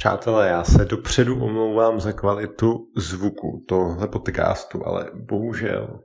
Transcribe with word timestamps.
Přátelé, 0.00 0.48
já 0.48 0.64
se 0.64 0.84
dopředu 0.84 1.44
omlouvám 1.44 2.00
za 2.00 2.12
kvalitu 2.12 2.86
zvuku 2.96 3.64
tohle 3.68 4.08
podcastu, 4.08 4.86
ale 4.86 5.10
bohužel 5.14 6.00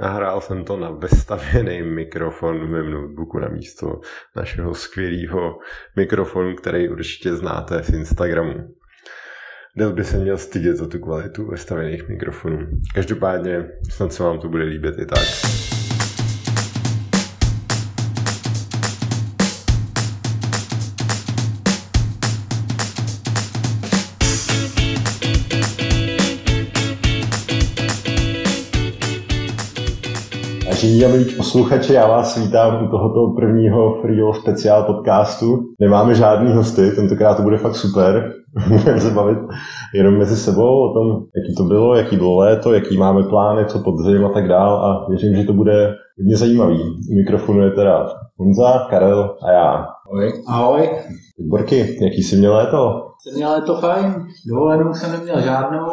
nahrál 0.00 0.40
jsem 0.40 0.64
to 0.64 0.76
na 0.76 0.90
vestavěný 0.90 1.82
mikrofon 1.82 2.66
v 2.66 2.70
mém 2.70 2.90
notebooku 2.90 3.38
na 3.38 3.48
místo 3.48 4.00
našeho 4.36 4.74
skvělého 4.74 5.58
mikrofonu, 5.96 6.56
který 6.56 6.88
určitě 6.88 7.34
znáte 7.34 7.82
z 7.82 7.88
Instagramu. 7.88 8.54
Del 9.76 9.92
by 9.92 10.04
se 10.04 10.18
měl 10.18 10.38
stydět 10.38 10.76
za 10.76 10.88
tu 10.88 10.98
kvalitu 10.98 11.46
vestavěných 11.46 12.08
mikrofonů. 12.08 12.58
Každopádně 12.94 13.68
snad 13.90 14.12
se 14.12 14.22
vám 14.22 14.38
to 14.38 14.48
bude 14.48 14.64
líbit 14.64 14.94
i 14.98 15.06
tak. 15.06 15.83
Vážení 30.84 31.04
a 31.04 31.08
milí 31.08 31.24
posluchači, 31.36 31.92
já 31.92 32.06
vás 32.08 32.38
vítám 32.38 32.84
u 32.84 32.88
tohoto 32.88 33.34
prvního 33.36 34.00
Freelo 34.02 34.34
speciál 34.34 34.82
podcastu. 34.82 35.58
Nemáme 35.80 36.14
žádný 36.14 36.52
hosty, 36.52 36.90
tentokrát 36.90 37.34
to 37.34 37.42
bude 37.42 37.56
fakt 37.56 37.74
super. 37.74 38.32
Budeme 38.68 39.00
se 39.00 39.10
bavit 39.10 39.38
jenom 39.94 40.18
mezi 40.18 40.36
sebou 40.36 40.90
o 40.90 40.92
tom, 40.92 41.24
jaký 41.36 41.54
to 41.56 41.64
bylo, 41.64 41.96
jaký 41.96 42.16
bylo 42.16 42.36
léto, 42.36 42.74
jaký 42.74 42.96
máme 42.96 43.22
plány, 43.22 43.66
co 43.66 43.78
podzim 43.78 44.24
a 44.26 44.28
tak 44.28 44.48
dál 44.48 44.76
a 44.76 45.06
věřím, 45.08 45.36
že 45.36 45.44
to 45.44 45.52
bude 45.52 45.94
hodně 46.18 46.36
zajímavý. 46.36 46.80
U 47.10 47.14
mikrofonu 47.16 47.62
je 47.62 47.70
teda 47.70 48.06
Honza, 48.36 48.86
Karel 48.90 49.36
a 49.42 49.52
já. 49.52 49.86
Ahoj. 50.12 50.32
Ahoj. 50.48 50.88
Borky, 51.38 51.98
jaký 52.04 52.22
jsi 52.22 52.36
měl 52.36 52.54
léto? 52.54 53.02
Jsem 53.24 53.36
měl 53.36 53.50
léto 53.50 53.76
fajn, 53.76 54.26
dovolenou 54.46 54.94
jsem 54.94 55.12
neměl 55.12 55.40
žádnou, 55.40 55.86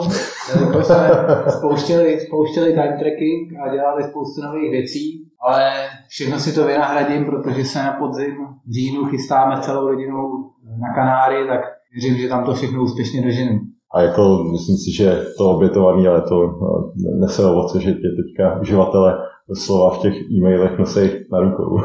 jako 0.61 0.83
jsme 0.83 1.09
spouštěli, 1.49 2.19
spouštěli 2.19 2.73
time 2.73 2.99
tracking 2.99 3.59
a 3.63 3.73
dělali 3.75 4.03
spoustu 4.03 4.41
nových 4.41 4.71
věcí, 4.71 5.27
ale 5.41 5.71
všechno 6.07 6.39
si 6.39 6.55
to 6.55 6.67
vynahradím, 6.67 7.25
protože 7.25 7.65
se 7.65 7.79
na 7.79 7.91
podzim 7.91 8.35
v 8.67 8.71
říjnu 8.71 9.05
chystáme 9.05 9.61
celou 9.61 9.87
rodinou 9.87 10.51
na 10.79 10.93
Kanáry, 10.95 11.47
tak 11.47 11.61
věřím, 11.93 12.17
že 12.17 12.29
tam 12.29 12.45
to 12.45 12.53
všechno 12.53 12.83
úspěšně 12.83 13.21
doženu. 13.21 13.59
A 13.93 14.01
jako 14.01 14.43
myslím 14.51 14.77
si, 14.77 14.95
že 14.97 15.25
to 15.37 15.49
obětované 15.49 16.09
léto 16.09 16.35
nese 17.19 17.45
ovoce, 17.45 17.81
že 17.81 17.91
tě 17.91 18.09
teďka 18.19 18.61
uživatele 18.61 19.17
slova 19.53 19.95
v 19.95 20.01
těch 20.01 20.13
e-mailech 20.31 20.79
nosí 20.79 21.09
na 21.31 21.39
rukou. 21.39 21.81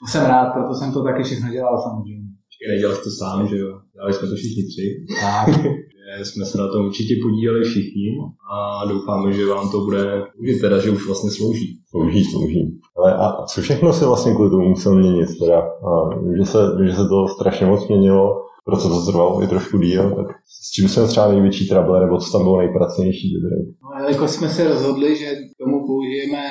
To 0.00 0.06
jsem 0.10 0.26
rád, 0.26 0.52
proto 0.52 0.74
jsem 0.74 0.92
to 0.92 1.04
taky 1.04 1.22
všechno 1.22 1.50
dělal 1.50 1.82
samozřejmě. 1.82 2.19
Nedělal 2.68 2.96
jsi 2.96 3.02
to 3.02 3.10
sám, 3.10 3.48
že 3.48 3.56
jo? 3.58 3.80
Dělali 3.94 4.12
jsme 4.14 4.28
to 4.28 4.34
všichni 4.34 4.62
tři. 4.62 4.86
Tak. 5.20 5.48
jsme 6.22 6.44
se 6.44 6.58
na 6.58 6.68
tom 6.68 6.86
určitě 6.86 7.14
podíleli 7.22 7.64
všichni 7.64 8.06
a 8.52 8.84
doufáme, 8.84 9.32
že 9.32 9.46
vám 9.46 9.70
to 9.70 9.80
bude 9.80 10.22
užit, 10.40 10.60
teda, 10.60 10.78
že 10.78 10.90
už 10.90 11.06
vlastně 11.06 11.30
slouží. 11.30 11.80
Slouží, 11.90 12.24
slouží. 12.24 12.80
Ale 12.96 13.14
a 13.14 13.44
co 13.46 13.60
všechno 13.60 13.92
se 13.92 14.06
vlastně 14.06 14.34
kvůli 14.34 14.50
tomu 14.50 14.68
musel 14.68 14.94
měnit? 14.94 15.28
Teda, 15.38 15.60
a 15.60 15.90
že 16.36 16.44
se, 16.44 16.58
že 16.86 16.92
se 16.92 17.08
to 17.08 17.28
strašně 17.28 17.66
moc 17.66 17.88
měnilo, 17.88 18.42
proto 18.64 18.88
to 18.88 19.10
trvalo 19.10 19.42
i 19.42 19.46
trošku 19.46 19.78
díl, 19.78 20.10
tak 20.16 20.26
s 20.46 20.70
čím 20.70 20.88
jsme 20.88 21.06
třeba 21.06 21.32
největší 21.32 21.68
trouble, 21.68 22.00
nebo 22.00 22.18
co 22.18 22.32
tam 22.32 22.42
bylo 22.42 22.58
nejpracnější? 22.58 23.34
No, 23.82 24.08
jako 24.08 24.28
jsme 24.28 24.48
se 24.48 24.68
rozhodli, 24.68 25.16
že 25.16 25.26
k 25.26 25.64
tomu 25.64 25.86
použijeme 25.86 26.42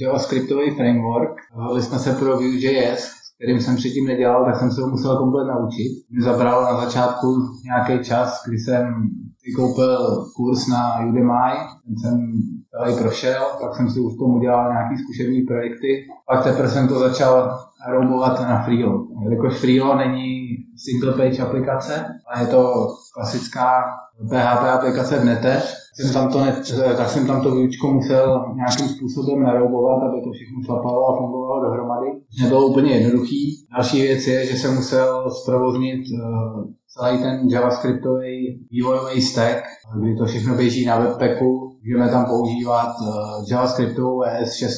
JavaScriptový 0.00 0.70
framework, 0.70 1.34
rozhodli 1.56 1.82
jsme 1.82 1.98
se 1.98 2.12
pro 2.12 2.36
Vue.js, 2.36 3.21
kterým 3.42 3.60
jsem 3.60 3.76
předtím 3.76 4.06
nedělal, 4.06 4.44
tak 4.44 4.56
jsem 4.56 4.70
se 4.70 4.80
ho 4.80 4.88
musel 4.88 5.16
komplet 5.16 5.46
naučit. 5.46 5.90
Mě 6.10 6.22
zabralo 6.22 6.62
na 6.62 6.80
začátku 6.84 7.26
nějaký 7.64 8.04
čas, 8.04 8.42
kdy 8.46 8.58
jsem 8.58 9.10
koupil 9.56 10.26
kurz 10.36 10.68
na 10.68 11.06
Udemy, 11.08 11.52
ten 11.86 11.98
jsem 11.98 12.32
celý 12.70 12.96
prošel, 13.02 13.42
pak 13.60 13.76
jsem 13.76 13.90
si 13.90 14.00
už 14.00 14.16
tomu 14.18 14.38
dělal 14.38 14.72
nějaký 14.72 14.94
zkušební 15.02 15.42
projekty, 15.42 16.04
pak 16.26 16.44
teprve 16.44 16.68
jsem 16.68 16.88
to 16.88 16.98
začal 16.98 17.58
roubovat 17.90 18.40
na 18.40 18.62
Freelo. 18.62 19.06
Jelikož 19.22 19.58
Freelo 19.58 19.96
není 19.96 20.56
single 20.76 21.12
page 21.12 21.42
aplikace, 21.42 22.04
ale 22.26 22.44
je 22.44 22.46
to 22.46 22.88
klasická 23.14 23.84
PHP 24.28 24.64
aplikace 24.64 25.18
v 25.18 25.24
netech, 25.24 25.64
jsem 25.94 26.12
tam 26.12 26.32
to 26.32 26.40
ne, 26.40 26.62
tak 26.96 27.08
jsem 27.08 27.26
tam 27.26 27.42
to 27.42 27.54
výučko 27.54 27.92
musel 27.92 28.44
nějakým 28.54 28.88
způsobem 28.88 29.42
naroubovat, 29.42 30.02
aby 30.02 30.20
to 30.24 30.32
všechno 30.32 30.62
šlapalo 30.64 31.08
a 31.08 31.16
fungovalo 31.18 31.64
dohromady. 31.64 32.06
Nebylo 32.42 32.66
úplně 32.66 32.92
jednoduchý. 32.92 33.66
Další 33.76 34.02
věc 34.02 34.26
je, 34.26 34.46
že 34.46 34.56
jsem 34.56 34.74
musel 34.74 35.30
zprovoznit 35.30 36.00
uh, 36.00 36.64
celý 36.98 37.18
ten 37.18 37.48
JavaScriptový 37.48 38.66
vývojový 38.70 39.22
stack, 39.22 39.62
kdy 40.00 40.16
to 40.16 40.26
všechno 40.26 40.54
běží 40.54 40.86
na 40.86 40.98
webpacku, 40.98 41.72
Můžeme 41.84 42.10
tam 42.10 42.24
používat 42.26 42.92
uh, 43.00 43.08
JavaScriptovou 43.50 44.22
ES6 44.22 44.70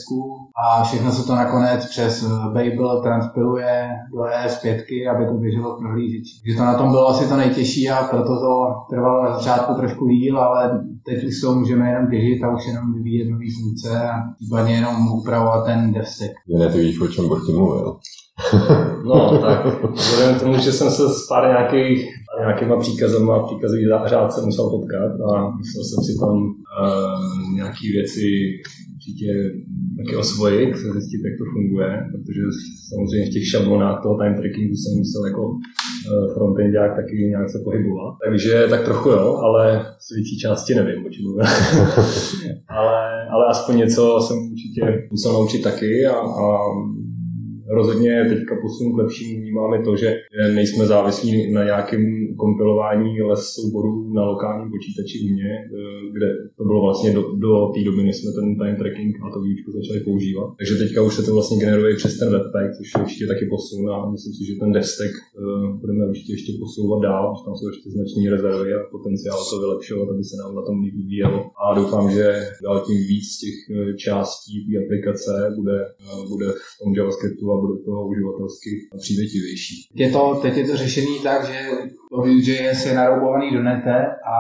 a 0.65 0.85
všechno 0.85 1.13
se 1.13 1.27
to 1.27 1.35
nakonec 1.35 1.87
přes 1.89 2.23
eh, 2.23 2.29
Babel 2.29 3.03
transpiluje 3.03 3.89
do 4.13 4.23
ES5, 4.23 5.11
aby 5.15 5.27
to 5.27 5.33
běželo 5.33 5.77
v 5.77 5.79
prohlížeči. 5.79 6.41
Takže 6.43 6.57
to 6.57 6.65
na 6.65 6.79
tom 6.79 6.91
bylo 6.91 7.09
asi 7.09 7.29
to 7.29 7.37
nejtěžší 7.37 7.91
a 7.91 8.05
proto 8.05 8.41
to 8.41 8.75
trvalo 8.91 9.25
na 9.25 9.39
začátku 9.39 9.75
trošku 9.75 10.07
díl, 10.09 10.39
ale 10.39 10.85
teď 11.07 11.25
už 11.25 11.41
to 11.41 11.55
můžeme 11.55 11.91
jenom 11.91 12.11
těžit 12.11 12.45
a 12.45 12.55
už 12.55 12.67
jenom 12.67 12.95
vyvíjet 12.95 13.31
nové 13.31 13.47
funkce 13.61 14.09
a 14.09 14.13
případně 14.37 14.75
jenom 14.75 15.13
upravovat 15.13 15.65
ten 15.65 15.93
devstack. 15.93 16.33
Ne, 16.59 16.73
ty 16.73 16.79
víš, 16.79 17.01
o 17.01 17.09
čem 17.09 17.29
Borky 17.29 17.53
mluvil. 17.53 17.97
no, 19.05 19.39
tak 19.39 19.83
vzhledem 19.93 20.35
k 20.35 20.41
tomu, 20.41 20.59
že 20.59 20.73
jsem 20.73 20.91
se 20.91 21.09
s 21.09 21.27
pár 21.29 21.49
nějakých 21.49 22.05
nějakýma 22.41 22.77
příkazama, 22.77 23.47
příkazový 23.47 23.85
řádce 24.07 24.41
musel 24.45 24.71
potkat 24.71 25.13
a 25.31 25.51
musel 25.51 25.83
jsem 25.85 26.05
si 26.05 26.13
tam 26.21 26.35
uh, 26.37 27.55
nějaké 27.55 27.87
věci 27.93 28.27
určitě 28.95 29.31
taky 29.99 30.17
osvojit, 30.17 30.77
zjistit, 30.77 31.21
jak 31.25 31.37
to 31.39 31.45
funguje, 31.55 31.91
protože 32.13 32.43
samozřejmě 32.91 33.27
v 33.27 33.33
těch 33.35 33.49
šablonách 33.51 34.03
toho 34.03 34.19
time 34.19 34.35
trackingu 34.35 34.75
jsem 34.77 34.99
musel 34.99 35.27
jako 35.27 35.43
uh, 35.51 36.35
frontendák 36.35 36.97
taky 36.97 37.15
nějak 37.17 37.51
se 37.51 37.59
pohybovat. 37.65 38.13
Takže 38.25 38.67
tak 38.71 38.85
trochu 38.85 39.09
jo, 39.09 39.27
ale 39.47 39.87
z 40.05 40.15
větší 40.15 40.39
části 40.39 40.75
nevím, 40.75 41.07
o 41.07 41.11
čem 41.15 41.25
ale, 42.79 42.99
ale 43.35 43.45
aspoň 43.51 43.77
něco 43.77 44.21
jsem 44.21 44.37
určitě 44.53 45.09
musel 45.11 45.33
naučit 45.33 45.63
taky 45.63 46.07
a, 46.07 46.17
a 46.45 46.47
rozhodně 47.69 48.27
teďka 48.29 48.55
posun 48.63 48.93
k 48.93 48.99
lepšímu 48.99 49.41
vnímáme 49.41 49.85
to, 49.85 49.97
že 49.97 50.09
nejsme 50.55 50.87
závislí 50.87 51.53
na 51.53 51.65
nějakém 51.65 52.05
kompilování 52.37 53.23
les 53.23 53.43
souborů 53.55 54.13
na 54.15 54.25
lokálním 54.25 54.71
počítači 54.75 55.17
u 55.25 55.29
mě, 55.35 55.53
eh, 55.55 56.11
kde 56.15 56.29
to 56.59 56.65
bylo 56.65 56.81
vlastně 56.87 57.11
do, 57.17 57.23
do 57.45 57.51
té 57.75 57.81
doby, 57.85 58.03
než 58.03 58.17
jsme 58.17 58.31
ten 58.33 58.47
time 58.61 58.77
tracking 58.77 59.13
a 59.25 59.27
to 59.35 59.39
výučku 59.41 59.69
začali 59.79 60.01
používat. 60.01 60.49
Takže 60.59 60.75
teďka 60.83 61.03
už 61.03 61.15
se 61.15 61.23
to 61.23 61.33
vlastně 61.35 61.57
generuje 61.65 61.95
přes 61.97 62.19
ten 62.19 62.29
webpack, 62.33 62.69
což 62.77 62.87
je 62.93 63.03
určitě 63.05 63.27
taky 63.27 63.45
posun 63.53 63.91
a 63.91 64.11
myslím 64.15 64.33
si, 64.35 64.43
že 64.49 64.61
ten 64.61 64.73
devstack 64.77 65.13
uh, 65.15 65.81
budeme 65.83 66.03
určitě 66.11 66.33
ještě 66.33 66.53
posouvat 66.63 67.01
dál, 67.11 67.25
že 67.37 67.43
tam 67.45 67.55
jsou 67.57 67.67
ještě 67.73 67.87
značné 67.91 68.23
rezervy 68.35 68.71
a 68.75 68.79
potenciál 68.97 69.39
to 69.51 69.57
vylepšovat, 69.65 70.09
aby 70.13 70.25
se 70.25 70.37
nám 70.43 70.53
na 70.59 70.63
tom 70.69 70.77
líp 70.85 70.95
vyvíjelo. 71.01 71.39
A 71.63 71.65
doufám, 71.79 72.05
že 72.17 72.27
dál 72.67 72.79
tím 72.87 72.99
víc 73.13 73.29
těch 73.43 73.57
eh, 73.71 73.95
částí 74.05 74.55
té 74.67 74.73
aplikace 74.83 75.33
bude, 75.59 75.79
bude 76.33 76.49
v 76.51 76.73
tom 76.81 76.89
JavaScriptu 76.97 77.45
a 77.55 77.61
bude 77.61 77.85
to 77.85 77.91
uživatelsky 77.91 78.71
přívětivější. 78.99 79.89
Je 79.95 80.11
to, 80.11 80.39
teď 80.43 80.57
je 80.57 80.65
to 80.69 80.77
řešený 80.77 81.21
tak, 81.23 81.47
že 81.47 81.69
to 82.15 82.21
Vue.js 82.21 82.87
je 82.87 82.95
naroubovaný 82.95 83.55
do 83.55 83.63
nete 83.63 83.97
a 84.07 84.35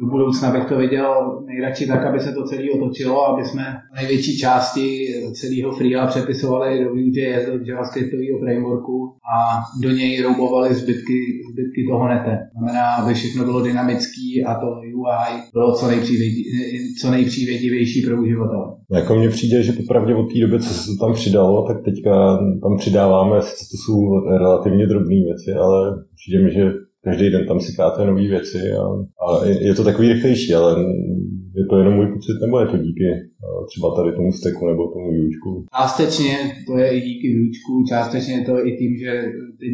do 0.00 0.06
budoucna 0.06 0.50
bych 0.50 0.64
to 0.64 0.76
viděl 0.76 1.40
nejradši 1.46 1.86
tak, 1.86 2.06
aby 2.06 2.20
se 2.20 2.32
to 2.32 2.44
celé 2.44 2.70
otočilo, 2.74 3.28
aby 3.28 3.44
jsme 3.44 3.62
největší 3.96 4.38
části 4.38 5.08
celého 5.32 5.72
freela 5.72 6.06
přepisovali 6.06 6.84
do 6.84 6.90
Vue.js, 6.90 7.46
do 7.46 7.52
JavaScriptového 7.64 8.38
frameworku 8.38 9.14
a 9.34 9.60
do 9.82 9.90
něj 9.90 10.22
roubovali 10.22 10.74
zbytky, 10.74 11.18
zbytky 11.52 11.86
toho 11.90 12.08
nete. 12.08 12.38
Znamená, 12.52 12.94
aby 12.94 13.14
všechno 13.14 13.44
bylo 13.44 13.62
dynamický 13.62 14.44
a 14.44 14.54
to 14.54 14.66
UI 14.66 15.30
bylo 15.52 15.72
co, 15.72 15.86
co 17.00 17.10
nejpřívědivější 17.10 18.06
pro 18.06 18.22
uživatele. 18.22 18.66
Jako 18.92 19.14
mně 19.14 19.28
přijde, 19.28 19.62
že 19.62 19.72
popravdě 19.72 20.14
od 20.14 20.32
té 20.32 20.40
doby, 20.40 20.60
co 20.60 20.74
se 20.74 20.90
tam 21.00 21.12
přidalo, 21.12 21.66
tak 21.66 21.76
teďka 21.84 22.38
tam 22.62 22.76
přidáváme, 22.78 23.36
to 23.70 23.76
jsou 23.84 24.28
relativně 24.38 24.86
drobné 24.86 25.16
věci, 25.24 25.52
ale 25.60 26.04
přijde 26.16 26.44
mi, 26.44 26.50
že 26.50 26.87
každý 27.08 27.30
den 27.30 27.46
tam 27.46 27.60
si 27.60 27.76
káte 27.76 28.06
nové 28.06 28.28
věci 28.28 28.58
a, 28.82 28.84
a 29.24 29.44
je, 29.44 29.66
je 29.66 29.74
to 29.74 29.84
takový 29.84 30.12
rychlejší, 30.12 30.54
ale 30.54 30.70
je 31.58 31.64
to 31.70 31.78
jenom 31.78 31.94
můj 31.94 32.06
pocit, 32.06 32.36
nebo 32.42 32.60
je 32.60 32.66
to 32.66 32.76
díky 32.78 33.08
třeba 33.70 33.94
tady 33.96 34.12
tomu 34.12 34.32
steku 34.32 34.66
nebo 34.66 34.82
tomu 34.92 35.10
výučku? 35.12 35.64
Částečně 35.76 36.34
to 36.66 36.78
je 36.78 36.88
i 36.96 37.00
díky 37.00 37.26
výučku, 37.28 37.72
částečně 37.88 38.34
je 38.34 38.44
to 38.44 38.66
i 38.66 38.70
tím, 38.78 38.92
že 39.02 39.12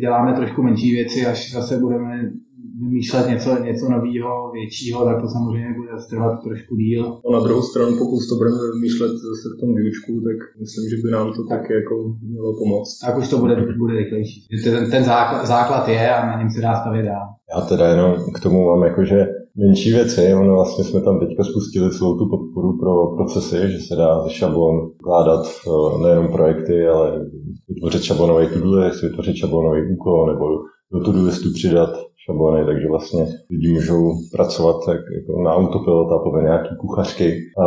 děláme 0.01 0.37
trošku 0.37 0.63
menší 0.63 0.91
věci, 0.95 1.27
až 1.27 1.53
zase 1.53 1.79
budeme 1.79 2.31
vymýšlet 2.81 3.29
něco, 3.29 3.49
něco 3.71 3.85
nového, 3.89 4.53
většího, 4.53 5.05
tak 5.05 5.17
to 5.23 5.29
samozřejmě 5.29 5.71
bude 5.79 5.93
trvat 6.11 6.35
trošku 6.47 6.77
díl. 6.77 7.05
A 7.27 7.33
na 7.33 7.41
druhou 7.45 7.63
stranu, 7.63 7.91
pokud 7.99 8.21
to 8.29 8.35
budeme 8.41 8.59
vymýšlet 8.75 9.13
zase 9.29 9.47
v 9.53 9.61
tom 9.61 9.71
výučku, 9.79 10.13
tak 10.29 10.39
myslím, 10.63 10.85
že 10.91 10.97
by 11.03 11.09
nám 11.17 11.27
to 11.37 11.43
tak 11.53 11.63
jako 11.79 11.95
mělo 12.31 12.51
pomoct. 12.61 12.99
Tak 13.05 13.19
už 13.19 13.29
to 13.29 13.39
bude, 13.39 13.55
bude 13.79 13.95
rychlejší. 13.95 14.39
Ten, 14.65 14.91
ten 14.91 15.05
základ, 15.05 15.47
základ 15.47 15.89
je 15.89 16.15
a 16.15 16.27
na 16.27 16.39
něm 16.39 16.51
se 16.51 16.61
dá 16.61 16.73
stavět 16.81 17.07
dál. 17.13 17.27
Já 17.55 17.61
teda 17.61 17.89
jenom 17.89 18.13
k 18.35 18.41
tomu 18.41 18.59
mám 18.67 18.83
jakože 18.83 19.27
menší 19.57 19.93
věci. 19.93 20.35
Ono 20.35 20.55
vlastně 20.55 20.85
jsme 20.85 21.01
tam 21.01 21.21
teďka 21.21 21.45
spustili 21.45 21.91
celou 21.91 22.19
tu 22.19 22.29
podporu 22.31 22.79
pro 22.79 23.17
procesy, 23.17 23.57
že 23.73 23.79
se 23.79 23.95
dá 23.97 24.23
ze 24.25 24.31
šablon 24.31 24.91
vkládat 25.01 25.47
eh, 25.47 26.03
nejenom 26.03 26.29
projekty, 26.29 26.87
ale 26.87 27.27
vytvořit 27.69 28.03
šablonový 28.03 28.47
to-do 28.49 28.71
list, 28.71 29.03
vytvořit 29.03 29.37
šablonový 29.37 29.81
úkol 29.95 30.27
nebo 30.33 30.45
do 30.93 31.05
to-do 31.05 31.25
listu 31.25 31.53
přidat 31.53 31.91
šablony, 32.27 32.65
takže 32.67 32.89
vlastně 32.89 33.27
lidi 33.51 33.73
můžou 33.73 34.13
pracovat 34.33 34.77
tak 34.87 34.99
jako 35.17 35.43
na 35.43 35.55
autopilota 35.55 36.19
podle 36.19 36.43
nějaký 36.43 36.77
kuchařky. 36.81 37.39
A, 37.59 37.65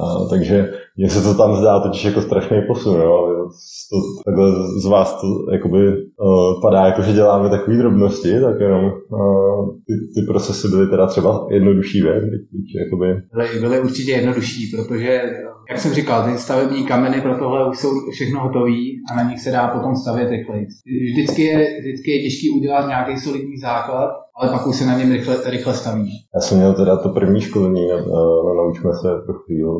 a, 0.00 0.28
takže 0.30 0.72
mně 0.96 1.10
se 1.10 1.22
to 1.22 1.34
tam 1.34 1.56
zdá 1.56 1.80
totiž 1.80 2.04
jako 2.04 2.20
strašný 2.20 2.62
posun, 2.66 3.00
jo. 3.00 3.32
To, 3.90 3.96
takhle 4.24 4.52
z 4.82 4.86
vás 4.86 5.20
to 5.20 5.52
jakoby 5.52 5.88
uh, 5.88 6.60
padá, 6.62 6.86
jako 6.86 7.02
že 7.02 7.12
děláme 7.12 7.50
takové 7.50 7.76
drobnosti, 7.76 8.40
tak 8.40 8.60
jenom 8.60 8.84
uh, 8.84 9.68
ty, 9.86 9.92
ty 10.14 10.26
procesy 10.26 10.68
byly 10.68 10.86
teda 10.86 11.06
třeba 11.06 11.46
jednodušší, 11.50 12.02
věc, 12.02 12.24
jakoby... 12.84 13.06
Byly, 13.34 13.60
byly 13.60 13.80
určitě 13.80 14.12
jednodušší, 14.12 14.76
protože, 14.76 15.22
jak 15.70 15.78
jsem 15.78 15.92
říkal, 15.92 16.24
ty 16.24 16.38
stavební 16.38 16.86
kameny 16.86 17.20
pro 17.20 17.38
tohle 17.38 17.68
už 17.70 17.78
jsou 17.78 18.10
všechno 18.10 18.40
hotové 18.40 18.76
a 19.10 19.16
na 19.16 19.30
nich 19.30 19.40
se 19.40 19.50
dá 19.50 19.68
potom 19.68 19.96
stavět 19.96 20.30
rychleji. 20.30 20.66
Vždycky 21.12 21.42
je, 21.42 21.80
vždycky 21.80 22.10
je 22.10 22.22
těžké 22.22 22.46
udělat 22.56 22.88
nějaký 22.88 23.20
solidní 23.20 23.58
základ, 23.58 24.10
ale 24.36 24.50
pak 24.50 24.66
už 24.66 24.76
se 24.76 24.86
na 24.86 24.98
něm 24.98 25.12
rychle, 25.12 25.36
rychle 25.46 25.74
staví. 25.74 26.10
Já 26.34 26.40
jsem 26.40 26.58
měl 26.58 26.74
teda 26.74 26.96
to 26.96 27.08
první 27.08 27.40
školení 27.40 27.88
na, 27.88 27.96
na, 27.96 28.02
na 28.46 28.54
Naučme 28.56 28.90
se 29.02 29.08
pro 29.26 29.34
chvíli 29.34 29.70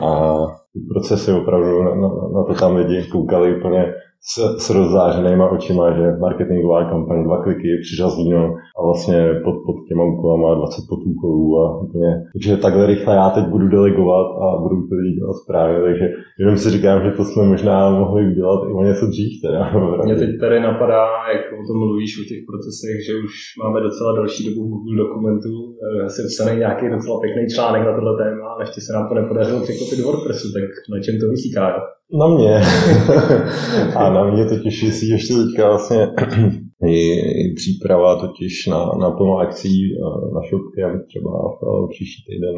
a 0.00 0.36
ty 0.72 0.80
procesy 0.92 1.32
opravdu 1.32 1.82
na, 1.82 1.94
na, 1.94 2.08
na 2.08 2.44
to 2.44 2.54
tam 2.60 2.76
lidi 2.76 3.08
koukali 3.12 3.56
úplně 3.56 3.94
s, 4.30 4.64
s 4.64 4.70
rozzářenýma 4.70 5.50
očima, 5.50 5.92
že 5.96 6.16
marketingová 6.20 6.90
kampaň, 6.90 7.24
dva 7.24 7.42
kliky, 7.42 7.68
přiřazíno 7.82 8.54
a 8.78 8.82
vlastně 8.82 9.18
pod, 9.44 9.56
pod 9.66 9.76
těma 9.88 10.04
úkolama 10.04 10.54
20 10.54 10.82
podúkolů 10.88 11.58
a 11.60 11.80
úplně. 11.84 12.10
Takže 12.32 12.56
takhle 12.56 12.86
rychle 12.86 13.14
já 13.14 13.30
teď 13.30 13.44
budu 13.44 13.68
delegovat 13.68 14.28
a 14.44 14.46
budu 14.62 14.76
to 14.88 14.94
dělat 15.18 15.36
správně, 15.42 15.78
takže 15.86 16.06
jenom 16.38 16.56
si 16.56 16.70
říkám, 16.70 17.02
že 17.04 17.10
to 17.10 17.24
jsme 17.24 17.42
možná 17.42 17.90
mohli 17.90 18.22
udělat 18.32 18.60
i 18.68 18.72
o 18.72 18.82
něco 18.84 19.06
dřív. 19.06 19.32
Teda. 19.42 19.60
Mě 20.04 20.16
teď 20.16 20.30
tady 20.40 20.60
napadá, 20.60 21.04
jak 21.34 21.44
o 21.60 21.66
tom 21.66 21.78
mluvíš 21.78 22.12
o 22.20 22.28
těch 22.28 22.42
procesech, 22.50 22.96
že 23.06 23.12
už 23.24 23.32
máme 23.62 23.80
docela 23.80 24.16
další 24.16 24.42
dobu 24.48 24.68
Google 24.68 24.96
dokumentů, 25.04 25.54
asi 26.04 26.22
psaný 26.30 26.58
nějaký 26.58 26.84
docela 26.96 27.20
pěkný 27.20 27.44
článek 27.54 27.82
na 27.88 27.92
tohle 27.96 28.12
téma, 28.22 28.44
ale 28.52 28.62
ještě 28.62 28.80
se 28.80 28.92
nám 28.92 29.04
to 29.08 29.14
nepodařilo 29.14 29.60
překlopit 29.64 29.98
do 29.98 30.04
WordPressu, 30.06 30.46
tak 30.56 30.68
na 30.92 30.98
čem 31.04 31.14
to 31.20 31.26
vysí, 31.34 31.48
na 32.12 32.28
mě. 32.28 32.60
a 33.96 34.10
na 34.12 34.24
mě 34.24 34.44
totiž 34.44 34.82
jestli 34.82 35.06
ještě 35.06 35.34
teďka 35.34 35.68
vlastně 35.68 36.08
i, 36.86 37.12
i 37.18 37.54
příprava 37.56 38.20
totiž 38.20 38.66
na, 38.66 38.90
na 39.00 39.10
plno 39.10 39.38
akcí 39.38 39.94
na 40.34 40.40
Shopcamp, 40.40 41.06
třeba 41.06 41.30
příští 41.90 42.22
týden 42.26 42.56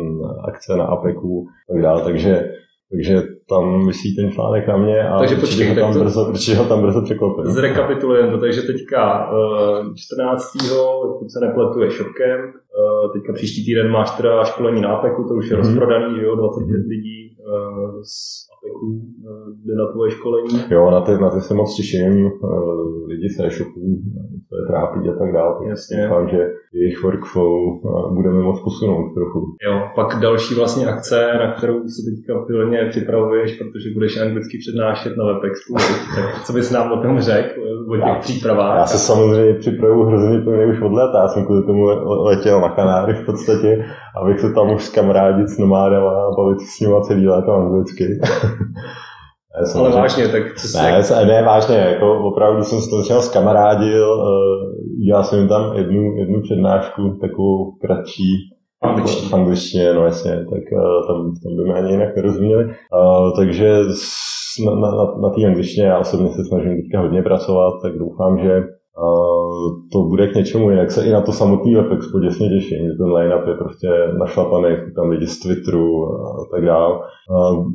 akce 0.49 0.77
na 0.77 0.85
APEKu 0.85 1.47
tak 1.73 1.83
dále, 1.83 2.03
takže 2.03 2.49
takže 2.93 3.23
tam 3.49 3.87
vysí 3.87 4.17
ten 4.17 4.31
článek 4.33 4.69
na 4.69 4.77
mě 4.77 5.09
a 5.09 5.19
takže 5.19 5.37
počkej, 5.37 5.69
ho 5.69 5.75
tam 5.75 5.93
to, 5.93 5.99
brzo, 5.99 6.29
určitě 6.29 6.57
ho 6.57 6.65
tam 6.65 6.83
brzo 6.83 7.03
překlopím. 7.03 7.45
Zrekapitulujeme 7.45 8.31
to, 8.33 8.39
takže 8.39 8.63
teďka 8.63 9.31
14. 9.97 10.53
pokud 11.13 11.31
se 11.31 11.41
nepletu 11.41 11.81
je 11.81 11.91
Shopcamp, 11.91 12.55
teďka 13.13 13.33
příští 13.33 13.65
týden 13.65 13.91
máš 13.91 14.11
teda 14.11 14.45
školení 14.45 14.81
na 14.81 14.89
APEKu, 14.89 15.25
to 15.29 15.35
už 15.35 15.51
je 15.51 15.57
mm-hmm. 15.57 15.61
rozprodaný, 15.61 16.19
že 16.19 16.25
jo, 16.25 16.37
25 16.37 16.87
lidí 16.89 17.37
z 18.65 18.67
jako 18.67 18.87
jde 19.65 19.75
na 19.75 19.93
tvoje 19.93 20.11
školení? 20.11 20.61
Jo, 20.71 20.91
na 20.91 21.01
ty, 21.01 21.13
na 21.13 21.31
ty 21.31 21.41
se 21.41 21.55
moc 21.55 21.77
těším. 21.77 22.31
Lidi 23.09 23.29
se 23.29 23.47
e-shopů, 23.47 23.81
to 24.49 24.57
je 24.57 24.67
trápí 24.67 25.09
a 25.09 25.13
tak 25.19 25.33
dále. 25.33 25.69
Jasně. 25.69 26.03
Doufám, 26.03 26.29
že 26.29 26.39
jejich 26.73 27.03
workflow 27.03 27.81
budeme 28.15 28.43
moc 28.43 28.61
posunout 28.61 29.15
trochu. 29.15 29.57
Jo, 29.67 29.81
pak 29.95 30.21
další 30.21 30.55
vlastně 30.55 30.87
akce, 30.87 31.33
na 31.39 31.53
kterou 31.53 31.89
se 31.89 32.03
teďka 32.11 32.45
pilně 32.47 32.87
připravuješ, 32.91 33.59
protože 33.59 33.95
budeš 33.95 34.21
anglicky 34.21 34.59
přednášet 34.59 35.17
na 35.17 35.25
WebExpu. 35.25 35.75
Tak 36.17 36.45
co 36.45 36.53
bys 36.53 36.71
nám 36.71 36.93
o 36.93 37.03
tom 37.03 37.21
řekl, 37.21 37.61
o 37.89 37.97
těch 37.97 38.07
já, 38.07 38.15
přípravách? 38.15 38.79
Já 38.79 38.87
se 38.87 38.99
samozřejmě 38.99 39.55
připravuju 39.55 40.07
hrozně 40.07 40.39
plně 40.39 40.67
už 40.67 40.81
od 40.81 40.93
léta. 40.93 41.19
Já 41.23 41.29
jsem 41.29 41.45
kvůli 41.45 41.63
tomu 41.63 41.85
letěl 42.05 42.61
na 42.61 42.69
Kanáry 42.69 43.15
v 43.15 43.27
podstatě, 43.27 43.85
abych 44.23 44.41
se 44.41 44.53
tam 44.53 44.75
už 44.75 44.85
s 44.85 44.89
kamarádit 44.89 45.49
s 45.49 45.59
nomádama 45.59 46.11
a 46.11 46.31
bavit 46.37 46.61
s 46.61 46.81
nimi 46.81 46.95
celý 47.03 47.29
léto 47.29 47.53
anglicky. 47.53 48.05
Jsem 49.65 49.81
Ale 49.81 49.91
vážně, 49.91 50.29
tak 50.29 50.43
co 50.57 50.79
ne, 50.79 51.03
se... 51.03 51.27
ne, 51.27 51.43
vážně, 51.43 51.77
jako 51.77 52.19
opravdu 52.25 52.65
jsem 52.65 52.81
se 52.81 52.91
to 52.91 53.03
třeba 53.03 53.23
skamarádil, 53.23 54.13
uh, 55.09 55.23
jsem 55.23 55.39
jim 55.39 55.49
tam 55.49 55.77
jednu, 55.77 56.17
jednu 56.17 56.43
přednášku, 56.43 57.19
takovou 57.21 57.73
kratší, 57.81 58.55
v 59.31 59.35
angličtině, 59.35 59.95
no 59.95 60.05
jasně, 60.05 60.31
tak 60.31 60.63
uh, 60.73 61.07
tam, 61.07 61.35
tam 61.43 61.57
by 61.57 61.65
mě 61.65 61.75
ani 61.75 61.91
jinak 61.91 62.17
nerozuměli. 62.17 62.65
Uh, 62.65 63.37
takže 63.37 63.79
na, 64.67 64.75
na, 64.75 64.91
na 65.23 65.31
té 65.31 65.47
angličtině 65.47 65.87
já 65.87 65.99
osobně 65.99 66.29
se 66.29 66.45
snažím 66.45 66.77
teďka 66.77 67.01
hodně 67.01 67.23
pracovat, 67.23 67.75
tak 67.83 67.99
doufám, 67.99 68.39
že 68.39 68.63
to 69.93 70.03
bude 70.03 70.27
k 70.27 70.35
něčemu, 70.35 70.71
jinak 70.71 70.91
se 70.91 71.05
i 71.07 71.11
na 71.11 71.21
to 71.21 71.33
samotný 71.33 71.75
web 71.75 71.93
expo 71.93 72.21
děsně 72.21 72.49
těším, 72.49 72.79
že 72.87 72.93
ten 72.99 73.13
line-up 73.13 73.47
je 73.49 73.55
prostě 73.55 73.89
našlapaný, 74.19 74.77
tam 74.97 75.09
lidi 75.09 75.27
z 75.27 75.41
Twitteru 75.41 76.05
a 76.05 76.45
tak 76.55 76.65
dále. 76.65 76.99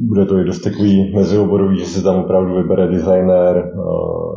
Bude 0.07 0.25
to 0.25 0.37
i 0.37 0.43
dost 0.43 0.59
takový 0.59 1.15
mezioborový, 1.15 1.79
že 1.79 1.85
se 1.85 2.03
tam 2.03 2.19
opravdu 2.23 2.55
vybere 2.55 2.87
designer, 2.87 3.71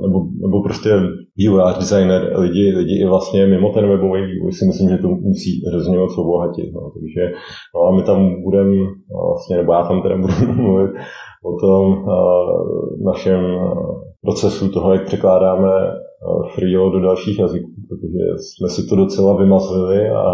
nebo, 0.03 0.19
nebo 0.41 0.63
prostě 0.63 0.91
vývojář, 1.37 1.79
designer, 1.79 2.33
lidi, 2.39 2.73
lidi 2.77 3.03
i 3.03 3.07
vlastně 3.07 3.47
mimo 3.47 3.73
ten 3.73 3.89
webový 3.89 4.27
vývoj 4.27 4.53
si 4.53 4.67
myslím, 4.67 4.91
že 4.91 4.99
to 4.99 5.09
musí 5.09 5.51
hrozně 5.69 5.99
moc 5.99 6.19
obohatit. 6.19 6.75
No. 6.75 6.81
Takže 6.81 7.33
no 7.75 7.81
a 7.83 7.97
my 7.97 8.03
tam 8.03 8.43
budeme, 8.43 8.77
vlastně, 9.29 9.57
nebo 9.57 9.73
já 9.73 9.83
tam 9.83 10.03
teda 10.03 10.17
budu 10.17 10.53
mluvit 10.63 10.91
o 11.45 11.67
tom 11.67 12.05
našem 13.05 13.41
procesu 14.23 14.69
toho, 14.69 14.93
jak 14.93 15.05
překládáme 15.05 15.71
Frio 16.55 16.91
do 16.91 17.01
dalších 17.01 17.39
jazyků, 17.39 17.71
protože 17.89 18.25
jsme 18.37 18.69
si 18.69 18.87
to 18.89 18.97
docela 18.97 19.37
vymazlili 19.37 20.09
a 20.09 20.25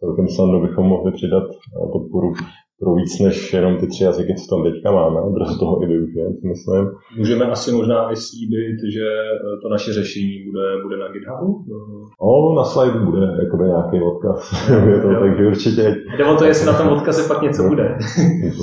celkem 0.00 0.28
snadno 0.28 0.60
bychom 0.60 0.86
mohli 0.86 1.12
přidat 1.12 1.44
podporu 1.92 2.32
pro 2.80 2.94
víc 2.94 3.18
než 3.20 3.52
jenom 3.52 3.76
ty 3.76 3.86
tři 3.86 4.04
jazyky, 4.04 4.34
co 4.34 4.54
tam 4.54 4.64
teďka 4.64 4.90
máme, 4.90 5.20
brzo 5.34 5.58
toho 5.58 5.82
i 5.82 5.86
využijeme, 5.86 6.34
myslím. 6.48 6.90
Můžeme 7.18 7.44
asi 7.44 7.72
možná 7.72 8.08
vyslíbit, 8.08 8.78
že 8.94 9.06
to 9.62 9.68
naše 9.68 9.92
řešení 9.92 10.34
bude, 10.46 10.82
bude 10.82 10.96
na 10.96 11.08
GitHubu? 11.08 11.64
No, 12.22 12.54
na 12.56 12.64
slide 12.64 12.98
bude 12.98 13.26
jakoby 13.44 13.64
nějaký 13.64 14.02
odkaz, 14.02 14.68
je 14.90 15.00
to, 15.00 15.08
takže 15.20 15.46
určitě. 15.46 15.96
Jde 16.18 16.24
o 16.24 16.36
to, 16.36 16.44
jestli 16.44 16.66
na 16.66 16.78
tom 16.78 16.88
odkaze 16.88 17.28
pak 17.28 17.42
něco 17.42 17.62
bude. 17.68 17.98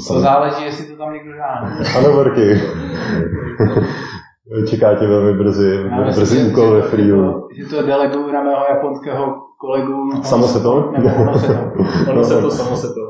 to 0.08 0.20
záleží, 0.20 0.64
jestli 0.66 0.86
to 0.92 0.98
tam 0.98 1.14
někdo 1.14 1.32
dá. 1.32 1.54
Ano, 1.98 2.14
Vorky. 2.16 2.48
Čeká 4.70 4.96
tě 4.96 5.08
velmi 5.08 5.34
brzy, 5.34 5.86
Já 5.92 6.04
brzy 6.04 6.52
úkol 6.52 6.72
ve 6.72 6.82
Freeu. 6.82 7.48
Že 7.56 7.66
to 7.66 7.82
deleguju 7.82 8.32
na 8.32 8.44
mého 8.44 8.66
japonského 8.70 9.36
kolegu. 9.60 10.24
Samo 10.24 10.48
se 10.54 10.60
to? 10.60 10.94
ono 11.22 11.40
se 11.40 11.48
to. 11.48 11.54
ono 12.12 12.24
se 12.24 12.42
to, 12.42 12.52
samo 12.52 12.76
se 12.76 12.88
to. 12.88 13.02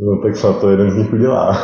No 0.00 0.22
tak 0.22 0.36
snad 0.36 0.60
to 0.60 0.70
jeden 0.70 0.90
z 0.90 0.96
nich 0.96 1.12
udělá. 1.12 1.56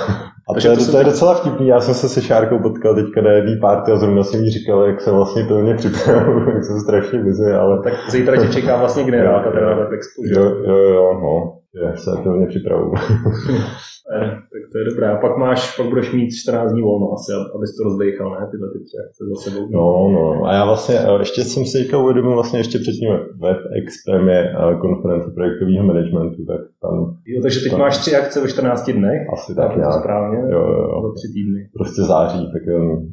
A 0.51 0.61
to, 0.61 0.69
je, 0.69 0.77
to, 0.77 0.91
to 0.91 0.99
je 0.99 1.05
docela 1.05 1.35
vtipný, 1.35 1.67
já 1.67 1.81
jsem 1.81 1.95
se 1.95 2.09
se 2.09 2.23
Šárkou 2.23 2.59
potkal 2.59 2.95
teďka 2.95 3.23
na 3.23 3.31
jedné 3.31 3.57
party 3.61 3.93
a 3.93 3.97
zrovna 3.97 4.23
jsem 4.23 4.45
jí 4.45 4.51
říkal, 4.51 4.83
jak 4.83 5.01
se 5.01 5.11
vlastně 5.11 5.45
pilně 5.45 5.75
připravuju, 5.75 6.51
jak 6.55 6.65
jsem 6.65 6.81
strašně 6.81 7.23
busy, 7.23 7.53
ale... 7.53 7.83
Tak 7.83 7.93
zítra 8.11 8.37
tě 8.37 8.49
čeká 8.49 8.77
vlastně 8.77 9.05
generálka 9.05 9.51
teda 9.51 9.75
na 9.75 9.87
textu, 9.87 10.23
že? 10.29 10.41
Jo, 10.41 10.45
jo, 10.45 10.77
jo, 10.77 11.21
no, 11.23 11.53
že 11.75 12.03
se 12.03 12.11
pilně 12.23 12.47
připravuju. 12.47 12.93
tak 14.53 14.63
to 14.73 14.79
je 14.79 14.85
dobré. 14.91 15.07
A 15.09 15.17
pak 15.17 15.37
máš, 15.39 15.77
pak 15.77 15.87
budeš 15.89 16.13
mít 16.13 16.31
14 16.31 16.73
dní 16.73 16.83
volno 16.83 17.07
asi, 17.13 17.33
abys 17.55 17.77
to 17.77 17.85
rozdechal, 17.85 18.31
ne? 18.31 18.47
Tyhle 18.51 18.69
ty 18.73 18.79
tři 18.85 18.97
akce 19.05 19.23
za 19.31 19.37
sebou. 19.45 19.63
No, 19.77 19.85
no. 20.17 20.45
A 20.47 20.55
já 20.55 20.65
vlastně, 20.65 20.97
ještě 21.19 21.43
jsem 21.43 21.65
si 21.65 21.79
teďka 21.79 21.99
uvědomil 21.99 22.35
vlastně 22.35 22.59
ještě 22.61 22.79
předtím 22.79 23.11
Web 23.45 23.61
Extreme 23.81 24.33
je 24.33 24.55
konference 24.81 25.31
projektového 25.35 25.85
managementu, 25.87 26.45
tak 26.45 26.61
tam... 26.83 26.95
Jo, 27.27 27.43
takže 27.43 27.61
teď 27.61 27.71
tam, 27.71 27.81
máš 27.81 27.99
tři 27.99 28.17
akce 28.17 28.41
ve 28.41 28.49
14 28.49 28.91
dnech? 28.91 29.21
Asi 29.33 29.55
tak, 29.55 29.69
tak 29.69 29.77
nějak. 29.77 30.01
správně? 30.01 30.39
Jo, 30.55 30.63
jo, 30.75 30.83
jo. 30.91 30.97
Za 31.07 31.11
tři 31.19 31.29
týdny. 31.35 31.61
Prostě 31.79 32.03
září, 32.03 32.43
tak 32.55 32.63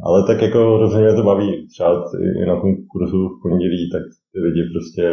ale 0.08 0.18
tak 0.28 0.42
jako 0.42 0.60
mě 0.98 1.14
to 1.14 1.24
baví. 1.24 1.68
Třeba 1.68 1.90
i 2.42 2.46
na 2.46 2.56
tom 2.62 2.70
kurzu 2.92 3.22
v 3.30 3.42
pondělí, 3.42 3.90
tak 3.96 4.04
ty 4.34 4.40
lidi 4.40 4.62
prostě 4.74 5.04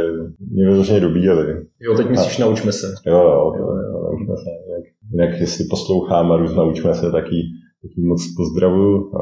mě 0.53 0.65
vyloženě 0.65 1.01
dobíjeli. 1.01 1.55
Jo, 1.81 1.97
teď 1.97 2.09
myslíš, 2.11 2.39
naučme 2.39 2.73
se. 2.73 2.87
Jo, 3.07 3.19
jo, 3.19 3.53
jo, 3.59 3.67
jo 3.67 4.03
naučme 4.11 4.37
se. 4.37 4.51
Jinak 4.71 4.85
Jinak 5.13 5.41
jestli 5.41 5.65
poslouchám 5.71 6.33
a 6.33 6.37
růz 6.37 6.55
naučíme 6.55 6.95
se, 6.95 7.11
taky, 7.11 7.43
taky 7.83 8.01
moc 8.09 8.23
pozdravuju. 8.37 9.13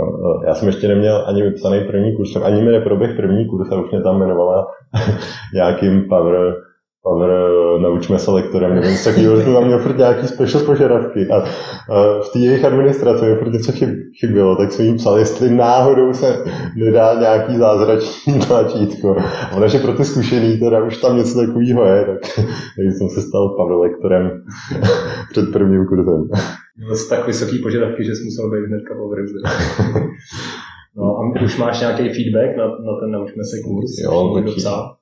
Já 0.47 0.55
jsem 0.55 0.69
ještě 0.69 0.88
neměl 0.88 1.25
ani 1.26 1.43
vypsaný 1.43 1.85
první 1.87 2.17
kurz, 2.17 2.37
ani 2.37 2.62
mi 2.62 2.71
neproběh 2.71 3.17
první 3.17 3.47
kurz 3.49 3.73
a 3.73 3.81
už 3.81 3.91
mě 3.91 4.00
tam 4.00 4.17
jmenovala 4.17 4.67
nějakým 5.55 6.09
power, 6.09 6.55
power 7.07 7.31
uh, 7.31 7.83
naučme 7.83 8.19
se 8.19 8.31
lektorem, 8.31 8.75
nebo 8.75 8.87
něco 8.87 9.05
takového, 9.05 9.37
že 9.37 9.45
tam 9.45 9.65
měl 9.65 9.79
furt 9.79 9.97
nějaký 9.97 10.27
special 10.27 10.65
požadavky 10.65 11.29
a 11.29 11.39
uh, 11.39 11.47
v 12.23 12.33
té 12.33 12.39
jejich 12.39 12.65
administraci 12.65 13.25
mi 13.25 13.37
furt 13.37 13.53
něco 13.53 13.73
chyb, 13.73 13.91
chybělo, 14.21 14.57
tak 14.57 14.73
jsme 14.73 14.85
jim 14.85 14.97
psali, 14.97 15.21
jestli 15.21 15.51
náhodou 15.51 16.13
se 16.13 16.45
nedá 16.77 17.15
nějaký 17.21 17.57
zázračný 17.57 18.39
tlačítko. 18.49 19.17
A 19.53 19.57
ona, 19.57 19.67
že 19.67 19.79
pro 19.79 19.93
ty 19.93 20.05
zkušený 20.05 20.59
teda 20.59 20.85
už 20.85 20.97
tam 20.97 21.17
něco 21.17 21.39
takového 21.39 21.85
je, 21.85 22.05
tak, 22.05 22.21
tak 22.77 22.85
jsem 22.99 23.09
se 23.09 23.23
stal 23.23 23.49
Pavel 23.49 23.81
lektorem 23.81 24.31
před 25.31 25.53
prvním 25.53 25.87
kurzem. 25.87 26.29
Měl 26.77 26.97
jsi 26.97 27.09
tak 27.09 27.27
vysoký 27.27 27.59
požadavky, 27.59 28.05
že 28.05 28.15
jsi 28.15 28.25
musel 28.25 28.51
být 28.51 28.67
hnedka 28.67 28.95
po 28.95 29.11
No 30.97 31.05
a 31.19 31.45
už 31.45 31.59
máš 31.59 31.81
nějaký 31.81 32.03
feedback 32.03 32.57
na, 32.57 32.67
na 32.67 33.00
ten 33.00 33.11
naučme 33.11 33.45
se 33.45 33.57
kurz? 33.65 33.91
Jo, 34.05 34.43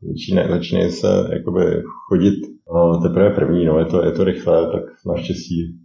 začíná, 0.09 0.49
začíná 0.49 0.89
se 0.89 1.29
jakoby 1.33 1.83
chodit 2.09 2.35
no, 2.75 3.01
teprve 3.03 3.31
první, 3.31 3.65
no, 3.65 3.79
je 3.79 3.85
to, 3.85 4.05
je 4.05 4.13
to 4.13 4.25
rychlé, 4.25 4.67
tak 4.73 4.83
naštěstí 5.07 5.77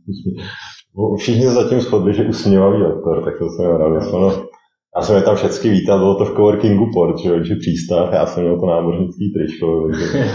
Všichni 1.17 1.43
se 1.43 1.51
zatím 1.51 1.81
shodli, 1.81 2.13
že 2.13 2.23
usměvavý 2.23 2.81
lektor, 2.81 3.23
tak 3.23 3.37
to 3.37 3.49
jsem 3.49 3.65
rád. 3.65 4.11
No, 4.13 4.43
já 4.95 5.01
jsem 5.01 5.15
je 5.15 5.21
tam 5.21 5.35
všechny 5.35 5.69
vítal, 5.69 5.99
bylo 5.99 6.15
to 6.15 6.25
v 6.25 6.35
coworkingu 6.35 6.89
port, 6.93 7.19
že, 7.19 7.43
že 7.43 7.55
přístav, 7.55 8.13
já 8.13 8.25
jsem 8.25 8.43
měl 8.43 8.59
to 8.59 8.65
námořnický 8.65 9.33
tričko. 9.33 9.87
Takže... 9.87 10.05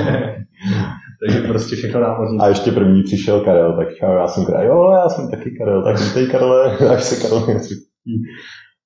takže 1.26 1.49
prostě 1.49 1.76
všechno 1.76 2.00
námořnictví. 2.00 2.47
A 2.47 2.49
ještě 2.49 2.73
první 2.73 3.02
přišel 3.02 3.40
Karel, 3.40 3.76
tak 3.76 3.95
čau, 3.95 4.12
já 4.12 4.26
jsem 4.26 4.45
Karel, 4.45 4.66
jo, 4.66 4.90
já 4.93 5.09
jsem 5.09 5.31
taky 5.31 5.50
Karel, 5.59 5.85
tak 5.85 6.00
vítej 6.00 6.26
Karle, 6.26 6.78
až 6.78 7.04
se 7.04 7.23
Karel 7.23 7.47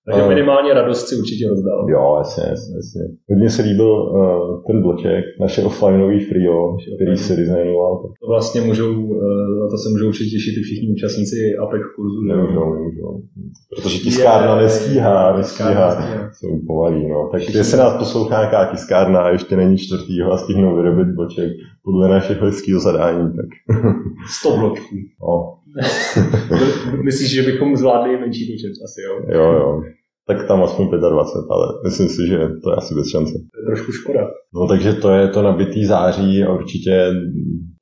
takže 0.08 0.28
minimálně 0.28 0.74
radost 0.74 1.08
si 1.08 1.16
určitě 1.16 1.48
rozdal. 1.48 1.86
Jo, 1.90 2.14
jasně, 2.18 2.44
jasně. 2.48 2.76
jasně. 2.76 3.02
Hodně 3.30 3.50
se 3.50 3.62
líbil 3.62 3.92
uh, 3.92 4.62
ten 4.66 4.82
bloček, 4.82 5.24
naše 5.40 5.62
offlineový 5.62 6.24
frio, 6.24 6.76
který 6.96 7.16
se 7.16 7.36
designoval. 7.36 8.02
To 8.20 8.26
vlastně 8.28 8.60
můžou, 8.60 8.92
uh, 9.02 9.20
na 9.60 9.68
to 9.70 9.76
se 9.78 9.88
můžou 9.88 10.06
určitě 10.08 10.30
těšit 10.30 10.58
i 10.58 10.62
všichni 10.62 10.88
účastníci 10.92 11.36
APEC 11.62 11.82
kurzu. 11.96 12.20
Nemůžou, 12.20 12.74
nemůžou. 12.74 13.22
Protože 13.76 13.98
tiskárna 13.98 14.56
je, 14.56 14.62
nestíhá, 14.62 15.36
nestíhá. 15.36 16.30
Jsou 16.32 16.60
povalí, 16.66 17.08
no. 17.08 17.28
Tak 17.32 17.42
když 17.42 17.66
se 17.66 17.76
nás 17.76 17.98
poslouchá 17.98 18.36
nějaká 18.36 18.64
tiskárna 18.64 19.20
a 19.20 19.30
ještě 19.30 19.56
není 19.56 19.78
čtvrtýho 19.78 20.32
a 20.32 20.38
stihnou 20.38 20.76
vyrobit 20.76 21.14
bloček 21.14 21.50
podle 21.84 22.08
našeho 22.08 22.46
hezkého 22.46 22.80
zadání, 22.80 23.32
tak... 23.36 23.76
100 24.40 24.56
bločků. 24.56 24.96
No. 25.22 25.54
Myslíš, 27.04 27.30
že 27.30 27.42
bychom 27.42 27.76
zvládli 27.76 28.20
menší 28.20 28.52
počet? 28.52 28.72
Asi 28.84 29.00
jo. 29.02 29.38
Jo, 29.38 29.52
jo 29.52 29.82
tak 30.28 30.44
tam 30.48 30.62
aspoň 30.62 30.84
25, 30.88 31.48
ale 31.50 31.66
myslím 31.84 32.08
si, 32.08 32.26
že 32.26 32.38
to 32.62 32.70
je 32.70 32.76
asi 32.76 32.94
bez 32.94 33.08
šance. 33.08 33.32
To 33.32 33.56
je 33.60 33.66
trošku 33.66 33.92
škoda. 33.92 34.22
No 34.54 34.68
takže 34.68 34.92
to 34.92 35.08
je 35.10 35.28
to 35.28 35.42
nabitý 35.42 35.86
září 35.86 36.44
a 36.44 36.52
určitě 36.52 37.12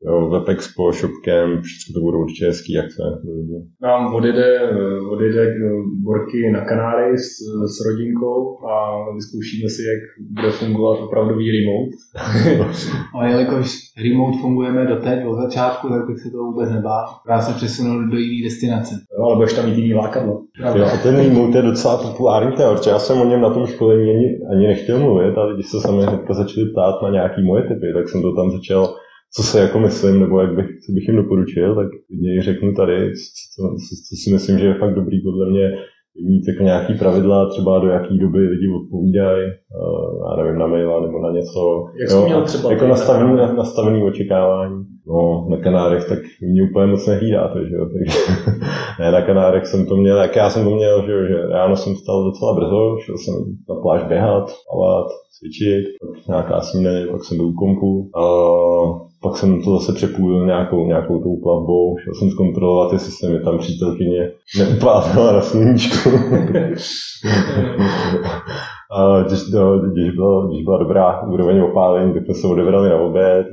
jo, 0.06 0.30
Web 0.30 0.48
Expo, 0.48 0.92
Shopcamp, 0.92 1.62
všechno 1.62 1.90
to 1.94 2.00
budou 2.00 2.18
určitě 2.18 2.46
hezký 2.46 2.78
akce. 2.78 3.02
Nám 3.82 4.14
odjede, 4.14 4.48
odjede 5.10 5.54
Borky 6.04 6.50
na 6.52 6.64
Kanáry 6.64 7.18
s, 7.18 7.28
s 7.74 7.76
rodinkou 7.86 8.58
a 8.70 8.74
vyzkoušíme 9.14 9.68
si, 9.68 9.82
jak 9.92 10.02
bude 10.36 10.50
fungovat 10.50 11.00
opravdový 11.00 11.46
remote. 11.56 11.92
a 13.18 13.26
jelikož 13.26 13.66
remote 14.04 14.38
fungujeme 14.40 14.86
doteď 14.86 15.26
od 15.26 15.36
začátku, 15.36 15.88
tak 15.88 16.06
bych 16.06 16.18
se 16.18 16.30
to 16.30 16.38
vůbec 16.38 16.70
nebál. 16.70 17.04
Dá 17.28 17.40
se 17.40 17.52
přesunout 17.54 18.10
do 18.10 18.16
jiné 18.18 18.48
destinace. 18.48 18.94
Jo, 19.18 19.24
ale 19.24 19.36
budeš 19.36 19.52
tam 19.52 19.64
mít 19.66 19.76
jiný 19.76 19.94
lákadlo. 19.94 20.42
Jo, 20.76 20.84
a 20.84 20.96
ten 21.02 21.16
remote 21.16 21.58
je 21.58 21.62
docela 21.62 21.96
populární 21.96 22.52
teor, 22.52 22.78
já 22.88 22.98
jsem 22.98 23.20
o 23.20 23.24
něm 23.24 23.40
na 23.40 23.50
tom 23.50 23.66
školení 23.66 24.10
ani, 24.10 24.38
ani 24.52 24.66
nechtěl 24.66 24.98
mluvit, 24.98 25.38
ale 25.38 25.54
když 25.54 25.66
se 25.66 25.80
sami 25.80 26.02
hnedka 26.02 26.34
začali 26.34 26.70
ptát 26.70 27.02
na 27.02 27.10
nějaký 27.10 27.42
moje 27.42 27.62
typy, 27.62 27.92
tak 27.94 28.08
jsem 28.08 28.22
to 28.22 28.34
tam 28.36 28.50
začal 28.50 28.94
co 29.34 29.42
se 29.42 29.60
jako 29.60 29.78
myslím, 29.78 30.20
nebo 30.20 30.40
jak 30.40 30.54
bych, 30.56 30.66
co 30.66 30.92
bych 30.92 31.08
jim 31.08 31.16
doporučil, 31.16 31.74
tak 31.74 31.88
klidně 32.06 32.42
řeknu 32.42 32.72
tady, 32.72 33.12
co, 33.12 33.62
co, 33.62 33.76
co, 34.08 34.16
si 34.24 34.32
myslím, 34.32 34.58
že 34.58 34.66
je 34.66 34.74
fakt 34.74 34.94
dobrý 34.94 35.22
podle 35.22 35.50
mě, 35.50 35.70
mít 36.24 36.48
jako 36.48 36.62
nějaký 36.62 36.94
pravidla, 36.94 37.48
třeba 37.48 37.78
do 37.78 37.88
jaký 37.88 38.18
doby 38.18 38.38
lidi 38.38 38.68
odpovídají, 38.82 39.52
já 40.30 40.42
nevím, 40.42 40.58
na 40.58 40.66
maila 40.66 41.00
nebo 41.00 41.18
na 41.18 41.30
něco. 41.30 41.84
Jak 42.00 42.10
jo, 42.10 42.26
měl 42.26 42.42
třeba 42.42 42.72
jako 42.72 42.86
nastavený, 42.86 43.36
na, 43.36 43.52
nastavený 43.52 44.02
očekávání. 44.02 44.84
No, 45.08 45.46
na 45.50 45.56
Kanárech 45.56 46.08
tak 46.08 46.18
mě 46.42 46.62
úplně 46.62 46.86
moc 46.86 47.06
nehlídáte, 47.06 47.58
že 47.68 47.74
jo, 47.74 47.86
takže 47.92 48.18
ne, 49.00 49.12
na 49.12 49.22
Kanárech 49.22 49.66
jsem 49.66 49.86
to 49.86 49.96
měl, 49.96 50.16
jak 50.18 50.36
já 50.36 50.50
jsem 50.50 50.64
to 50.64 50.70
měl, 50.70 51.06
že, 51.06 51.28
že 51.28 51.46
ráno 51.46 51.76
jsem 51.76 51.96
stal 51.96 52.24
docela 52.24 52.54
brzo, 52.54 52.96
šel 53.04 53.16
jsem 53.18 53.34
na 53.68 53.74
pláž 53.82 54.02
běhat, 54.04 54.50
plavat, 54.70 55.06
cvičit, 55.38 55.84
pak 56.00 56.26
nějaká 56.28 56.60
snídaně, 56.60 57.06
pak 57.06 57.24
jsem 57.24 57.36
byl 57.36 57.46
u 57.46 57.52
kompu. 57.52 58.10
Uh, 58.16 59.06
pak 59.28 59.36
jsem 59.36 59.62
to 59.62 59.78
zase 59.78 59.92
přepůlil 59.92 60.46
nějakou, 60.46 60.86
nějakou 60.86 61.22
tou 61.22 61.36
plavbou, 61.42 61.96
šel 61.96 62.14
jsem 62.14 62.30
zkontrolovat, 62.30 62.92
jestli 62.92 63.12
se 63.12 63.28
mi 63.28 63.40
tam 63.40 63.58
přítelkyně 63.58 64.32
neuplácala 64.58 65.32
na 65.32 65.40
sluníčku. 65.40 66.10
a 68.92 69.22
když, 69.22 69.50
no, 69.50 69.78
když, 69.78 70.10
bylo, 70.10 70.48
když 70.48 70.64
byla 70.64 70.78
dobrá 70.78 71.22
úroveň 71.22 71.60
opálení, 71.60 72.14
tak 72.14 72.24
jsme 72.24 72.34
se 72.34 72.46
odebrali 72.46 72.88
na 72.88 72.96
oběd. 72.96 73.46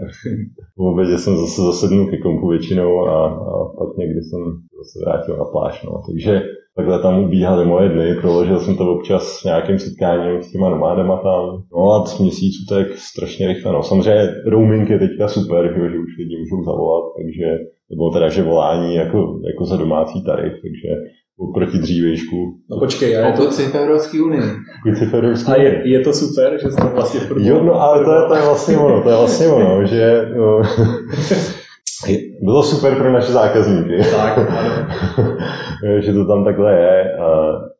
Po 0.78 0.84
obědě 0.84 1.18
jsem 1.18 1.38
zase 1.38 1.62
zasednul 1.62 2.10
ke 2.10 2.18
kompu 2.18 2.48
většinou 2.48 3.08
a, 3.08 3.26
a 3.28 3.66
pak 3.78 3.98
někdy 3.98 4.22
jsem 4.22 4.40
zase 4.78 5.00
vrátil 5.06 5.38
na 5.38 5.46
pláž. 5.46 5.84
No. 5.84 6.02
Takže 6.08 6.44
takhle 6.76 7.00
tam 7.00 7.24
ubíhaly 7.24 7.66
moje 7.66 7.90
dny, 7.90 8.16
proložil 8.22 8.60
jsem 8.60 8.78
to 8.78 8.96
občas 8.96 9.24
s 9.28 9.44
nějakým 9.44 9.80
setkáním 9.80 10.42
s 10.42 10.52
těma 10.52 10.70
nomádama 10.70 11.18
tam. 11.18 11.64
No 11.74 11.92
a 11.92 12.06
z 12.06 12.20
měsíců 12.20 12.60
tak 12.70 12.88
strašně 12.98 13.48
rychle. 13.48 13.74
No. 13.74 13.84
Samozřejmě 13.84 14.28
roaming 14.48 14.90
je 14.90 15.00
teďka 15.00 15.28
super, 15.28 15.74
že, 15.76 16.00
už 16.00 16.18
lidi 16.18 16.38
můžou 16.40 16.64
zavolat, 16.64 17.04
takže, 17.18 17.46
nebo 17.92 18.10
teda, 18.10 18.30
že 18.30 18.44
volání 18.44 18.96
jako, 18.96 19.40
jako 19.48 19.66
za 19.66 19.78
domácí 19.78 20.24
tarif, 20.24 20.54
takže 20.54 20.90
oproti 21.40 21.78
dřívějšku. 21.78 22.36
No 22.72 22.80
počkej, 22.80 23.18
a 23.18 23.28
je 23.28 23.34
to... 23.34 23.52
si 23.52 23.64
v 23.64 23.76
Evropské 23.76 24.22
unii. 24.22 24.42
v 25.10 25.14
Evropské 25.14 25.52
A 25.52 25.62
je, 25.62 25.82
je, 25.90 26.00
to 26.00 26.14
super, 26.14 26.60
že 26.64 26.72
jste 26.72 26.88
vlastně 26.88 27.20
v 27.20 27.32
Jo, 27.38 27.64
no 27.64 27.82
ale 27.82 28.06
to 28.06 28.12
je, 28.12 28.22
to 28.28 28.36
je 28.36 28.42
vlastně 28.42 28.78
ono, 28.78 29.04
to 29.04 29.10
je 29.10 29.16
vlastně 29.16 29.48
ono, 29.48 29.86
že 29.92 30.30
no, 30.38 30.62
bylo 32.44 32.64
super 32.64 32.96
pro 32.96 33.12
naše 33.12 33.32
zákazníky. 33.32 33.98
Tak, 34.12 34.38
ano. 34.38 34.86
že 36.00 36.14
to 36.14 36.26
tam 36.26 36.44
takhle 36.44 36.72
je. 36.80 37.12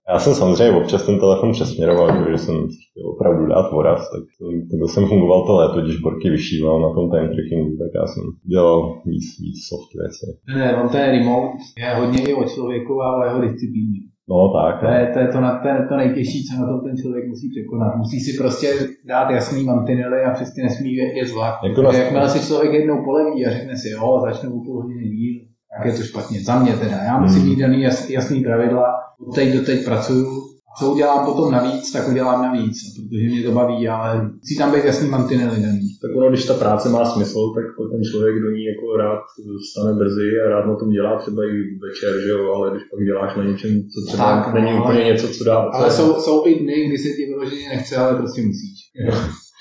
Já 0.10 0.20
jsem 0.20 0.34
samozřejmě 0.34 0.78
občas 0.78 1.06
ten 1.06 1.20
telefon 1.20 1.52
přesměroval, 1.52 2.32
že 2.32 2.38
jsem 2.38 2.56
chtěl 2.56 3.10
opravdu 3.10 3.48
dát 3.48 3.72
voraz, 3.72 4.12
tak 4.12 4.24
takhle 4.72 4.88
jsem 4.90 5.08
fungoval 5.08 5.46
to 5.46 5.54
léto, 5.56 5.82
když 5.82 6.00
Borky 6.00 6.30
vyšíval 6.30 6.82
na 6.82 6.94
tom 6.96 7.12
time 7.12 7.30
trackingu, 7.34 7.78
tak 7.78 7.92
já 7.96 8.06
jsem 8.08 8.24
dělal 8.50 9.02
víc, 9.06 9.24
víc 9.42 9.58
soft 9.70 9.92
věci. 10.00 10.26
Ne, 10.58 10.84
on 10.84 10.90
ten 10.90 11.12
remote 11.12 11.58
je 11.78 11.96
hodně 12.00 12.22
i 12.30 12.34
o 12.34 12.44
člověku 12.44 13.02
a 13.02 13.18
o 13.18 13.24
jeho 13.24 13.42
disciplíně. 13.42 14.00
No 14.30 14.54
tak. 14.60 14.80
To 14.80 14.86
je, 14.86 15.10
to 15.14 15.20
je 15.20 15.28
to, 15.28 15.40
na, 15.42 15.60
to, 15.60 15.68
je 15.68 15.86
to 15.90 15.96
nejtěžší, 15.98 16.40
co 16.46 16.62
na 16.62 16.66
to 16.68 16.86
ten 16.86 16.98
člověk 17.02 17.28
musí 17.28 17.50
překonat. 17.54 17.96
Musí 18.04 18.20
si 18.20 18.38
prostě 18.42 18.68
dát 19.06 19.30
jasný 19.30 19.64
mantinely 19.64 20.24
a 20.24 20.32
přesně 20.38 20.64
nesmí 20.64 20.94
je 20.96 21.26
zvlášť. 21.26 21.64
Jako 21.64 21.82
Jakmile 21.82 22.30
si 22.30 22.48
člověk 22.48 22.74
jednou 22.74 22.98
poleví 23.06 23.46
a 23.46 23.52
řekne 23.58 23.74
si, 23.78 23.90
jo, 23.90 24.20
začnu 24.26 24.48
o 24.56 24.64
půl 24.66 24.82
hodiny 24.82 25.06
díl, 25.18 25.33
tak 25.78 25.86
je 25.86 25.94
to 25.94 26.04
špatně. 26.04 26.44
Za 26.44 26.60
mě 26.60 26.74
teda. 26.74 26.98
Já 26.98 27.20
musím 27.20 27.40
hmm. 27.40 27.50
mít 27.50 27.60
daný 27.60 27.82
jas, 27.82 28.10
jasný 28.10 28.44
pravidla, 28.44 28.86
od 29.28 29.36
teď 29.36 29.54
do 29.54 29.66
teď 29.66 29.86
pracuju, 29.86 30.54
co 30.80 30.92
udělám 30.92 31.26
potom 31.26 31.52
navíc, 31.52 31.92
tak 31.92 32.10
udělám 32.10 32.42
navíc, 32.42 32.78
protože 32.96 33.28
mě 33.28 33.44
to 33.44 33.52
baví, 33.52 33.88
ale 33.88 34.32
musí 34.42 34.58
tam 34.58 34.72
být 34.72 34.86
jasný 34.86 35.10
mantinely 35.10 35.62
daný. 35.62 35.88
Tak 36.02 36.18
ono, 36.18 36.30
když 36.30 36.46
ta 36.46 36.54
práce 36.54 36.90
má 36.90 37.06
smysl, 37.06 37.40
tak 37.56 37.66
ten 37.92 38.02
člověk 38.12 38.36
do 38.44 38.50
ní 38.52 38.64
jako 38.72 38.98
rád 38.98 39.22
stane 39.72 39.94
brzy 40.00 40.30
a 40.46 40.50
rád 40.50 40.66
na 40.66 40.76
tom 40.76 40.90
dělá 40.90 41.20
třeba 41.20 41.44
i 41.44 41.56
večer, 41.88 42.14
že 42.24 42.30
jo, 42.30 42.54
ale 42.56 42.72
když 42.72 42.84
pak 42.92 43.06
děláš 43.06 43.36
na 43.38 43.44
něčem, 43.44 43.72
co 43.92 43.98
třeba 44.08 44.44
tak, 44.44 44.54
není 44.54 44.72
no, 44.72 44.82
úplně 44.82 45.04
něco, 45.04 45.28
co 45.28 45.44
dá. 45.44 45.70
Co 45.72 45.78
ale 45.78 45.92
jsou, 45.92 46.14
jsou 46.14 46.48
i 46.48 46.60
dny, 46.60 46.88
kdy 46.88 46.98
se 46.98 47.10
ti 47.10 47.26
vyloženě 47.26 47.70
nechce, 47.70 47.96
ale 47.98 48.18
prostě 48.18 48.42
musíš. 48.42 48.78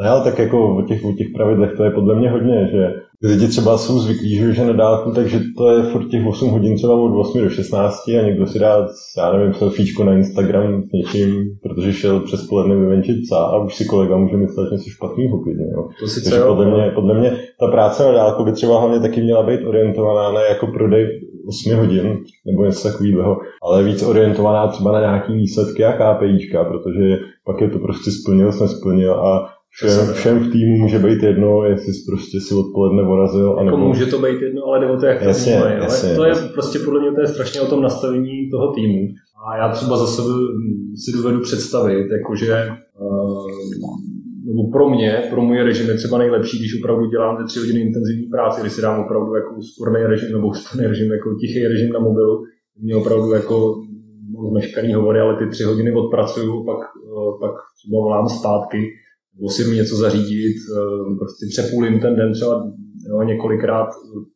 No, 0.00 0.24
tak 0.24 0.38
jako 0.38 0.76
o 0.76 0.82
těch, 0.82 1.04
o 1.04 1.12
těch 1.12 1.26
pravidlech 1.36 1.76
to 1.76 1.84
je 1.84 1.90
podle 1.90 2.14
mě 2.14 2.30
hodně, 2.30 2.68
že 2.72 2.94
lidi 3.22 3.48
třeba 3.48 3.78
jsou 3.78 3.98
zvyklí, 3.98 4.36
že 4.36 4.48
už 4.48 4.56
je 4.56 4.66
na 4.66 4.72
dálku, 4.72 5.10
takže 5.10 5.40
to 5.56 5.70
je 5.70 5.82
furt 5.82 6.08
těch 6.08 6.26
8 6.26 6.50
hodin 6.50 6.76
třeba 6.76 6.94
od 6.94 7.20
8 7.20 7.40
do 7.40 7.50
16 7.50 8.08
a 8.08 8.22
někdo 8.22 8.46
si 8.46 8.58
dá, 8.58 8.88
já 9.18 9.32
nevím, 9.32 9.54
selfiečko 9.54 10.04
na 10.04 10.12
Instagram 10.12 10.82
s 10.82 10.92
něčím, 10.92 11.44
protože 11.62 11.92
šel 11.92 12.20
přes 12.20 12.46
poledne 12.46 12.76
vyvenčit 12.76 13.16
psa 13.22 13.38
a 13.38 13.64
už 13.64 13.74
si 13.74 13.84
kolega 13.84 14.16
může 14.16 14.36
myslet 14.36 14.72
něco 14.72 14.90
špatného 14.90 15.42
klidně. 15.42 15.66
Jo. 15.72 15.88
To 16.00 16.06
si 16.06 16.24
takže 16.24 16.40
podle 16.40 16.66
mě, 16.66 16.90
podle 16.94 17.18
mě 17.18 17.36
ta 17.60 17.66
práce 17.66 18.04
na 18.04 18.12
dálku 18.12 18.44
by 18.44 18.52
třeba 18.52 18.80
hlavně 18.80 19.00
taky 19.00 19.22
měla 19.22 19.42
být 19.42 19.64
orientovaná 19.64 20.32
na 20.32 20.40
jako 20.40 20.66
prodej 20.66 21.06
8 21.48 21.76
hodin 21.76 22.18
nebo 22.46 22.64
něco 22.64 22.88
takového, 22.88 23.36
ale 23.62 23.82
víc 23.82 24.02
orientovaná 24.02 24.68
třeba 24.68 24.92
na 24.92 25.00
nějaký 25.00 25.34
výsledky 25.34 25.84
a 25.84 25.92
KPIčka, 25.92 26.64
protože 26.64 27.18
pak 27.44 27.60
je 27.60 27.70
to 27.70 27.78
prostě 27.78 28.10
splnil, 28.10 28.50
nesplnil 28.60 29.14
a 29.14 29.57
Všem, 29.70 30.14
všem 30.14 30.38
v 30.38 30.52
týmu 30.52 30.76
může 30.76 30.98
být 30.98 31.22
jedno, 31.22 31.64
jestli 31.64 31.92
jsi 31.94 32.02
prostě 32.10 32.40
si 32.40 32.54
odpoledne 32.54 33.02
vorazil. 33.02 33.48
Jako 33.48 33.60
anebo... 33.60 33.76
může 33.76 34.06
to 34.06 34.18
být 34.18 34.42
jedno, 34.42 34.64
ale 34.64 34.80
jde 34.80 34.86
o 34.92 34.96
to, 34.96 35.06
jak 35.06 35.18
to 35.18 35.28
jasně, 35.28 35.52
vnímají. 35.52 35.76
Jasně, 35.76 36.08
ale 36.08 36.16
to 36.16 36.24
je 36.24 36.28
jasně. 36.28 36.48
prostě 36.48 36.78
podle 36.78 37.00
mě 37.00 37.12
to 37.12 37.20
je 37.20 37.26
strašně 37.26 37.60
o 37.60 37.66
tom 37.66 37.82
nastavení 37.82 38.50
toho 38.50 38.72
týmu. 38.72 39.08
A 39.46 39.56
já 39.56 39.72
třeba 39.72 39.96
za 39.96 40.06
sebe 40.06 40.28
si 41.04 41.16
dovedu 41.16 41.40
představit, 41.40 42.06
jakože 42.18 42.68
uh, 43.00 43.46
nebo 44.48 44.70
pro 44.72 44.90
mě, 44.90 45.22
pro 45.30 45.42
můj 45.42 45.62
režim 45.62 45.88
je 45.88 45.94
třeba 45.94 46.18
nejlepší, 46.18 46.58
když 46.58 46.80
opravdu 46.80 47.06
dělám 47.06 47.36
ty 47.36 47.44
tři 47.44 47.58
hodiny 47.58 47.80
intenzivní 47.80 48.26
práce, 48.26 48.60
když 48.60 48.72
si 48.72 48.82
dám 48.82 49.04
opravdu 49.04 49.34
jako 49.34 49.54
úsporný 49.54 50.00
režim, 50.02 50.32
nebo 50.32 50.48
úsporný 50.48 50.86
režim, 50.86 51.12
jako 51.12 51.34
tichý 51.40 51.66
režim 51.66 51.92
na 51.92 52.00
mobilu, 52.00 52.44
mě 52.82 52.96
opravdu 52.96 53.32
jako 53.32 53.74
meškaný 54.52 54.94
hovory, 54.94 55.20
ale 55.20 55.36
ty 55.38 55.50
tři 55.50 55.64
hodiny 55.64 55.92
odpracuju, 55.92 56.64
pak, 56.64 56.78
eh, 56.78 57.32
pak 57.40 57.54
třeba 57.76 58.00
volám 58.02 58.28
zpátky, 58.28 58.78
si 59.48 59.74
něco 59.74 59.96
zařídit, 59.96 60.56
eh, 60.76 61.16
prostě 61.18 61.46
přepůlím 61.50 62.00
ten 62.00 62.16
den 62.16 62.32
třeba 62.32 62.72
jo, 63.08 63.22
několikrát 63.22 63.88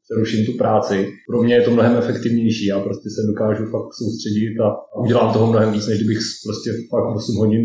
přeruším 0.05 0.47
tu 0.47 0.53
práci. 0.59 1.09
Pro 1.29 1.43
mě 1.43 1.55
je 1.55 1.63
to 1.63 1.71
mnohem 1.71 1.97
efektivnější, 1.97 2.67
já 2.67 2.81
prostě 2.81 3.09
se 3.11 3.23
dokážu 3.27 3.65
fakt 3.65 3.95
soustředit 3.95 4.55
a, 4.61 4.69
udělám 5.05 5.33
toho 5.33 5.47
mnohem 5.47 5.73
víc, 5.73 5.87
než 5.89 5.99
kdybych 5.99 6.19
prostě 6.47 6.71
fakt 6.91 7.17
8 7.17 7.37
hodin 7.37 7.63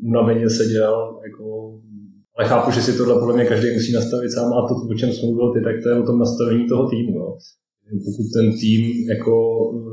unaveně 0.00 0.50
seděl, 0.50 1.18
jako 1.28 1.72
ale 2.38 2.48
chápu, 2.48 2.70
že 2.70 2.82
si 2.82 2.96
tohle 2.96 3.20
podle 3.20 3.34
mě 3.34 3.44
každý 3.44 3.70
musí 3.74 3.92
nastavit 3.92 4.30
sám 4.32 4.52
a 4.52 4.68
to, 4.68 4.74
o 4.94 4.94
čem 4.94 5.12
jsem 5.12 5.28
mluvil 5.28 5.52
ty, 5.52 5.60
tak 5.64 5.74
to 5.82 5.88
je 5.88 6.00
o 6.02 6.06
tom 6.06 6.18
nastavení 6.18 6.68
toho 6.68 6.90
týmu. 6.90 7.18
Jo. 7.18 7.36
Pokud 8.06 8.26
ten 8.36 8.52
tým 8.60 9.08
jako 9.08 9.32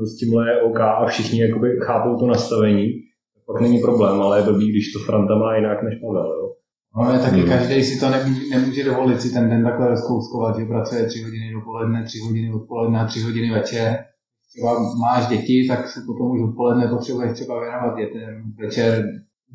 s 0.04 0.16
tímhle 0.16 0.50
je 0.50 0.62
OK 0.62 0.80
a 0.80 1.06
všichni 1.06 1.40
chápou 1.86 2.16
to 2.16 2.26
nastavení, 2.26 2.86
tak 3.34 3.44
pak 3.46 3.60
není 3.62 3.78
problém, 3.80 4.20
ale 4.20 4.38
je 4.38 4.44
blbý, 4.44 4.70
když 4.70 4.92
to 4.92 4.98
Franta 4.98 5.38
má 5.38 5.56
jinak 5.56 5.82
než 5.82 5.94
Pavel. 6.00 6.30
Jo. 6.38 6.49
No, 6.96 7.02
ale 7.02 7.18
taky 7.18 7.40
hmm. 7.40 7.48
každý 7.48 7.84
si 7.84 8.00
to 8.00 8.10
nemůže, 8.10 8.40
nemůže 8.50 8.84
dovolit 8.84 9.20
si 9.20 9.32
ten 9.32 9.48
den 9.48 9.64
takhle 9.64 9.88
rozkouskovat, 9.88 10.58
že 10.58 10.64
pracuje 10.64 11.06
tři 11.06 11.22
hodiny 11.22 11.52
dopoledne, 11.52 12.04
tři 12.04 12.18
hodiny 12.18 12.52
odpoledne 12.52 13.00
a 13.00 13.06
tři 13.06 13.20
hodiny 13.20 13.50
večer. 13.50 14.04
Třeba 14.48 14.94
máš 15.00 15.26
děti, 15.26 15.66
tak 15.68 15.88
se 15.88 16.00
potom 16.06 16.30
už 16.30 16.40
odpoledne 16.42 16.88
potřebuješ 16.88 17.32
třeba 17.32 17.60
věnovat 17.60 17.96
dětem, 17.96 18.52
večer 18.58 19.04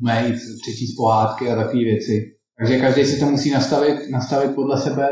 umýt, 0.00 0.36
přečíst 0.62 0.96
pohádky 0.96 1.50
a 1.50 1.56
takové 1.56 1.84
věci. 1.84 2.32
Takže 2.58 2.78
každý 2.78 3.04
si 3.04 3.20
to 3.20 3.26
musí 3.26 3.50
nastavit, 3.50 4.10
nastavit 4.10 4.54
podle 4.54 4.78
sebe, 4.78 5.08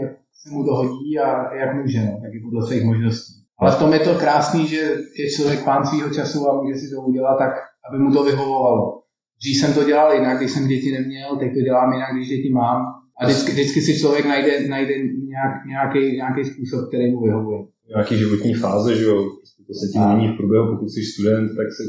jak 0.00 0.10
se 0.32 0.50
mu 0.50 0.64
to 0.64 0.74
hodí 0.74 1.18
a 1.18 1.54
jak 1.54 1.74
může, 1.74 2.04
no, 2.04 2.20
taky 2.22 2.40
podle 2.44 2.66
svých 2.66 2.84
možností. 2.84 3.32
Ale 3.58 3.72
v 3.72 3.78
tom 3.78 3.92
je 3.92 3.98
to 3.98 4.14
krásný, 4.14 4.66
že 4.66 4.80
je 5.18 5.30
člověk 5.36 5.64
pán 5.64 5.86
svého 5.86 6.10
času 6.10 6.48
a 6.48 6.62
může 6.62 6.78
si 6.78 6.90
to 6.94 7.02
udělat 7.02 7.38
tak, 7.38 7.52
aby 7.88 7.98
mu 8.02 8.12
to 8.12 8.24
vyhovovalo. 8.24 9.03
Dřív 9.44 9.56
jsem 9.56 9.74
to 9.74 9.84
dělal 9.84 10.14
jinak, 10.14 10.38
když 10.38 10.50
jsem 10.50 10.68
děti 10.68 10.92
neměl, 10.92 11.28
teď 11.40 11.50
to 11.54 11.60
dělám 11.68 11.92
jinak, 11.92 12.10
když 12.14 12.28
děti 12.28 12.50
mám. 12.60 12.80
A 13.18 13.26
vždycky, 13.26 13.50
vždycky 13.52 13.80
si 13.80 13.98
člověk 14.00 14.24
najde, 14.34 14.68
najde 14.68 14.94
nějak, 15.32 15.54
nějaký, 15.74 16.00
nějaký 16.22 16.42
způsob, 16.50 16.88
který 16.88 17.04
mu 17.12 17.18
vyhovuje. 17.26 17.58
Nějaký 17.94 18.14
životní 18.22 18.54
fáze, 18.54 18.96
že 18.98 19.04
jo? 19.10 19.16
Prostě 19.38 19.60
to 19.68 19.72
se 19.80 19.86
ti 19.92 19.98
mění 19.98 20.26
v 20.28 20.36
průběhu, 20.38 20.66
pokud 20.72 20.88
jsi 20.90 21.02
student, 21.12 21.48
tak 21.58 21.68
se 21.78 21.82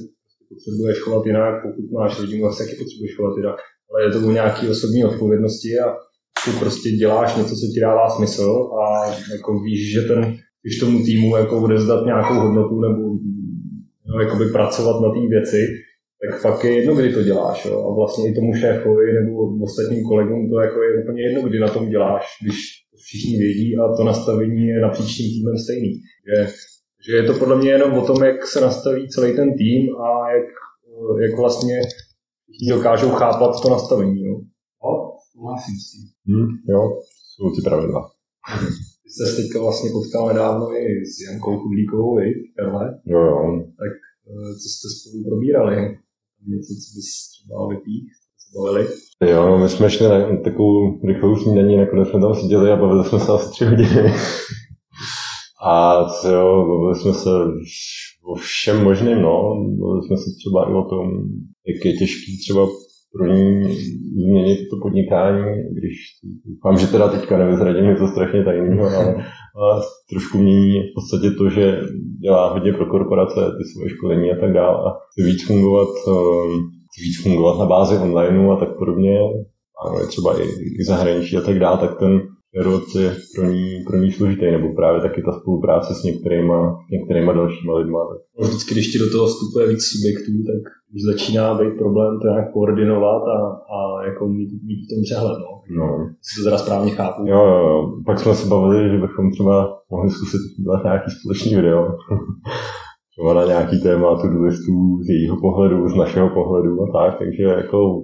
potřebuješ 0.49 0.97
chovat 1.03 1.25
jinak, 1.25 1.53
pokud 1.63 1.85
máš 1.97 2.19
rodinu, 2.21 2.41
tak 2.43 2.53
se 2.53 2.63
taky 2.63 2.75
potřebuješ 2.81 3.15
chovat 3.17 3.37
jinak. 3.37 3.57
Ale 3.89 3.97
je 4.03 4.09
to 4.13 4.19
o 4.27 4.31
nějaké 4.39 4.63
osobní 4.69 5.01
odpovědnosti 5.11 5.69
a 5.83 5.85
ty 6.43 6.51
prostě 6.63 6.87
děláš 7.03 7.29
něco, 7.39 7.53
co 7.59 7.65
ti 7.73 7.79
dává 7.87 8.05
smysl 8.09 8.49
a 8.81 8.85
jako 9.35 9.49
víš, 9.67 9.81
že 9.93 10.01
ten, 10.01 10.19
když 10.61 10.79
tomu 10.79 10.97
týmu 11.07 11.37
jako 11.41 11.53
odezdat 11.65 12.05
nějakou 12.05 12.35
hodnotu 12.43 12.75
nebo 12.87 13.01
no, 14.07 14.51
pracovat 14.57 15.01
na 15.01 15.09
té 15.15 15.21
věci, 15.35 15.59
tak 16.31 16.41
fakt 16.41 16.63
je 16.63 16.71
jedno, 16.75 16.95
kdy 16.95 17.13
to 17.13 17.23
děláš. 17.23 17.65
Jo? 17.65 17.77
A 17.87 17.95
vlastně 17.95 18.29
i 18.29 18.33
tomu 18.33 18.53
šéfovi 18.53 19.13
nebo 19.13 19.31
ostatním 19.63 20.03
kolegům 20.03 20.49
to 20.49 20.59
jako 20.59 20.83
je 20.83 21.03
úplně 21.03 21.21
jedno, 21.21 21.41
kdy 21.41 21.59
na 21.59 21.67
tom 21.67 21.89
děláš, 21.89 22.23
když 22.41 22.57
všichni 23.05 23.37
vědí 23.37 23.77
a 23.77 23.95
to 23.97 24.03
nastavení 24.03 24.67
je 24.67 24.81
napříč 24.81 25.17
tím 25.17 25.29
týmem 25.33 25.57
stejný. 25.57 25.91
Že, 26.27 26.53
že 27.07 27.15
je 27.15 27.23
to 27.23 27.33
podle 27.33 27.57
mě 27.57 27.69
jenom 27.69 27.93
o 27.93 28.05
tom, 28.05 28.23
jak 28.23 28.47
se 28.47 28.61
nastaví 28.61 29.09
celý 29.09 29.35
ten 29.35 29.49
tým 29.57 29.95
a 29.95 30.31
jak, 30.35 30.47
jak 31.21 31.39
vlastně 31.39 31.81
všichni 32.51 32.69
dokážou 32.69 33.09
chápat 33.09 33.61
to 33.61 33.69
nastavení. 33.69 34.25
Jo? 34.25 34.35
Jo, 34.83 34.91
souhlasím 35.31 35.75
s 35.83 35.91
tím. 35.91 36.03
Hmm, 36.27 36.47
jo, 36.69 36.81
jsou 37.31 37.55
ty 37.55 37.61
pravidla. 37.69 38.01
Ty 39.03 39.09
se 39.17 39.35
teďka 39.35 39.59
vlastně 39.59 39.89
potkal 39.89 40.27
nedávno 40.27 40.65
i 40.71 41.05
s 41.05 41.13
Jankou 41.25 41.59
Kudlíkovou, 41.59 42.17
Karle? 42.57 42.85
Jo, 43.05 43.19
jo. 43.19 43.37
Tak 43.81 43.93
eh, 44.29 44.53
co 44.61 44.67
jste 44.69 44.87
spolu 44.95 45.23
probírali? 45.29 45.97
Něco, 46.47 46.71
co 46.81 46.87
bys 46.95 47.09
třeba 47.31 47.67
vypích? 47.67 48.07
Jo, 49.31 49.57
my 49.57 49.69
jsme 49.69 49.89
šli 49.89 50.07
na 50.07 50.37
takovou 50.43 50.99
rychlou 51.07 51.35
snídaní, 51.35 51.77
nakonec 51.77 52.09
jsme 52.09 52.19
tam 52.21 52.35
seděli 52.35 52.71
a 52.71 52.75
bavili 52.75 53.05
jsme 53.05 53.19
se 53.19 53.31
asi 53.31 53.49
tři 53.51 53.65
hodiny. 53.65 54.13
A 55.67 56.05
co 56.09 56.29
jo, 56.29 56.65
bavili 56.67 56.95
jsme 56.95 57.13
se 57.13 57.29
o 58.23 58.35
všem 58.35 58.83
možným, 58.83 59.21
no. 59.21 59.65
Bavili 59.79 60.03
jsme 60.07 60.17
se 60.17 60.29
třeba 60.39 60.69
i 60.69 60.73
o 60.73 60.83
tom, 60.89 61.07
jak 61.67 61.85
je 61.85 61.93
těžký 61.93 62.39
třeba 62.39 62.67
pro 63.17 63.25
ní 63.27 63.75
změnit 64.15 64.59
to 64.69 64.77
podnikání, 64.81 65.45
když 65.71 65.93
doufám, 66.45 66.77
že 66.77 66.87
teda 66.87 67.07
teďka 67.07 67.37
nevyzradím, 67.37 67.85
je 67.85 67.95
to 67.95 68.07
strašně 68.07 68.43
tajného, 68.43 68.89
ale, 69.55 69.81
trošku 70.09 70.37
mění 70.37 70.79
v 70.79 70.93
podstatě 70.95 71.35
to, 71.37 71.49
že 71.49 71.81
dělá 72.21 72.53
hodně 72.53 72.73
pro 72.73 72.85
korporace, 72.85 73.35
ty 73.35 73.63
svoje 73.73 73.89
školení 73.89 74.31
a 74.31 74.39
tak 74.39 74.53
dále 74.53 74.77
a 74.77 74.89
chce 75.11 75.27
víc 75.27 75.47
fungovat, 75.47 75.89
ehm, 76.07 76.59
víc 77.03 77.23
fungovat 77.23 77.59
na 77.59 77.65
bázi 77.65 77.97
online 77.97 78.53
a 78.53 78.55
tak 78.55 78.77
podobně, 78.77 79.19
ano, 79.85 80.07
třeba 80.07 80.41
i, 80.41 80.45
i 80.79 80.83
zahraničí 80.83 81.37
a 81.37 81.41
tak 81.41 81.59
dále, 81.59 81.77
tak 81.77 81.99
ten 81.99 82.21
rod 82.55 82.83
je 82.99 83.15
pro 83.35 83.45
ní, 83.51 83.83
pro 83.87 83.97
ní 83.97 84.11
složitý, 84.11 84.51
nebo 84.51 84.73
právě 84.75 85.01
taky 85.01 85.21
ta 85.21 85.31
spolupráce 85.31 85.93
s 85.95 86.03
některýma, 86.03 86.79
některýma 86.91 87.33
dalšíma 87.33 87.77
lidma. 87.77 87.99
Tak. 88.09 88.47
Vždycky, 88.47 88.73
když 88.73 88.91
ti 88.91 88.99
do 88.99 89.11
toho 89.11 89.27
vstupuje 89.27 89.67
víc 89.67 89.83
subjektů, 89.83 90.31
tak 90.49 90.61
už 90.95 91.01
začíná 91.11 91.53
být 91.53 91.77
problém 91.77 92.19
to 92.21 92.27
nějak 92.27 92.53
koordinovat 92.53 93.23
a, 93.37 93.39
a 93.75 94.05
jako 94.05 94.27
mít, 94.27 94.49
mít 94.67 94.81
v 94.85 94.89
tom 94.91 94.99
přehled. 95.03 95.37
No. 95.39 95.51
no. 95.79 96.09
Si 96.21 96.41
to 96.41 96.43
teda 96.43 96.57
správně 96.57 96.91
chápu. 96.91 97.21
Jo, 97.27 97.45
jo, 97.45 97.57
jo. 97.69 97.91
Pak 98.05 98.19
jsme 98.19 98.35
se 98.35 98.47
bavili, 98.47 98.89
že 98.89 98.97
bychom 98.97 99.31
třeba 99.31 99.77
mohli 99.91 100.09
zkusit 100.09 100.41
dělat 100.63 100.83
nějaký 100.83 101.11
společný 101.11 101.55
video. 101.55 101.87
třeba 103.17 103.33
na 103.33 103.45
nějaký 103.45 103.81
téma 103.81 104.21
tu 104.21 104.43
listů 104.43 104.99
z 105.05 105.09
jejího 105.09 105.37
pohledu, 105.41 105.89
z 105.89 105.95
našeho 105.95 106.29
pohledu 106.29 106.81
a 106.83 106.87
tak, 106.97 107.19
takže 107.19 107.43
jako 107.43 108.01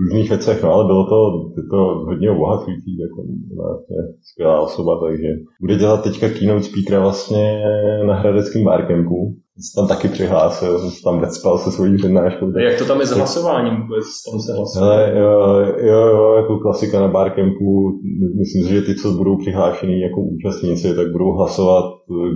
různých 0.00 0.28
věcech, 0.28 0.62
no 0.62 0.72
ale 0.72 0.84
bylo 0.84 1.04
to, 1.06 1.18
je 1.56 1.62
to 1.70 1.76
hodně 2.06 2.30
obohacující, 2.30 2.98
jako 2.98 3.20
ona 3.58 3.78
je 3.90 4.02
skvělá 4.22 4.60
osoba, 4.60 5.00
takže 5.00 5.28
bude 5.60 5.76
dělat 5.76 6.02
teďka 6.02 6.28
keynote 6.28 6.62
speakera 6.62 7.00
vlastně 7.00 7.62
na 8.06 8.14
Hradeckém 8.14 8.64
barcampu, 8.64 9.36
se 9.56 9.80
tam 9.80 9.88
taky 9.88 10.08
přihlásil, 10.08 10.78
jsem 10.78 10.90
se 10.90 11.02
tam 11.04 11.20
vecpal 11.20 11.58
se 11.58 11.70
svojí 11.70 11.96
přednáškou. 11.96 12.58
Jak 12.58 12.78
to 12.78 12.84
tam 12.84 13.00
je 13.00 13.06
s 13.06 13.10
hlasováním 13.10 13.82
vůbec? 13.82 14.04
Tam 14.30 14.40
se 14.40 14.52
hlasuje? 14.52 15.14
jo, 15.18 15.56
jo, 15.78 16.06
jo, 16.06 16.34
jako 16.36 16.58
klasika 16.58 17.00
na 17.00 17.08
barcampu. 17.08 17.92
Myslím 18.38 18.64
si, 18.64 18.74
že 18.74 18.82
ty, 18.82 18.94
co 18.94 19.12
budou 19.12 19.36
přihlášení 19.36 20.00
jako 20.00 20.20
účastníci, 20.20 20.94
tak 20.94 21.12
budou 21.12 21.32
hlasovat, 21.32 21.84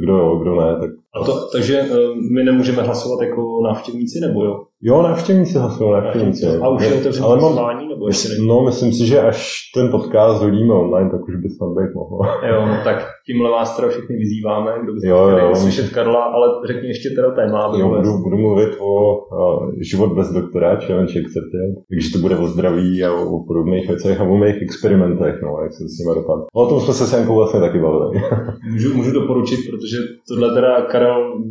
kdo 0.02 0.12
jo, 0.12 0.36
kdo 0.36 0.54
ne. 0.54 0.80
Tak... 0.80 0.90
A 1.14 1.24
to, 1.24 1.32
takže 1.52 1.80
eh, 1.80 1.96
my 2.34 2.44
nemůžeme 2.44 2.82
hlasovat 2.82 3.22
jako 3.22 3.60
návštěvníci, 3.64 4.20
nebo 4.20 4.44
jo? 4.44 4.60
Jo, 4.82 5.02
návštěvníci 5.02 5.58
hlasují, 5.58 5.92
návštěvníci. 5.92 6.46
A 6.46 6.68
už 6.68 6.82
je 6.82 6.94
otevřené 6.94 7.26
hlasování, 7.26 7.88
nebo 7.88 8.06
ještě 8.06 8.28
není? 8.28 8.48
No, 8.48 8.62
myslím 8.62 8.92
si, 8.92 9.06
že 9.06 9.20
až 9.20 9.58
ten 9.74 9.90
podcast 9.90 10.42
hodíme 10.42 10.74
online, 10.74 11.10
tak 11.10 11.28
už 11.28 11.36
by 11.36 11.48
snad 11.48 11.68
být 11.68 11.94
mohlo. 11.94 12.18
Jo, 12.50 12.66
no 12.66 12.74
tak 12.84 13.06
tímhle 13.26 13.50
vás 13.50 13.76
teda 13.76 13.88
všichni 13.88 14.16
vyzýváme, 14.16 14.70
kdo 14.82 14.92
by 14.92 15.08
jo, 15.08 15.26
chtěli 15.26 15.40
jo, 15.40 15.54
slyšet 15.54 15.90
Karla, 15.90 16.24
ale 16.24 16.46
řekni 16.66 16.88
ještě 16.88 17.08
teda 17.10 17.30
téma. 17.30 17.72
Jo, 17.78 17.88
budu, 17.88 18.18
budu 18.22 18.36
mluvit 18.36 18.70
o 18.78 19.16
uh, 19.16 19.72
život 19.80 20.12
bez 20.12 20.32
doktora, 20.32 20.76
challenge 20.76 21.20
accepted, 21.20 21.70
takže 21.90 22.12
to 22.12 22.18
bude 22.18 22.36
o 22.36 22.46
zdraví 22.46 23.04
a 23.04 23.12
o 23.12 23.44
podobných 23.48 23.88
věcech 23.88 24.20
a 24.20 24.24
o 24.24 24.36
mých 24.36 24.62
experimentech, 24.62 25.34
no, 25.42 25.58
jak 25.62 25.72
se 25.72 25.84
s 25.88 25.98
nimi 25.98 26.14
dopadne. 26.14 26.44
O 26.54 26.66
tom 26.66 26.80
jsme 26.80 26.94
se 26.94 27.06
s 27.06 27.12
Jankou 27.12 27.34
vlastně 27.34 27.60
taky 27.60 27.78
bavili. 27.78 28.22
můžu, 28.72 28.94
můžu 28.94 29.12
doporučit, 29.12 29.60
protože 29.70 29.96
tohle 30.28 30.54
teda 30.54 30.82
Karel 30.82 31.42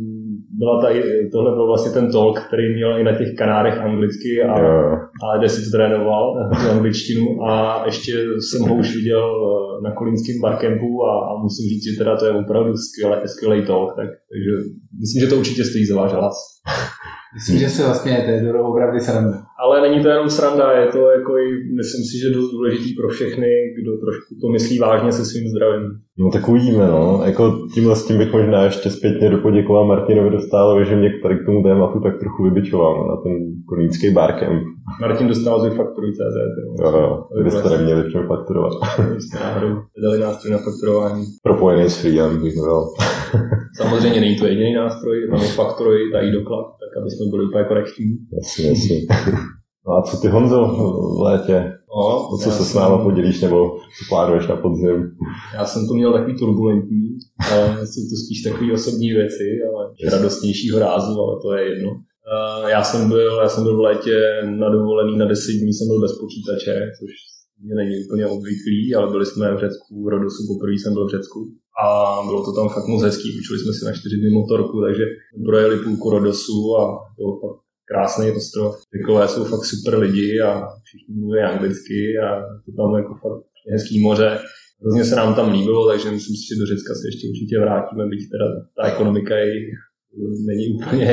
byla 0.58 0.80
ta, 0.80 0.88
tohle 1.32 1.50
byl 1.54 1.66
vlastně 1.66 1.92
ten 1.92 2.12
talk, 2.12 2.40
který 2.40 2.74
měl 2.74 2.98
i 2.98 3.04
na 3.04 3.18
těch 3.18 3.34
kanárech 3.38 3.78
anglicky 3.78 4.42
a, 4.42 4.54
a 5.24 5.38
kde 5.38 5.48
si 5.48 5.70
trénoval, 5.70 6.50
tu 6.50 6.70
angličtinu 6.70 7.42
a 7.42 7.82
ještě 7.86 8.12
jsem 8.40 8.68
ho 8.68 8.74
už 8.74 8.96
viděl 8.96 9.26
eh, 9.36 9.88
na 9.88 9.94
kolínském 9.94 10.40
barkempu 10.40 11.04
a, 11.04 11.12
a 11.30 11.42
musím 11.42 11.68
říct, 11.68 11.84
že 11.84 11.98
teda 11.98 12.16
to 12.16 12.26
je 12.26 12.32
opravdu 12.32 12.72
skvělý, 12.76 13.16
skvělý 13.26 13.66
talk, 13.66 13.96
tak, 13.96 14.08
takže 14.30 14.52
myslím, 15.00 15.20
že 15.20 15.26
to 15.26 15.38
určitě 15.38 15.64
stojí 15.64 15.86
za 15.86 15.96
váš 15.96 16.12
hlas. 16.12 16.36
Myslím, 17.34 17.58
že 17.58 17.68
se 17.68 17.84
vlastně 17.84 18.22
to 18.24 18.30
je 18.30 18.52
to 18.52 18.64
opravdu 18.64 18.98
sranda. 18.98 19.38
Ale 19.58 19.80
není 19.80 20.02
to 20.02 20.08
jenom 20.08 20.30
sranda, 20.30 20.72
je 20.72 20.86
to 20.86 21.10
jako 21.10 21.38
i, 21.38 21.48
myslím 21.80 22.04
si, 22.08 22.14
že 22.18 22.34
dost 22.34 22.50
důležitý 22.50 22.94
pro 22.94 23.08
všechny, 23.08 23.48
kdo 23.78 23.90
trošku 24.04 24.34
to 24.40 24.48
myslí 24.48 24.78
vážně 24.78 25.12
se 25.12 25.24
svým 25.24 25.48
zdravím. 25.48 25.90
No 26.18 26.30
tak 26.30 26.48
uvidíme, 26.48 26.86
no. 26.86 27.22
Jako 27.24 27.58
tímhle 27.74 27.96
s 27.96 28.06
tím 28.06 28.18
bych 28.18 28.32
možná 28.32 28.64
ještě 28.64 28.90
zpětně 28.90 29.30
dopoděkoval 29.30 29.86
Martinovi 29.86 30.30
Dostálovi, 30.30 30.84
že 30.84 30.96
mě 30.96 31.10
tady 31.22 31.34
k 31.38 31.46
tomu 31.46 31.62
tématu 31.62 32.00
tak 32.00 32.18
trochu 32.20 32.42
vybičoval 32.42 32.96
no, 32.98 33.08
na 33.08 33.16
ten 33.22 33.32
kolínský 33.68 34.10
barkem. 34.10 34.60
Martin 35.00 35.28
dostal 35.28 35.60
z 35.60 35.76
fakturuj 35.76 36.12
CZ. 36.12 36.36
Jo, 36.82 36.90
jo, 36.90 37.24
kdybyste 37.34 37.60
vlastně... 37.60 37.78
neměli 37.78 38.02
v 38.08 38.12
čem 38.12 38.26
fakturovat. 38.26 38.72
Jste 39.18 39.38
náhodou 39.44 39.76
dali 40.02 40.20
nástroj 40.20 40.52
na 40.52 40.58
fakturování. 40.58 41.24
Propojený 41.42 41.90
s 41.90 42.00
Freedom 42.00 42.42
bych. 42.42 42.54
Samozřejmě 43.76 44.20
není 44.20 44.36
to 44.36 44.46
jediný 44.46 44.74
nástroj, 44.74 45.28
máme 45.30 45.44
fakturuj, 45.44 46.12
tady 46.12 46.32
doklad, 46.32 46.66
aby 47.00 47.10
jsme 47.10 47.24
byli 47.30 47.44
úplně 47.48 47.64
korektní. 47.64 48.08
Jasně, 48.36 48.64
jasně. 48.68 48.96
No 49.86 49.92
a 49.96 50.02
co 50.02 50.16
ty 50.16 50.28
Honzo 50.28 50.60
v 51.18 51.20
létě? 51.28 51.72
No, 51.96 52.28
to, 52.30 52.36
co 52.42 52.50
se 52.50 52.64
s 52.64 52.74
náma 52.74 52.98
podělíš, 52.98 53.40
nebo 53.40 53.58
co 53.76 54.02
plánuješ 54.08 54.46
na 54.46 54.56
podzim? 54.56 54.98
Já 55.54 55.64
jsem 55.66 55.88
to 55.88 55.94
měl 55.94 56.12
takový 56.12 56.34
turbulentní, 56.38 57.06
ale 57.52 57.86
jsou 57.86 58.02
to 58.10 58.16
spíš 58.24 58.42
takové 58.42 58.72
osobní 58.72 59.08
věci, 59.20 59.46
ale 59.68 59.82
radostnějšího 60.12 60.78
rázu, 60.78 61.12
ale 61.20 61.34
to 61.42 61.48
je 61.56 61.62
jedno. 61.70 61.90
Já 62.68 62.82
jsem 62.84 63.08
byl, 63.08 63.38
já 63.42 63.48
jsem 63.48 63.62
byl 63.64 63.76
v 63.76 63.80
létě 63.80 64.16
na 64.60 64.68
dovolený 64.70 65.18
na 65.18 65.26
10 65.26 65.52
dní, 65.52 65.72
jsem 65.72 65.88
byl 65.88 66.00
bez 66.00 66.12
počítače, 66.22 66.74
což 66.98 67.10
mě 67.64 67.74
není 67.74 67.94
úplně 68.04 68.26
obvyklý, 68.26 68.94
ale 68.96 69.10
byli 69.10 69.26
jsme 69.26 69.54
v 69.54 69.60
Řecku, 69.64 70.04
v 70.04 70.08
Rodosu, 70.08 70.40
poprvé 70.52 70.72
jsem 70.72 70.92
byl 70.94 71.06
v 71.06 71.14
Řecku 71.16 71.38
a 71.84 71.86
bylo 72.28 72.40
to 72.44 72.52
tam 72.52 72.68
fakt 72.68 72.88
moc 72.88 73.02
hezký, 73.02 73.28
učili 73.40 73.58
jsme 73.58 73.72
si 73.72 73.84
na 73.84 73.92
4 73.92 74.16
dny 74.16 74.30
motorku, 74.30 74.76
takže 74.86 75.04
projeli 75.46 75.76
půlku 75.84 76.10
Rodosu 76.10 76.58
a 76.80 76.82
bylo 77.18 77.32
fakt 77.40 77.60
krásný 77.90 78.30
ostrov. 78.30 78.72
Řekové 78.96 79.28
jsou 79.28 79.44
fakt 79.44 79.64
super 79.64 79.94
lidi 79.98 80.40
a 80.40 80.48
všichni 80.84 81.14
mluví 81.20 81.40
anglicky 81.40 82.00
a 82.24 82.28
to 82.64 82.70
tam 82.78 82.90
jako 83.00 83.12
fakt 83.22 83.44
hezký 83.72 83.96
moře. 84.08 84.30
Hrozně 84.82 85.04
se 85.04 85.16
nám 85.16 85.34
tam 85.34 85.52
líbilo, 85.52 85.88
takže 85.90 86.10
myslím 86.10 86.36
si, 86.36 86.44
že 86.48 86.60
do 86.60 86.66
Řecka 86.66 86.92
se 86.94 87.04
ještě 87.08 87.24
určitě 87.32 87.54
vrátíme, 87.64 88.02
byť 88.12 88.22
teda 88.32 88.46
ta 88.76 88.82
ekonomika 88.92 89.34
je 89.36 89.52
není 90.46 90.64
úplně, 90.76 91.08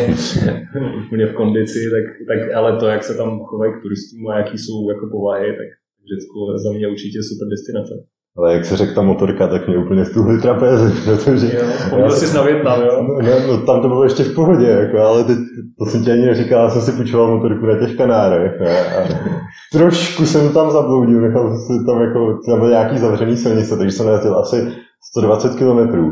úplně 1.05 1.25
v 1.25 1.33
kondici, 1.33 1.79
tak, 1.95 2.05
tak, 2.29 2.39
ale 2.53 2.79
to, 2.79 2.85
jak 2.87 3.03
se 3.03 3.13
tam 3.15 3.39
chovají 3.39 3.71
k 3.73 3.81
turistům 3.83 4.27
a 4.27 4.37
jaký 4.37 4.57
jsou 4.57 4.89
jako 4.89 5.05
povahy, 5.11 5.47
tak 5.59 5.69
Řecko 6.11 6.37
za 6.63 6.71
mě 6.71 6.87
určitě 6.87 7.19
super 7.23 7.47
destinace. 7.53 7.93
Ale 8.37 8.53
jak 8.53 8.65
se 8.65 8.77
řekl 8.77 8.93
ta 8.93 9.01
motorka, 9.01 9.47
tak 9.47 9.67
mě 9.67 9.77
úplně 9.77 10.05
stuhly 10.05 10.41
trapézy, 10.41 10.93
protože... 11.05 11.55
Jo, 11.55 11.63
vzpomněl 11.77 12.11
jsi 12.11 12.35
na 12.35 12.41
Větnam, 12.41 12.81
jo? 12.81 13.07
No, 13.07 13.29
no, 13.29 13.47
no, 13.47 13.65
tam 13.65 13.81
to 13.81 13.87
bylo 13.87 14.03
ještě 14.03 14.23
v 14.23 14.35
pohodě, 14.35 14.67
jako, 14.67 14.97
ale 14.97 15.23
teď, 15.23 15.37
to 15.79 15.85
jsem 15.85 16.03
ti 16.03 16.11
ani 16.11 16.25
neříkal, 16.25 16.63
já 16.63 16.69
jsem 16.69 16.81
si 16.81 16.91
půjčoval 16.91 17.37
motorku 17.37 17.65
na 17.65 17.79
těch 17.79 17.97
Kanárech. 17.97 18.61
A, 18.61 18.99
a 18.99 19.07
trošku 19.71 20.25
jsem 20.25 20.53
tam 20.53 20.71
zabloudil, 20.71 21.21
nechal 21.21 21.57
jsem 21.57 21.77
si 21.77 21.85
tam 21.85 22.01
jako, 22.01 22.39
tam 22.47 22.59
byl 22.59 22.69
nějaký 22.69 22.97
zavřený 22.97 23.37
silnice, 23.37 23.77
takže 23.77 23.97
jsem 23.97 24.07
letěl 24.07 24.39
asi 24.39 24.71
120 25.11 25.55
kilometrů 25.55 26.11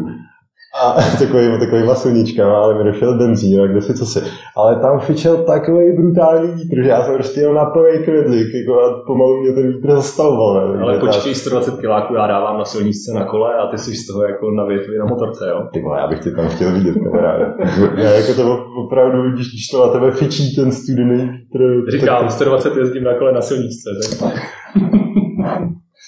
a 0.80 0.94
takový, 1.20 1.60
takový 1.60 1.84
silničkama, 1.94 2.58
ale 2.58 2.78
mi 2.78 2.92
došel 2.92 3.18
benzín, 3.18 3.62
a 3.62 3.68
kde 3.68 3.82
si 3.82 3.94
co 3.94 4.06
si. 4.06 4.20
Ale 4.58 4.76
tam 4.76 5.00
fičel 5.00 5.38
takový 5.38 5.92
brutální 5.92 6.52
vítr, 6.52 6.84
že 6.84 6.90
já 6.90 7.04
jsem 7.04 7.14
prostě 7.14 7.42
jel 7.42 7.54
na 7.54 7.66
plný 7.66 8.06
kredlik, 8.06 8.54
jako 8.54 8.82
a 8.82 9.04
pomalu 9.08 9.42
mě 9.42 9.52
ten 9.52 9.74
vítr 9.74 9.92
zastavoval. 9.92 10.74
Ne? 10.74 10.82
Ale 10.82 11.00
počkej, 11.00 11.36
120 11.36 11.80
kiláků 11.80 12.16
já 12.16 12.28
dávám 12.28 12.58
na 12.58 12.66
silničce 12.66 13.14
na 13.14 13.26
kole 13.26 13.56
a 13.56 13.68
ty 13.68 13.78
jsi 13.78 13.96
z 13.96 14.08
toho 14.08 14.24
jako 14.24 14.52
na 14.52 14.66
větvi 14.66 14.98
na 14.98 15.06
motorce, 15.06 15.46
jo? 15.50 15.68
Ty 15.74 15.82
vole, 15.82 16.00
já 16.00 16.08
bych 16.08 16.20
tě 16.20 16.32
tam 16.32 16.48
chtěl 16.48 16.72
vidět, 16.72 16.96
kamaráde. 17.04 17.54
já 17.98 18.10
jako 18.12 18.34
to 18.34 18.66
opravdu, 18.86 19.32
když, 19.32 19.48
když 19.48 19.68
to 19.68 19.88
na 19.88 19.94
tebe 19.94 20.12
fičí 20.12 20.56
ten 20.56 20.72
studený 20.72 21.18
vítr. 21.18 21.92
Říkám, 21.92 22.30
120 22.30 22.76
jezdím 22.76 23.04
na 23.04 23.14
kole 23.14 23.32
na 23.32 23.42
silničce, 23.42 23.90
tak 24.20 24.34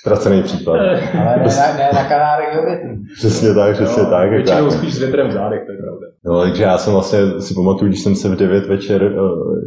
Ztracený 0.04 0.44
případ. 0.44 0.72
Ale 0.72 0.94
ne, 0.94 1.44
ne, 1.46 1.74
ne 1.78 1.90
na 1.94 2.04
Kanárech 2.10 2.56
do 2.56 2.62
větru. 2.66 2.90
Přesně 3.18 3.54
tak, 3.54 3.74
přesně 3.74 4.04
no, 4.04 4.10
tak. 4.10 4.30
Většinou 4.30 4.72
spíš 4.72 4.94
s 4.96 5.00
větrem 5.00 5.28
v 5.28 5.32
zádech, 5.32 5.62
to 5.66 5.72
je 5.72 5.78
pravda. 5.78 6.08
No, 6.26 6.42
takže 6.42 6.64
já 6.64 6.78
jsem 6.78 6.94
vlastně 6.94 7.20
si 7.40 7.54
pamatuju, 7.54 7.90
když 7.90 8.02
jsem 8.02 8.16
se 8.16 8.30
v 8.30 8.36
9 8.36 8.68
večer 8.68 9.04
uh, 9.04 9.10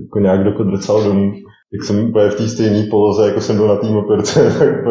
jako 0.02 0.18
nějak 0.18 0.44
dokodrcal 0.44 1.04
domů, 1.04 1.32
tak 1.72 1.86
jsem 1.86 2.08
úplně 2.08 2.28
v 2.28 2.34
té 2.34 2.48
stejné 2.48 2.86
poloze, 2.90 3.26
jako 3.28 3.40
jsem 3.40 3.56
byl 3.56 3.68
na 3.68 3.76
té 3.76 3.86
motorce, 3.86 4.40
tak 4.58 4.84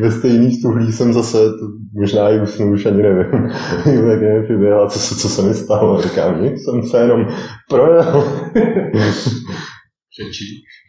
ve 0.00 0.10
stejný 0.10 0.52
stuhlí 0.52 0.92
jsem 0.92 1.12
zase, 1.12 1.38
to 1.38 1.66
možná 2.00 2.30
i 2.30 2.40
usnu, 2.40 2.72
už 2.72 2.86
ani 2.86 3.02
nevím. 3.02 3.26
tak 3.84 4.20
nevím, 4.20 4.44
přiběhla, 4.44 4.88
co, 4.88 5.14
co 5.14 5.28
se 5.28 5.42
mi 5.42 5.54
stalo. 5.54 6.02
Říkám, 6.02 6.42
nic, 6.42 6.64
jsem 6.64 6.82
se 6.82 6.98
jenom 7.00 7.26
projel. 7.68 8.24
Přečí. 10.10 10.46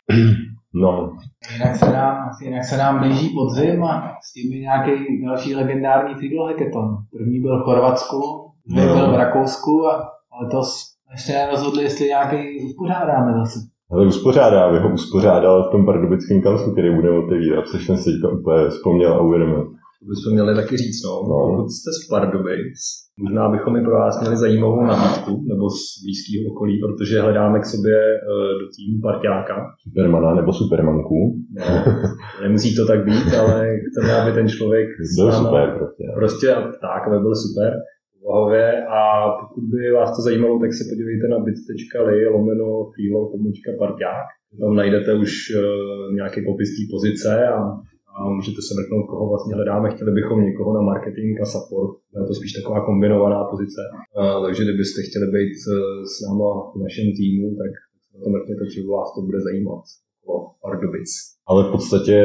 No. 0.73 1.11
Jinak 1.53 1.75
se, 1.75 1.85
nám, 1.93 2.29
jinak 2.41 2.63
se 2.63 2.77
nám 2.77 2.99
blíží 2.99 3.29
podzim 3.29 3.83
a 3.83 4.17
s 4.21 4.33
tím 4.33 4.53
je 4.53 4.59
nějaký 4.59 5.25
další 5.25 5.55
legendární 5.55 6.15
Fidlo 6.15 6.45
Hackathon. 6.45 6.97
První 7.11 7.39
byl 7.39 7.59
v 7.59 7.63
Chorvatsku, 7.63 8.21
druhý 8.67 8.87
no. 8.87 8.95
byl 8.95 9.11
v 9.11 9.15
Rakousku 9.15 9.87
a 9.87 10.09
letos 10.41 10.85
ještě 11.11 11.33
nerozhodli, 11.33 11.83
jestli 11.83 12.05
nějaký 12.05 12.63
uspořádáme 12.65 13.33
zase. 13.33 13.59
Ale 13.91 14.05
uspořádá, 14.05 14.81
ho 14.81 14.93
uspořádal 14.93 15.63
v 15.63 15.71
tom 15.71 15.85
pardubickém 15.85 16.41
kanclu, 16.41 16.71
který 16.71 16.95
budeme 16.95 17.17
otevírat, 17.17 17.67
což 17.67 17.85
jsem 17.85 17.97
si 17.97 18.11
teďka 18.11 18.27
úplně 18.27 18.69
vzpomněl 18.69 19.13
a 19.13 19.21
uvědomil. 19.21 19.71
To 19.99 20.05
bychom 20.11 20.33
měli 20.33 20.55
taky 20.55 20.77
říct, 20.77 21.01
no. 21.05 21.13
no. 21.29 21.37
Pokud 21.47 21.69
jste 21.71 21.89
z 21.97 21.99
Pardubic, 22.09 22.77
možná 23.23 23.43
bychom 23.55 23.75
i 23.75 23.81
pro 23.81 23.95
vás 24.01 24.21
měli 24.21 24.37
zajímavou 24.37 24.81
nabídku, 24.91 25.31
nebo 25.51 25.63
z 25.69 25.81
blízkého 26.03 26.41
okolí, 26.51 26.73
protože 26.83 27.21
hledáme 27.21 27.59
k 27.59 27.65
sobě 27.73 27.97
uh, 27.97 28.51
do 28.61 28.65
týmu 28.75 28.97
parťáka. 29.05 29.55
Supermana 29.85 30.29
nebo 30.39 30.53
supermanku. 30.53 31.19
No, 31.59 31.65
nemusí 32.43 32.75
to 32.75 32.83
tak 32.91 32.99
být, 33.05 33.29
ale 33.41 33.55
chceme, 33.85 34.11
aby 34.21 34.31
ten 34.37 34.47
člověk 34.49 34.87
byl 35.17 35.31
super 35.31 35.65
prostě. 35.77 36.03
Prostě 36.19 36.47
tak, 36.87 37.01
aby 37.07 37.19
byl 37.25 37.35
super 37.35 37.71
Vahově 38.27 38.85
a 38.97 38.99
pokud 39.39 39.63
by 39.73 39.91
vás 39.91 40.15
to 40.15 40.21
zajímalo, 40.21 40.59
tak 40.59 40.73
se 40.73 40.83
podívejte 40.89 41.27
na 41.27 41.39
bit.ly 41.39 42.27
lomeno 42.35 42.67
freelo 42.91 43.31
pomočka 43.31 43.69
parťák. 43.79 44.27
Tam 44.61 44.75
najdete 44.75 45.13
už 45.13 45.31
uh, 45.49 46.15
nějaký 46.19 46.39
popis 46.47 46.69
té 46.75 46.83
pozice 46.93 47.47
a 47.47 47.59
a 48.19 48.21
můžete 48.37 48.59
se 48.67 48.73
mrknout, 48.77 49.05
koho 49.11 49.25
vlastně 49.31 49.53
hledáme. 49.57 49.85
Chtěli 49.93 50.11
bychom 50.19 50.37
někoho 50.49 50.69
na 50.77 50.81
marketing 50.91 51.31
a 51.43 51.45
support. 51.53 51.91
Je 52.15 52.27
to 52.29 52.33
spíš 52.39 52.51
taková 52.57 52.77
kombinovaná 52.89 53.39
pozice. 53.53 53.81
A, 54.19 54.21
takže 54.43 54.61
kdybyste 54.63 54.99
chtěli 55.07 55.27
být 55.35 55.55
e, 55.65 55.69
s 56.11 56.15
náma 56.25 56.49
v 56.73 56.77
našem 56.85 57.07
týmu, 57.19 57.47
tak 57.61 57.71
se 58.03 58.09
na 58.13 58.19
to 58.23 58.29
mrkněte, 58.35 58.63
či 58.71 58.79
vás 58.91 59.07
to 59.15 59.21
bude 59.27 59.39
zajímat. 59.47 59.83
Pardubic. 60.61 61.09
Ale 61.47 61.63
v 61.67 61.71
podstatě 61.71 62.15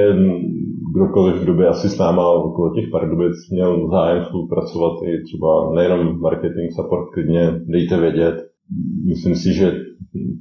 kdokoliv 0.95 1.43
v 1.43 1.45
době 1.45 1.67
asi 1.69 1.89
s 1.89 1.99
náma 1.99 2.31
okolo 2.31 2.75
těch 2.75 2.91
Pardubic 2.93 3.37
měl 3.51 3.91
zájem 3.91 4.25
spolupracovat 4.25 4.95
i 5.03 5.23
třeba 5.25 5.75
nejenom 5.75 6.21
marketing 6.21 6.73
support, 6.77 7.11
klidně 7.15 7.61
dejte 7.67 8.01
vědět. 8.01 8.37
Myslím 9.09 9.35
si, 9.35 9.53
že 9.53 9.73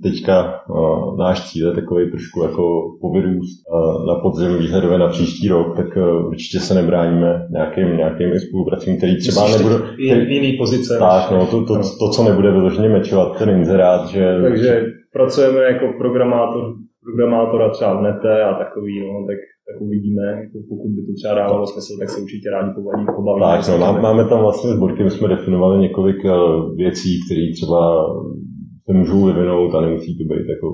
teďka 0.04 0.36
uh, 0.70 1.18
náš 1.18 1.52
cíl 1.52 1.68
je 1.68 1.76
takový 1.76 2.12
trošku 2.12 2.44
jako 2.44 2.64
povyrůst 3.02 3.58
uh, 3.68 4.06
na 4.08 4.16
podzim 4.16 4.58
výhledové 4.58 4.98
na 4.98 5.08
příští 5.08 5.48
rok, 5.48 5.78
tak 5.78 5.98
uh, 5.98 6.28
určitě 6.28 6.60
se 6.60 6.74
nebráníme 6.74 7.48
nějakým, 7.52 7.98
nějakým 7.98 8.40
spolupracím, 8.48 8.98
který 8.98 9.18
třeba 9.18 9.42
nebude... 9.58 9.76
Který, 9.94 10.36
jiný 10.36 10.58
pozice. 10.58 10.98
Tak, 11.00 11.32
no, 11.32 11.48
to, 11.52 11.66
to, 11.66 11.74
to, 12.00 12.10
co 12.10 12.24
nebude 12.24 12.52
vyloženě 12.52 12.90
mečovat 12.90 13.38
ten 13.38 13.50
inzerát, 13.50 14.08
že... 14.08 14.40
Takže 14.42 14.86
pracujeme 15.14 15.60
jako 15.64 15.86
programátor, 15.98 16.64
programátora 17.04 17.70
třeba 17.70 18.00
v 18.00 18.04
nete 18.04 18.44
a 18.44 18.54
takový, 18.64 19.00
no, 19.00 19.26
tak, 19.30 19.40
tak 19.68 19.82
uvidíme, 19.82 20.26
jako 20.44 20.58
pokud 20.70 20.90
by 20.96 21.02
to 21.08 21.12
třeba 21.20 21.34
dávalo 21.34 21.68
smysl, 21.68 21.94
tak 22.00 22.10
se 22.10 22.22
určitě 22.22 22.50
rádi 22.50 22.72
pobaví, 22.76 23.06
pobavíme. 23.16 23.46
Tak, 23.46 23.62
no, 23.70 23.78
máme, 23.78 24.00
máme 24.02 24.24
tam 24.30 24.40
vlastně 24.40 24.70
s 24.70 24.80
Borkem 24.80 25.10
jsme 25.10 25.28
definovali 25.28 25.78
několik 25.82 26.20
věcí, 26.76 27.12
které 27.26 27.44
třeba 27.54 27.82
se 28.86 28.94
můžou 28.94 29.26
vyvinout 29.26 29.76
a 29.76 29.82
nemusí 29.82 30.18
to 30.18 30.24
být 30.24 30.50
jako 30.50 30.68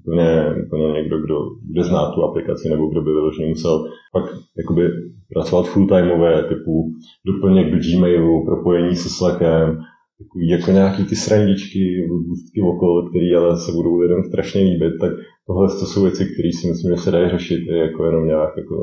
úplně, 0.00 0.54
úplně 0.66 0.92
někdo, 0.92 1.20
kdo 1.20 1.36
bude 1.62 1.84
znát 1.84 2.14
tu 2.14 2.22
aplikaci 2.22 2.68
nebo 2.68 2.86
kdo 2.86 3.02
by 3.02 3.10
vyloženě 3.10 3.48
musel 3.48 3.84
pak 4.12 4.24
jakoby 4.58 4.88
pracovat 5.32 5.66
full-timeové 5.66 6.48
typu 6.48 6.92
doplněk 7.26 7.72
do 7.72 7.78
Gmailu, 7.78 8.44
propojení 8.44 8.96
se 8.96 9.08
Slackem, 9.08 9.78
takový 10.18 10.48
jako 10.48 10.70
nějaký 10.70 11.04
ty 11.04 11.16
srandičky, 11.16 12.08
bůstky 12.26 12.60
okolo, 12.60 13.08
které 13.08 13.36
ale 13.36 13.56
se 13.56 13.72
budou 13.72 13.96
lidem 13.96 14.24
strašně 14.24 14.60
líbit, 14.60 14.92
tak 15.00 15.12
tohle 15.46 15.68
to 15.68 15.86
jsou 15.86 16.02
věci, 16.02 16.24
které 16.24 16.50
si 16.52 16.68
myslím, 16.68 16.90
že 16.90 17.02
se 17.02 17.10
dají 17.10 17.30
řešit 17.30 17.60
jako 17.68 18.04
jenom 18.04 18.26
nějak 18.26 18.56
jako 18.56 18.74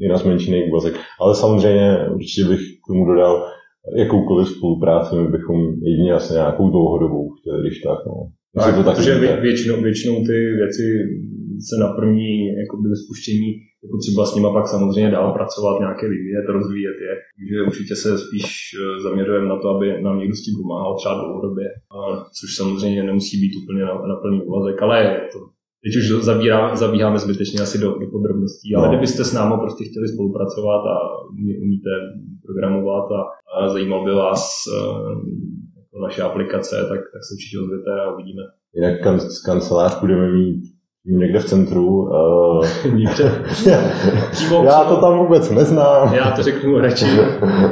i 0.00 0.08
na 0.08 0.16
zmenšený 0.16 0.70
úvazek. 0.70 0.94
Ale 1.20 1.34
samozřejmě 1.34 2.08
určitě 2.14 2.48
bych 2.48 2.60
k 2.60 2.86
tomu 2.88 3.06
dodal, 3.06 3.44
jakoukoliv 3.96 4.48
spolupráci, 4.48 5.16
my 5.16 5.28
bychom 5.28 5.58
jedině 5.82 6.12
asi 6.12 6.32
nějakou 6.32 6.70
dlouhodobou 6.70 7.30
chtěli, 7.30 7.60
když 7.60 7.80
tak. 7.80 7.98
No. 8.06 8.14
Tak, 8.58 8.74
to 8.74 8.82
protože 8.82 9.18
vě, 9.18 9.40
většinou, 9.40 9.82
většinou 9.82 10.14
ty 10.26 10.36
věci 10.62 10.84
se 11.68 11.74
na 11.80 11.88
první 11.98 12.46
jakoby, 12.62 12.88
spuštění 13.04 13.50
je 13.82 13.88
potřeba 13.94 14.26
s 14.26 14.34
nimi 14.34 14.48
pak 14.52 14.66
samozřejmě 14.68 15.10
dál 15.10 15.32
pracovat, 15.38 15.80
nějaké 15.80 16.08
vyvíjet, 16.08 16.46
rozvíjet 16.48 16.98
je. 17.08 17.14
Takže 17.36 17.56
určitě 17.70 17.94
se 17.96 18.18
spíš 18.18 18.46
eh, 18.74 19.02
zaměřujeme 19.02 19.48
na 19.48 19.58
to, 19.62 19.68
aby 19.68 20.02
nám 20.02 20.18
někdo 20.18 20.34
s 20.36 20.44
tím 20.44 20.54
pomáhal 20.62 20.92
třeba 20.96 21.14
dlouhodobě, 21.14 21.66
což 22.38 22.48
samozřejmě 22.60 23.02
nemusí 23.02 23.34
být 23.40 23.54
úplně 23.62 23.82
na, 23.88 23.94
na 24.10 24.16
plný 24.22 24.38
úvazek, 24.42 24.82
ale 24.82 25.20
to 25.32 25.38
Teď 25.84 25.92
už 25.96 26.24
zabírá, 26.24 26.76
zabíháme 26.76 27.18
zbytečně 27.18 27.60
asi 27.60 27.78
do, 27.78 27.88
do 27.98 28.06
podrobností, 28.10 28.74
ale 28.74 28.86
no. 28.86 28.92
kdybyste 28.92 29.24
s 29.24 29.32
námi 29.32 29.54
prostě 29.60 29.84
chtěli 29.84 30.08
spolupracovat 30.08 30.82
a 30.94 30.96
umíte 31.64 31.90
programovat 32.46 33.06
a, 33.18 33.20
a 33.54 33.68
zajímal 33.68 34.04
by 34.04 34.10
vás 34.14 34.42
uh, 34.66 36.02
naše 36.02 36.22
aplikace, 36.22 36.76
tak, 36.76 37.00
tak 37.12 37.22
se 37.24 37.34
určitě 37.34 37.58
ozvěte 37.62 37.90
a 38.00 38.12
uvidíme. 38.14 38.42
Jinak 38.74 39.02
kan, 39.02 39.18
kancelář 39.44 40.00
budeme 40.00 40.32
mít 40.32 40.62
někde 41.08 41.38
v 41.38 41.44
centru. 41.44 42.08
Uh, 42.18 42.64
Já 44.64 44.84
to 44.84 45.00
tam 45.00 45.18
vůbec 45.18 45.50
neznám. 45.50 46.14
Já 46.14 46.30
to 46.30 46.42
řeknu 46.42 46.78
radši. 46.78 47.06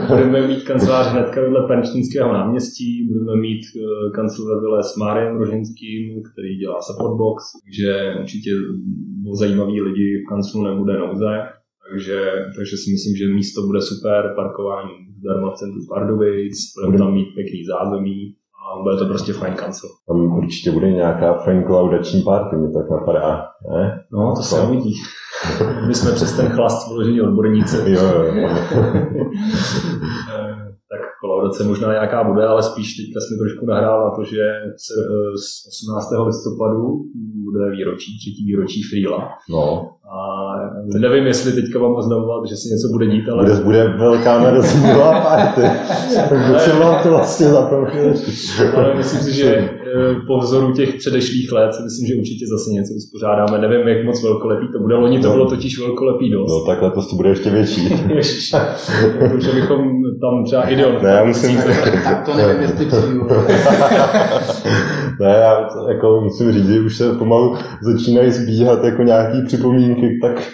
Budeme 0.09 0.47
mít 0.47 0.63
kancelář 0.65 1.07
hnedka 1.07 1.41
vedle 1.41 1.67
Penčtinského 1.69 2.33
náměstí, 2.33 3.09
budeme 3.13 3.41
mít 3.41 3.61
uh, 3.61 4.13
kancelář 4.13 4.85
s 4.87 4.97
Máriem 4.97 5.37
Roženským, 5.37 6.23
který 6.33 6.57
dělá 6.57 6.81
supportbox, 6.83 7.45
takže 7.65 8.15
určitě 8.21 8.51
zajímaví 9.39 9.81
lidi 9.81 10.23
v 10.23 10.29
kanclu 10.29 10.65
nebude 10.65 10.99
nouze. 10.99 11.33
Takže, 11.91 12.19
takže 12.57 12.77
si 12.77 12.91
myslím, 12.91 13.17
že 13.17 13.35
místo 13.35 13.67
bude 13.67 13.81
super, 13.81 14.33
parkování 14.37 14.95
zdarma 15.19 15.51
v 15.51 15.57
centru 15.57 15.81
Pardubic, 15.89 16.55
budeme 16.77 16.99
tam 16.99 17.15
mít 17.15 17.35
pěkný 17.35 17.65
zázemí, 17.65 18.35
a 18.67 18.83
bude 18.83 18.97
to 18.97 19.07
prostě 19.07 19.33
fajn 19.33 19.55
kancel. 19.55 19.91
Tam 20.09 20.39
určitě 20.39 20.71
bude 20.71 20.91
nějaká 20.91 21.35
fajn 21.35 21.65
klaudační 21.65 22.23
party, 22.23 22.57
mi 22.57 22.73
tak 22.73 22.91
napadá, 22.91 23.47
ne? 23.71 24.05
No, 24.13 24.35
to 24.37 24.43
se 24.43 24.61
uvidí. 24.61 24.95
My 25.87 25.95
jsme 25.95 26.13
přes 26.13 26.37
ten 26.37 26.49
chlast 26.49 26.89
vložení 26.93 27.21
odborníci. 27.21 27.77
jo, 27.87 28.03
jo. 28.23 28.49
Eh, 30.35 30.67
tak 30.91 31.01
kolaudace 31.21 31.65
možná 31.65 31.93
nějaká 31.93 32.25
bude, 32.25 32.47
ale 32.47 32.63
spíš 32.63 32.97
teďka 32.97 33.21
jsme 33.21 33.37
trošku 33.37 33.67
nahrál 33.67 34.05
na 34.05 34.11
to, 34.17 34.25
že 34.25 34.43
se, 34.87 34.95
eh, 35.01 35.37
z 35.39 35.67
18. 35.69 36.27
listopadu 36.27 36.83
bude 37.45 37.71
výročí, 37.71 38.19
třetí 38.19 38.45
výročí 38.47 38.83
Freela. 38.83 39.29
No. 39.51 39.96
A 40.09 40.19
nevím, 40.99 41.27
jestli 41.27 41.53
teďka 41.53 41.79
vám 41.79 41.95
oznamovat, 41.95 42.47
že 42.47 42.57
si 42.57 42.69
něco 42.69 42.89
bude 42.93 43.07
dít, 43.07 43.29
ale... 43.29 43.45
Bude, 43.45 43.61
bude 43.61 43.89
velká 43.89 44.41
narozeninové 44.41 45.21
party. 45.23 45.61
Co 46.59 46.79
vám 46.81 47.03
to 47.03 47.09
vlastně 47.09 47.47
za 47.47 47.67
to 47.67 47.87
Ale 48.77 48.95
myslím 48.97 49.21
si, 49.21 49.33
že 49.33 49.55
eh, 49.55 49.71
po 50.27 50.39
vzoru 50.39 50.73
těch 50.73 50.95
předešlých 50.95 51.53
let 51.53 51.75
si 51.75 51.83
myslím, 51.83 52.07
že 52.07 52.15
určitě 52.15 52.45
zase 52.47 52.71
něco 52.71 52.95
uspořádáme. 52.95 53.59
Nevím, 53.59 53.89
jak 53.89 54.05
moc 54.05 54.23
velkolepý 54.23 54.67
to 54.73 54.79
bude. 54.79 54.95
Loni 54.95 55.21
to 55.21 55.29
no. 55.29 55.35
bylo 55.35 55.51
totiž 55.51 55.79
velkolepý 55.79 56.31
dost. 56.31 56.51
No 56.51 56.65
tak 56.67 56.83
letos 56.83 57.11
to 57.11 57.17
bude 57.17 57.29
ještě 57.29 57.51
větší. 57.51 57.89
Takže 59.31 59.53
bychom 59.53 59.79
tam 60.21 60.45
třeba 60.45 60.63
ideon. 60.63 60.99
Ne, 61.03 61.11
já 61.11 61.25
musím... 61.25 61.63
tak 62.05 62.27
to 62.27 62.35
nevím, 62.37 62.63
jestli 62.63 62.87
přijdu. 62.87 63.27
ne, 65.21 65.29
já 65.29 65.69
jako 65.89 66.21
musím 66.21 66.53
říct, 66.53 66.69
že 66.69 66.81
už 66.81 66.97
se 66.97 67.13
pomalu 67.13 67.57
začínají 67.83 68.31
zbíhat 68.31 68.85
jako 68.85 69.03
nějaký 69.03 69.43
připomínky, 69.47 70.19
tak 70.23 70.53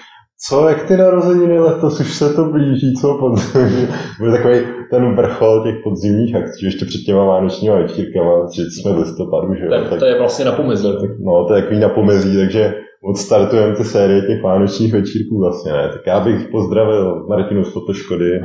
co, 0.49 0.69
jak 0.69 0.83
ty 0.83 0.97
narozeniny 0.97 1.59
letos, 1.59 2.01
už 2.01 2.15
se 2.15 2.35
to 2.35 2.45
blíží, 2.45 2.95
co 2.95 3.15
podzimní, 3.15 3.89
bude 4.19 4.33
takový 4.33 4.59
ten 4.91 5.17
vrchol 5.17 5.63
těch 5.65 5.77
podzimních 5.85 6.37
akcí, 6.37 6.67
ještě 6.67 6.85
před 6.85 6.99
těma 6.99 7.25
vánočníma 7.25 7.77
večírkama, 7.77 8.47
že 8.55 8.63
jsme 8.63 8.93
v 8.93 8.99
listopadu, 8.99 9.55
že 9.55 9.65
jo. 9.65 9.71
Tak, 9.71 9.99
to 9.99 10.05
je 10.05 10.19
vlastně 10.19 10.45
na 10.45 10.53
pomezí. 10.53 10.93
No, 11.21 11.45
to 11.49 11.55
je 11.55 11.63
takový 11.63 11.81
na 11.81 11.89
pomezí, 11.89 12.37
takže 12.37 12.75
odstartujeme 13.05 13.77
ty 13.77 13.85
série 13.85 14.21
těch 14.21 14.43
vánočních 14.43 14.93
večírků 14.93 15.39
vlastně, 15.39 15.73
ne? 15.73 15.89
Tak 15.93 16.07
já 16.07 16.21
bych 16.21 16.49
pozdravil 16.49 17.27
Martinu 17.29 17.65
z 17.65 17.73
Fotoškody. 17.73 18.41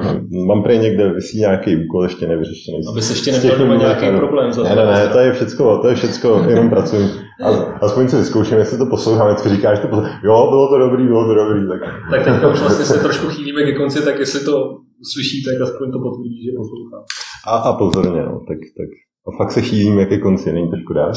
Mám 0.48 0.64
prý 0.64 0.78
někde 0.78 1.14
vysí 1.14 1.40
nějaký 1.40 1.76
úkol 1.86 2.04
ještě 2.04 2.28
nevyřešený. 2.28 2.78
Aby 2.92 3.02
se 3.02 3.14
ještě 3.14 3.32
nějaký 3.32 4.18
problém. 4.18 4.54
Za 4.54 4.64
ne, 4.64 4.76
ne, 4.76 4.86
ne, 4.86 5.08
to 5.08 5.20
je 5.20 5.32
všecko, 5.32 5.78
to 5.82 5.88
je 5.88 5.96
všecko, 5.96 6.46
jenom 6.50 6.70
pracuji. 6.70 7.06
A, 7.44 7.50
aspoň 7.82 8.08
si 8.08 8.16
vyzkouším, 8.16 8.58
jestli 8.58 8.78
to 8.78 8.86
poslouchám, 8.86 9.28
vždycky 9.28 9.50
říkáš, 9.50 9.80
to 9.80 9.88
poslouchám. 9.88 10.20
jo, 10.24 10.48
bylo 10.50 10.68
to 10.70 10.78
dobrý, 10.78 11.08
bylo 11.08 11.28
to 11.28 11.34
dobrý. 11.34 11.68
Tak, 11.68 11.80
tak 12.12 12.26
teďka 12.26 12.52
už 12.52 12.60
vlastně 12.60 12.86
se 12.86 13.00
trošku 13.00 13.28
chýlíme 13.28 13.64
ke 13.64 13.74
konci, 13.74 14.06
tak 14.06 14.20
jestli 14.20 14.46
to 14.46 14.78
uslyšíte, 15.02 15.52
tak 15.52 15.62
aspoň 15.62 15.92
to 15.92 16.00
potvrdí, 16.00 16.44
že 16.46 16.52
poslouchám. 16.58 17.04
A, 17.48 17.58
a 17.58 17.74
pozorně, 17.74 18.22
no, 18.24 18.42
tak, 18.48 18.58
tak 18.78 18.90
a 19.28 19.38
fakt 19.38 19.52
se 19.52 19.62
chýlím, 19.62 20.00
jak 20.00 20.12
je 20.12 20.20
konci, 20.20 20.54
není 20.54 20.70
to 20.70 20.78
škoda? 20.78 21.12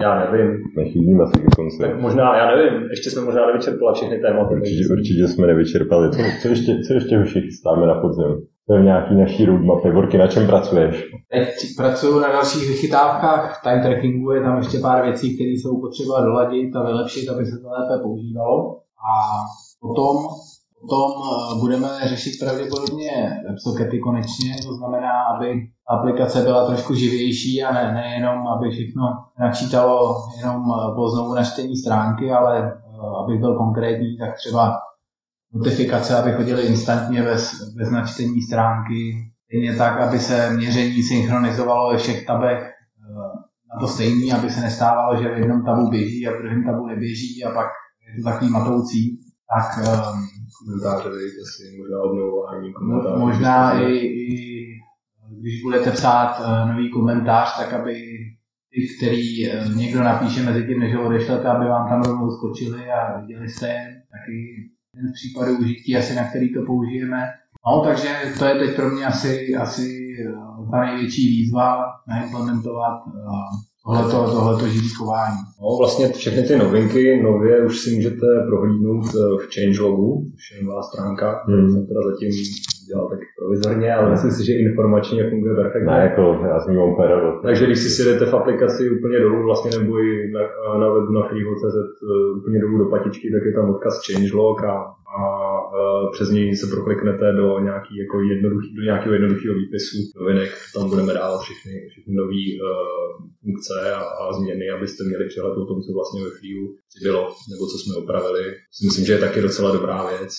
Já 0.00 0.30
nevím. 0.30 0.56
Nechýlím 0.76 1.20
asi 1.20 1.40
ke 1.40 1.46
konci. 1.56 1.78
Tak 1.78 2.00
možná, 2.00 2.36
já 2.36 2.56
nevím, 2.56 2.90
ještě 2.90 3.10
jsme 3.10 3.22
možná 3.22 3.46
nevyčerpali 3.46 3.94
všechny 3.94 4.18
tématy. 4.18 4.54
Určitě, 4.54 4.84
určitě 4.92 5.28
jsme 5.28 5.46
nevyčerpali. 5.46 6.10
Co, 6.10 6.18
co, 6.42 6.48
ještě, 6.48 6.78
co 6.86 6.94
ještě 6.94 7.18
už 7.18 7.32
chystáme 7.32 7.86
na 7.86 8.00
podzim? 8.00 8.46
To 8.68 8.74
je 8.74 8.82
nějaký 8.82 9.14
naší 9.14 9.44
roadmapy. 9.44 9.90
Vorky, 9.90 10.18
na 10.18 10.26
čem 10.26 10.46
pracuješ? 10.46 11.10
Teď 11.32 11.54
pracuju 11.76 12.20
na 12.20 12.28
dalších 12.28 12.68
vychytávkách, 12.68 13.62
time 13.62 13.82
trackingu 13.82 14.30
je 14.30 14.40
tam 14.42 14.56
ještě 14.56 14.78
pár 14.78 15.04
věcí, 15.04 15.34
které 15.34 15.50
jsou 15.50 15.80
potřeba 15.80 16.20
doladit 16.20 16.76
a 16.76 16.86
vylepšit, 16.86 17.28
aby 17.28 17.46
se 17.46 17.58
to 17.62 17.68
lépe 17.68 18.02
používalo. 18.02 18.76
A 19.10 19.14
potom 19.80 20.16
Potom 20.80 21.12
eh, 21.22 21.60
budeme 21.60 21.88
řešit 22.04 22.38
pravděpodobně 22.40 23.10
websockety 23.48 23.98
konečně, 23.98 24.56
to 24.66 24.74
znamená, 24.74 25.12
aby 25.34 25.68
aplikace 25.88 26.42
byla 26.42 26.66
trošku 26.66 26.94
živější 26.94 27.64
a 27.64 27.72
ne, 27.72 27.94
nejenom, 27.94 28.48
aby 28.48 28.70
všechno 28.70 29.02
načítalo 29.40 30.16
jenom 30.38 30.56
eh, 30.56 30.94
po 30.94 31.08
znovu 31.08 31.34
načtení 31.34 31.76
stránky, 31.76 32.32
ale 32.32 32.58
eh, 32.58 33.24
aby 33.24 33.38
byl 33.38 33.56
konkrétní, 33.56 34.18
tak 34.18 34.36
třeba 34.36 34.78
notifikace, 35.54 36.16
aby 36.16 36.32
chodily 36.32 36.62
instantně 36.62 37.22
bez, 37.22 37.52
bez 37.76 37.90
načtení 37.90 38.42
stránky, 38.42 39.32
stejně 39.44 39.76
tak, 39.76 40.00
aby 40.00 40.18
se 40.18 40.50
měření 40.50 41.02
synchronizovalo 41.02 41.92
ve 41.92 41.98
všech 41.98 42.26
tabech 42.26 42.72
na 43.74 43.80
to 43.80 43.88
stejný, 43.88 44.32
aby 44.32 44.50
se 44.50 44.60
nestávalo, 44.60 45.22
že 45.22 45.34
v 45.34 45.38
jednom 45.38 45.64
tabu 45.64 45.90
běží 45.90 46.28
a 46.28 46.30
v 46.30 46.42
druhém 46.42 46.64
tabu 46.64 46.86
neběží 46.86 47.44
a 47.44 47.50
pak 47.50 47.66
je 48.08 48.22
to 48.22 48.30
takový 48.30 48.50
matoucí. 48.50 49.18
Tak 49.54 49.84
komentáře, 50.58 51.08
asi 51.42 51.62
možná 51.78 52.02
obnovování 52.02 52.72
komentářů. 52.72 53.20
Možná 53.20 53.80
i, 53.80 53.94
i 53.96 54.28
když 55.40 55.62
budete 55.62 55.90
psát 55.90 56.40
uh, 56.40 56.68
nový 56.70 56.90
komentář, 56.90 57.58
tak 57.58 57.72
aby 57.72 57.94
ty, 58.72 58.78
který 58.96 59.50
uh, 59.50 59.76
někdo 59.76 60.00
napíše 60.00 60.42
mezi 60.42 60.66
tím, 60.66 60.80
než 60.80 60.94
ho 60.94 61.06
odešlete, 61.06 61.48
aby 61.48 61.64
vám 61.64 61.88
tam 61.88 62.02
rovnou 62.02 62.30
skočili 62.30 62.90
a 62.90 63.20
viděli 63.20 63.48
jste 63.48 63.66
taky 64.14 64.38
ten 64.94 65.08
z 65.08 65.12
případů 65.12 65.58
užití, 65.58 65.96
asi 65.96 66.14
na 66.14 66.28
který 66.28 66.54
to 66.54 66.60
použijeme. 66.66 67.26
No, 67.66 67.84
takže 67.84 68.08
to 68.38 68.44
je 68.44 68.54
teď 68.54 68.76
pro 68.76 68.90
mě 68.90 69.06
asi, 69.06 69.54
asi 69.60 70.16
uh, 70.34 70.70
ta 70.70 70.80
největší 70.80 71.28
výzva 71.28 71.84
naimplementovat 72.08 73.06
uh, 73.06 73.12
tohleto, 73.88 74.32
tohleto 74.32 74.66
živý 74.66 74.88
chování. 74.88 75.40
No, 75.60 75.76
vlastně 75.78 76.08
všechny 76.08 76.42
ty 76.42 76.56
novinky 76.56 77.22
nově 77.22 77.66
už 77.66 77.78
si 77.78 77.94
můžete 77.94 78.26
prohlídnout 78.48 79.04
eh, 79.06 79.18
v 79.42 79.44
changelogu, 79.54 80.08
což 80.34 80.58
je 80.58 80.64
nová 80.64 80.82
stránka, 80.82 81.26
kterou 81.42 81.58
hmm. 81.58 81.72
jsem 81.72 81.86
teda 81.86 82.00
zatím 82.10 82.30
dělal 82.88 83.08
tak 83.08 83.20
provizorně, 83.38 83.94
ale 83.94 84.10
myslím 84.10 84.30
si, 84.30 84.46
že 84.46 84.52
informačně 84.52 85.30
funguje 85.30 85.54
perfektně. 85.54 85.92
Ne, 85.92 85.98
jako 86.08 86.22
já 86.52 86.60
jsem 86.60 86.74
ním 86.74 86.96
Takže 87.42 87.66
když 87.66 87.78
si 87.78 87.90
sjedete 87.90 88.26
v 88.26 88.34
aplikaci 88.34 88.82
úplně 88.96 89.18
dolů, 89.20 89.42
vlastně 89.44 89.70
nebo 89.78 89.98
i 89.98 90.30
na, 90.34 90.40
na 90.80 90.86
webu 90.94 91.12
na 91.12 91.22
freeho.cz 91.28 91.76
eh, 91.76 92.38
úplně 92.38 92.58
dolů 92.60 92.78
do 92.78 92.86
patičky, 92.94 93.26
tak 93.34 93.42
je 93.46 93.52
tam 93.52 93.70
odkaz 93.70 93.94
changelog 94.06 94.64
a, 94.64 94.74
přes 96.12 96.28
něj 96.30 96.56
se 96.56 96.66
prokliknete 96.74 97.32
do 97.32 97.58
nějaký 97.68 97.92
jako 98.02 98.16
jednoduchý, 98.32 98.68
do 98.78 98.82
nějakého 98.82 99.12
jednoduchého 99.14 99.54
výpisu 99.54 99.96
novinek, 100.20 100.50
tam 100.74 100.88
budeme 100.88 101.12
dávat 101.14 101.40
všechny, 101.42 101.72
všechny 101.90 102.12
nové 102.20 102.44
uh, 102.54 102.68
funkce 103.42 103.74
a, 103.94 104.00
a, 104.20 104.32
změny, 104.32 104.64
abyste 104.70 105.04
měli 105.04 105.24
přehled 105.28 105.56
o 105.62 105.66
tom, 105.66 105.78
co 105.82 105.90
vlastně 105.98 106.20
ve 106.24 106.30
Freeu 106.36 106.64
bylo, 107.04 107.22
nebo 107.50 107.62
co 107.70 107.76
jsme 107.78 107.94
opravili. 108.02 108.44
Myslím, 108.86 109.04
že 109.06 109.12
je 109.12 109.24
taky 109.26 109.40
docela 109.42 109.72
dobrá 109.72 109.98
věc 110.12 110.30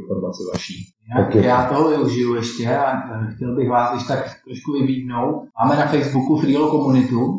informaci 0.00 0.42
vaší. 0.52 0.76
Já, 1.10 1.42
já 1.42 1.68
tohle 1.68 1.96
využiju 1.96 2.34
ještě 2.34 2.76
a 2.76 2.92
eh, 2.92 3.34
chtěl 3.34 3.56
bych 3.56 3.68
vás 3.68 3.94
ještě 3.94 4.08
tak 4.08 4.24
trošku 4.44 4.72
vybídnout. 4.72 5.34
Máme 5.60 5.76
na 5.76 5.86
Facebooku 5.86 6.36
Freelo 6.36 6.70
komunitu 6.70 7.38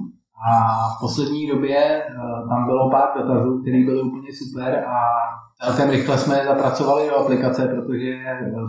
a 0.49 0.49
v 0.93 1.01
poslední 1.01 1.47
době 1.47 1.77
eh, 1.77 2.13
tam 2.49 2.65
bylo 2.65 2.91
pár 2.91 3.07
dotazů, 3.17 3.61
které 3.61 3.85
byly 3.85 4.01
úplně 4.01 4.29
super 4.33 4.75
a 4.75 4.95
celkem 5.65 5.89
rychle 5.89 6.17
jsme 6.17 6.35
zapracovali 6.45 7.09
do 7.09 7.15
aplikace, 7.15 7.67
protože 7.67 8.11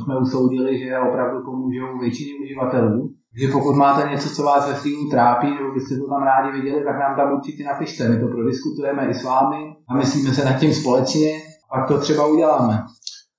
jsme 0.05 0.19
usoudili, 0.19 0.79
že 0.79 0.99
opravdu 0.99 1.45
pomůžou 1.45 1.99
většině 2.01 2.33
uživatelů. 2.43 3.11
Takže 3.33 3.53
pokud 3.53 3.75
máte 3.77 4.11
něco, 4.11 4.29
co 4.29 4.43
vás 4.43 4.69
ve 4.69 4.75
Freelu 4.75 5.11
trápí, 5.11 5.47
nebo 5.47 5.75
byste 5.75 5.95
to 5.99 6.09
tam 6.09 6.23
rádi 6.23 6.51
viděli, 6.59 6.85
tak 6.85 6.99
nám 6.99 7.17
tam 7.17 7.35
určitě 7.37 7.65
napište. 7.65 8.09
My 8.09 8.21
to 8.21 8.29
prodiskutujeme 8.29 9.11
i 9.11 9.15
s 9.15 9.25
vámi 9.25 9.61
a 9.89 9.97
myslíme 9.97 10.35
se 10.35 10.45
nad 10.45 10.53
tím 10.61 10.73
společně, 10.75 11.31
pak 11.73 11.89
to 11.89 11.99
třeba 11.99 12.27
uděláme. 12.27 12.75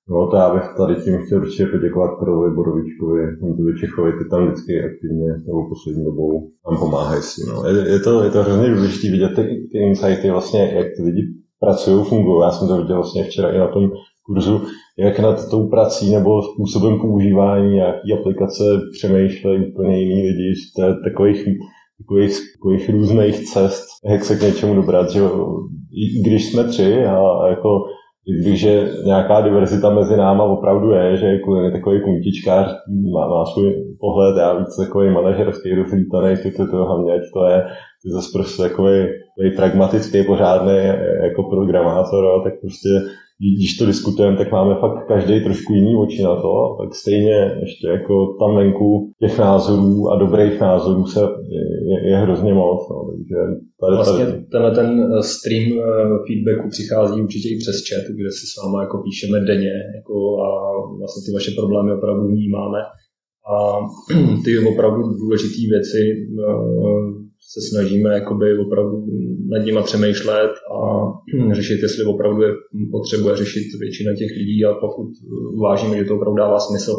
No 0.09 0.27
to 0.27 0.37
já 0.37 0.53
bych 0.53 0.67
tady 0.77 0.95
tím 0.95 1.17
chtěl 1.25 1.39
určitě 1.41 1.65
poděkovat 1.65 2.19
Karlovi 2.19 2.55
Borovičkovi, 2.55 3.21
Honzovi 3.41 3.79
Čechovi, 3.79 4.11
ty 4.11 4.29
tam 4.29 4.45
vždycky 4.45 4.83
aktivně 4.89 5.29
nebo 5.47 5.69
poslední 5.69 6.03
dobou 6.05 6.49
nám 6.65 6.79
pomáhají 6.79 7.21
s 7.21 7.35
tím. 7.35 7.45
No. 7.53 7.69
Je, 7.69 7.89
je, 7.93 7.99
to, 7.99 8.23
je 8.23 8.31
to 8.31 8.43
hrozně 8.43 8.69
důležité 8.69 9.11
vidět 9.11 9.35
ty, 9.35 9.43
ty 9.71 9.77
insighty, 9.77 10.31
vlastně, 10.31 10.61
jak 10.75 10.87
ty 10.95 11.03
lidi 11.03 11.21
pracují, 11.59 12.05
fungují. 12.05 12.41
Já 12.43 12.51
jsem 12.51 12.67
to 12.67 12.77
viděl 12.77 12.95
vlastně 12.95 13.23
včera 13.23 13.51
i 13.51 13.57
na 13.57 13.67
tom 13.67 13.91
kurzu, 14.25 14.61
jak 14.97 15.19
nad 15.19 15.49
tou 15.49 15.69
prací 15.69 16.11
nebo 16.13 16.41
způsobem 16.41 16.99
používání 16.99 17.75
nějaký 17.75 18.13
aplikace 18.13 18.63
přemýšlejí 18.97 19.71
úplně 19.71 19.99
jiný 19.99 20.21
lidi, 20.21 20.53
je 20.77 20.93
takových, 21.09 21.45
takových, 21.97 22.37
takových 22.57 22.89
různých 22.89 23.39
cest, 23.39 23.85
jak 24.05 24.25
se 24.25 24.35
k 24.35 24.41
něčemu 24.41 24.75
dobrat, 24.75 25.09
že 25.09 25.21
i 25.93 26.21
když 26.21 26.51
jsme 26.51 26.63
tři 26.63 27.05
a, 27.05 27.17
a 27.17 27.47
jako 27.47 27.69
když 28.41 28.61
je 28.61 28.89
nějaká 29.05 29.41
diverzita 29.41 29.89
mezi 29.89 30.17
náma 30.17 30.43
opravdu 30.43 30.91
je, 30.91 31.17
že 31.17 31.25
je 31.25 31.71
takový 31.71 32.01
kuntičkář, 32.01 32.67
má, 33.13 33.27
má 33.27 33.45
svůj 33.45 33.73
pohled, 33.99 34.37
já 34.37 34.53
víc 34.53 34.75
takový 34.77 35.09
manažerský 35.09 35.75
rozlítaný, 35.75 36.35
to, 36.43 36.49
to, 36.57 36.71
to 36.71 36.85
hlavně, 36.85 37.13
ať 37.13 37.21
to 37.33 37.45
je, 37.45 37.63
ty 38.03 38.09
zase 38.11 38.29
prostě 38.33 38.61
takový, 38.61 38.95
pragmatický, 39.55 40.23
pořádný 40.23 40.77
jako 41.23 41.43
programátor, 41.43 42.25
ale 42.25 42.43
tak 42.43 42.59
prostě 42.61 42.89
když 43.57 43.77
to 43.77 43.85
diskutujeme, 43.85 44.37
tak 44.37 44.51
máme 44.51 44.75
fakt 44.75 45.07
každý 45.07 45.43
trošku 45.43 45.73
jiný 45.73 45.95
oči 45.95 46.23
na 46.23 46.35
to, 46.35 46.53
tak 46.81 46.95
stejně 46.95 47.37
ještě 47.59 47.87
jako 47.87 48.35
tam 48.39 48.55
venku 48.55 49.11
těch 49.19 49.39
názorů 49.39 50.09
a 50.11 50.19
dobrých 50.19 50.59
názorů 50.59 51.05
se 51.05 51.19
je, 51.89 52.09
je 52.09 52.17
hrozně 52.17 52.53
moc. 52.53 52.89
No, 52.89 52.97
takže 53.11 53.37
tady, 53.81 53.95
vlastně 53.95 54.25
tenhle 54.51 54.71
ten 54.71 54.87
eh, 55.03 55.23
stream 55.23 55.65
eh, 55.71 55.83
feedbacku 56.25 56.69
přichází 56.69 57.21
určitě 57.21 57.47
i 57.49 57.57
přes 57.57 57.77
chat, 57.87 58.05
kde 58.19 58.31
si 58.37 58.45
s 58.51 58.53
váma 58.59 58.81
jako 58.81 58.97
píšeme 59.05 59.37
denně 59.39 59.75
jako 59.97 60.15
a 60.47 60.49
vlastně 60.99 61.21
ty 61.25 61.31
vaše 61.37 61.51
problémy 61.59 61.91
opravdu 61.93 62.23
vnímáme 62.27 62.79
a 63.53 63.55
ty 64.45 64.51
opravdu 64.71 65.01
důležité 65.21 65.61
věci 65.73 66.01
eh, 66.43 67.18
se 67.53 67.59
snažíme 67.69 68.13
jakoby 68.13 68.57
opravdu 68.57 69.05
nad 69.51 69.65
nima 69.65 69.81
přemýšlet 69.83 70.51
a 70.51 70.79
řešit, 71.51 71.79
jestli 71.81 72.03
opravdu 72.03 72.41
je 72.41 72.51
potřebuje 72.91 73.35
řešit 73.35 73.67
většina 73.79 74.11
těch 74.15 74.31
lidí 74.37 74.65
a 74.65 74.73
pokud 74.73 75.07
uvážíme, 75.57 75.97
že 75.97 76.05
to 76.05 76.15
opravdu 76.15 76.37
dává 76.37 76.59
smysl, 76.59 76.93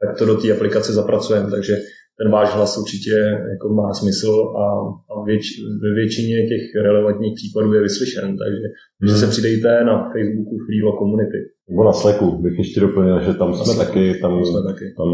tak 0.00 0.18
to 0.18 0.24
do 0.24 0.36
té 0.36 0.52
aplikace 0.52 0.92
zapracujeme. 0.92 1.50
Takže 1.50 1.74
ten 2.20 2.32
váš 2.32 2.48
hlas 2.54 2.78
určitě 2.78 3.14
jako 3.52 3.66
má 3.80 3.88
smysl 3.92 4.32
a, 4.64 4.66
a 5.12 5.14
věč, 5.24 5.44
ve 5.82 5.90
většině 6.00 6.36
těch 6.50 6.62
relevantních 6.82 7.34
případů 7.34 7.72
je 7.72 7.82
vyslyšen. 7.82 8.36
Takže 8.42 8.66
hmm. 9.00 9.20
se 9.20 9.26
přidejte 9.26 9.84
na 9.84 9.94
Facebooku 10.12 10.54
Freelo 10.64 10.92
Community. 11.00 11.40
Nebo 11.70 11.84
na 11.84 11.92
Slacku 11.92 12.26
bych 12.42 12.58
ještě 12.58 12.80
doplnil, 12.80 13.20
že 13.20 13.34
tam 13.34 13.54
jsme 13.54 13.84
taky, 13.84 14.14
tam, 14.22 14.44
jsme 14.44 14.62
taky. 14.70 14.86
tam 14.98 15.10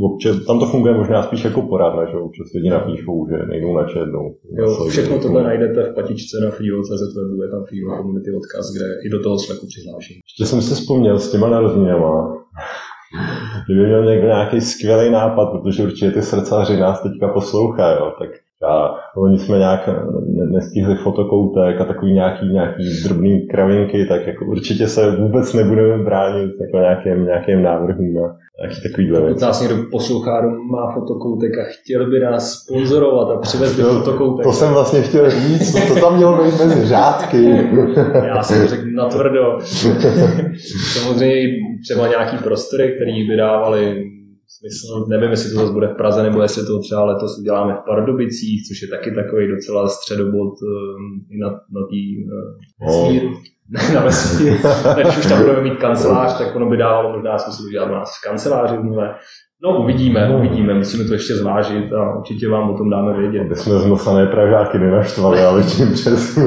občas, 0.00 0.36
tam 0.46 0.58
to 0.60 0.66
funguje 0.66 0.94
možná 0.94 1.22
spíš 1.22 1.44
jako 1.44 1.62
poradna, 1.62 2.10
že 2.10 2.16
občas 2.16 2.46
lidi 2.54 2.70
napíšou, 2.70 3.26
že 3.30 3.46
nejdou 3.46 3.74
na 3.74 3.82
jdou. 3.82 4.26
Jo, 4.58 4.86
všechno 4.88 5.18
tohle 5.18 5.42
najdete 5.42 5.82
v 5.82 5.94
patičce 5.94 6.36
na 6.44 6.50
freelo.cz 6.50 7.14
webu, 7.16 7.42
je 7.42 7.48
tam 7.50 7.64
freelo 7.68 7.96
community 7.98 8.30
odkaz, 8.38 8.72
kde 8.74 8.86
i 9.06 9.08
do 9.08 9.22
toho 9.22 9.38
Slacku 9.38 9.66
přihlášení. 9.66 10.20
Ještě 10.28 10.44
jsem 10.46 10.62
si 10.62 10.74
vzpomněl 10.74 11.18
s 11.18 11.30
těma 11.30 11.48
narozeninama, 11.48 12.12
Kdyby 13.64 13.86
měl 13.86 14.04
někdo 14.04 14.26
nějaký 14.26 14.60
skvělý 14.60 15.10
nápad, 15.10 15.46
protože 15.46 15.82
určitě 15.82 16.10
ty 16.10 16.22
srdcaři 16.22 16.76
nás 16.76 17.02
teďka 17.02 17.28
poslouchají, 17.28 17.98
tak 18.18 18.45
a 18.64 18.94
oni 19.16 19.38
jsme 19.38 19.58
nějak 19.58 19.88
nestihli 20.52 20.94
fotokoutek 20.94 21.80
a 21.80 21.84
takový 21.84 22.12
nějaký, 22.12 22.46
nějaký 22.46 23.02
drobný 23.04 23.46
kravinky, 23.46 24.06
tak 24.06 24.26
jako 24.26 24.44
určitě 24.44 24.88
se 24.88 25.16
vůbec 25.16 25.54
nebudeme 25.54 26.04
bránit 26.04 26.52
jako 26.60 26.76
nějakým, 26.78 27.24
nějakým 27.24 27.62
návrhům 27.62 28.14
na 28.14 28.36
nějaký 28.60 28.82
takovýhle 28.88 29.20
věc. 29.20 29.40
nás 29.40 29.60
někdo 29.60 29.76
poslouchá, 29.90 30.42
má 30.70 30.92
fotokoutek 30.94 31.58
a 31.58 31.62
chtěl 31.64 32.10
by 32.10 32.20
nás 32.20 32.52
sponzorovat 32.52 33.36
a 33.36 33.40
přivez 33.40 33.76
by 33.76 33.82
fotokoutek. 33.82 34.44
To 34.44 34.52
jsem 34.52 34.72
vlastně 34.72 35.02
chtěl 35.02 35.30
říct, 35.30 35.72
to, 35.72 35.94
to 35.94 36.00
tam 36.00 36.16
mělo 36.16 36.44
být 36.44 36.58
mezi 36.58 36.86
řádky. 36.86 37.44
Já 38.26 38.42
jsem 38.42 38.66
řekl 38.66 38.84
natvrdo. 38.94 39.58
Samozřejmě 40.94 41.56
třeba 41.84 42.08
nějaký 42.08 42.36
prostory, 42.36 42.92
které 42.96 43.12
by 43.28 43.36
dávali 43.36 44.15
smysl. 44.58 45.06
Nevím, 45.08 45.30
jestli 45.30 45.50
to 45.50 45.60
zase 45.60 45.72
bude 45.72 45.88
v 45.88 45.96
Praze, 45.96 46.22
nebo 46.22 46.42
jestli 46.42 46.66
to 46.66 46.78
třeba 46.78 47.04
letos 47.04 47.38
uděláme 47.38 47.74
v 47.74 47.84
Pardubicích, 47.86 48.68
což 48.68 48.82
je 48.82 48.88
taky 48.88 49.10
takový 49.14 49.48
docela 49.48 49.88
středobod 49.88 50.52
um, 50.62 51.24
i 51.30 51.38
na, 51.38 51.48
na 51.48 51.82
tý 51.90 52.02
uh, 52.24 52.86
vesmíru. 52.86 53.32
Oh. 53.76 53.94
na 53.94 54.00
vesmír. 54.00 54.52
Když 55.02 55.18
už 55.18 55.26
tam 55.26 55.38
budeme 55.40 55.62
mít 55.62 55.78
kancelář, 55.78 56.38
tak 56.38 56.56
ono 56.56 56.70
by 56.70 56.76
dávalo 56.76 57.12
možná 57.12 57.38
smysl 57.38 57.62
udělat 57.66 57.90
nás 57.90 58.18
v 58.18 58.28
kanceláři 58.28 58.76
nové. 58.82 59.14
No 59.62 59.82
uvidíme, 59.82 60.28
no. 60.28 60.38
uvidíme, 60.38 60.74
musíme 60.74 61.04
to 61.04 61.12
ještě 61.12 61.34
zvážit 61.34 61.92
a 61.92 62.18
určitě 62.18 62.48
vám 62.48 62.70
o 62.70 62.78
tom 62.78 62.90
dáme 62.90 63.18
vědět. 63.18 63.40
Aby 63.40 63.54
jsme 63.54 63.78
znosané 63.78 64.26
Pražáky 64.26 64.78
nenaštvali, 64.78 65.40
ale 65.40 65.62
tím 65.62 65.92
přes. 65.92 66.38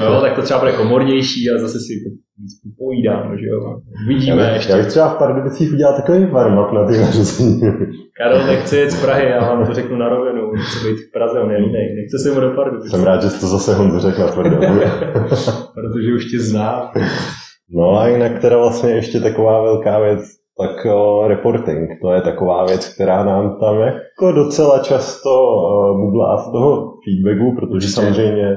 No, 0.00 0.20
tak 0.20 0.34
to 0.34 0.42
třeba 0.42 0.60
bude 0.60 0.72
komornější 0.72 1.50
a 1.50 1.58
zase 1.60 1.78
si 1.80 1.92
víc 2.38 2.52
povídám, 2.78 3.38
že 3.38 3.46
jo. 3.46 3.76
Vidíme 4.08 4.42
já, 4.42 4.54
ještě. 4.54 4.72
Já 4.72 4.78
bych 4.78 4.86
třeba 4.86 5.08
v 5.08 5.18
Pardubicích 5.18 5.72
udělal 5.72 5.96
takový 5.96 6.24
warm-up 6.24 6.72
na 6.72 6.86
ty 6.86 6.98
nařazení. 6.98 7.60
Karel 8.18 8.46
nechce 8.46 8.76
jet 8.76 8.90
z 8.90 9.02
Prahy, 9.04 9.30
já 9.30 9.40
vám 9.40 9.66
to 9.66 9.74
řeknu 9.74 9.96
na 9.96 10.08
rovinu, 10.08 10.52
chce 10.56 10.88
být 10.88 10.96
v 10.96 11.12
Praze, 11.12 11.40
on 11.40 11.50
je 11.50 11.60
jiný, 11.60 11.72
nechce 11.72 12.18
se 12.18 12.34
mu 12.34 12.40
do 12.40 12.50
Pardubic. 12.50 12.90
Jsem 12.90 13.04
rád, 13.04 13.22
že 13.22 13.30
jsi 13.30 13.40
to 13.40 13.46
zase 13.46 13.74
Honzo 13.74 14.00
řekl 14.00 14.20
na 14.20 14.28
tvrdě. 14.28 14.56
Protože 15.74 16.14
už 16.16 16.24
tě 16.30 16.40
znám. 16.40 16.90
No 17.74 17.98
a 17.98 18.08
jinak 18.08 18.38
teda 18.40 18.58
vlastně 18.58 18.90
ještě 18.90 19.20
taková 19.20 19.62
velká 19.62 19.98
věc, 20.00 20.20
tak 20.58 20.86
reporting, 21.26 21.90
to 22.02 22.12
je 22.12 22.20
taková 22.20 22.66
věc, 22.66 22.94
která 22.94 23.24
nám 23.24 23.56
tam 23.60 23.76
jako 23.80 24.32
docela 24.32 24.78
často 24.78 25.30
bublá 26.00 26.36
z 26.38 26.52
toho 26.52 26.92
feedbacku, 27.04 27.54
protože 27.56 27.74
Určitě. 27.74 27.92
samozřejmě 27.92 28.56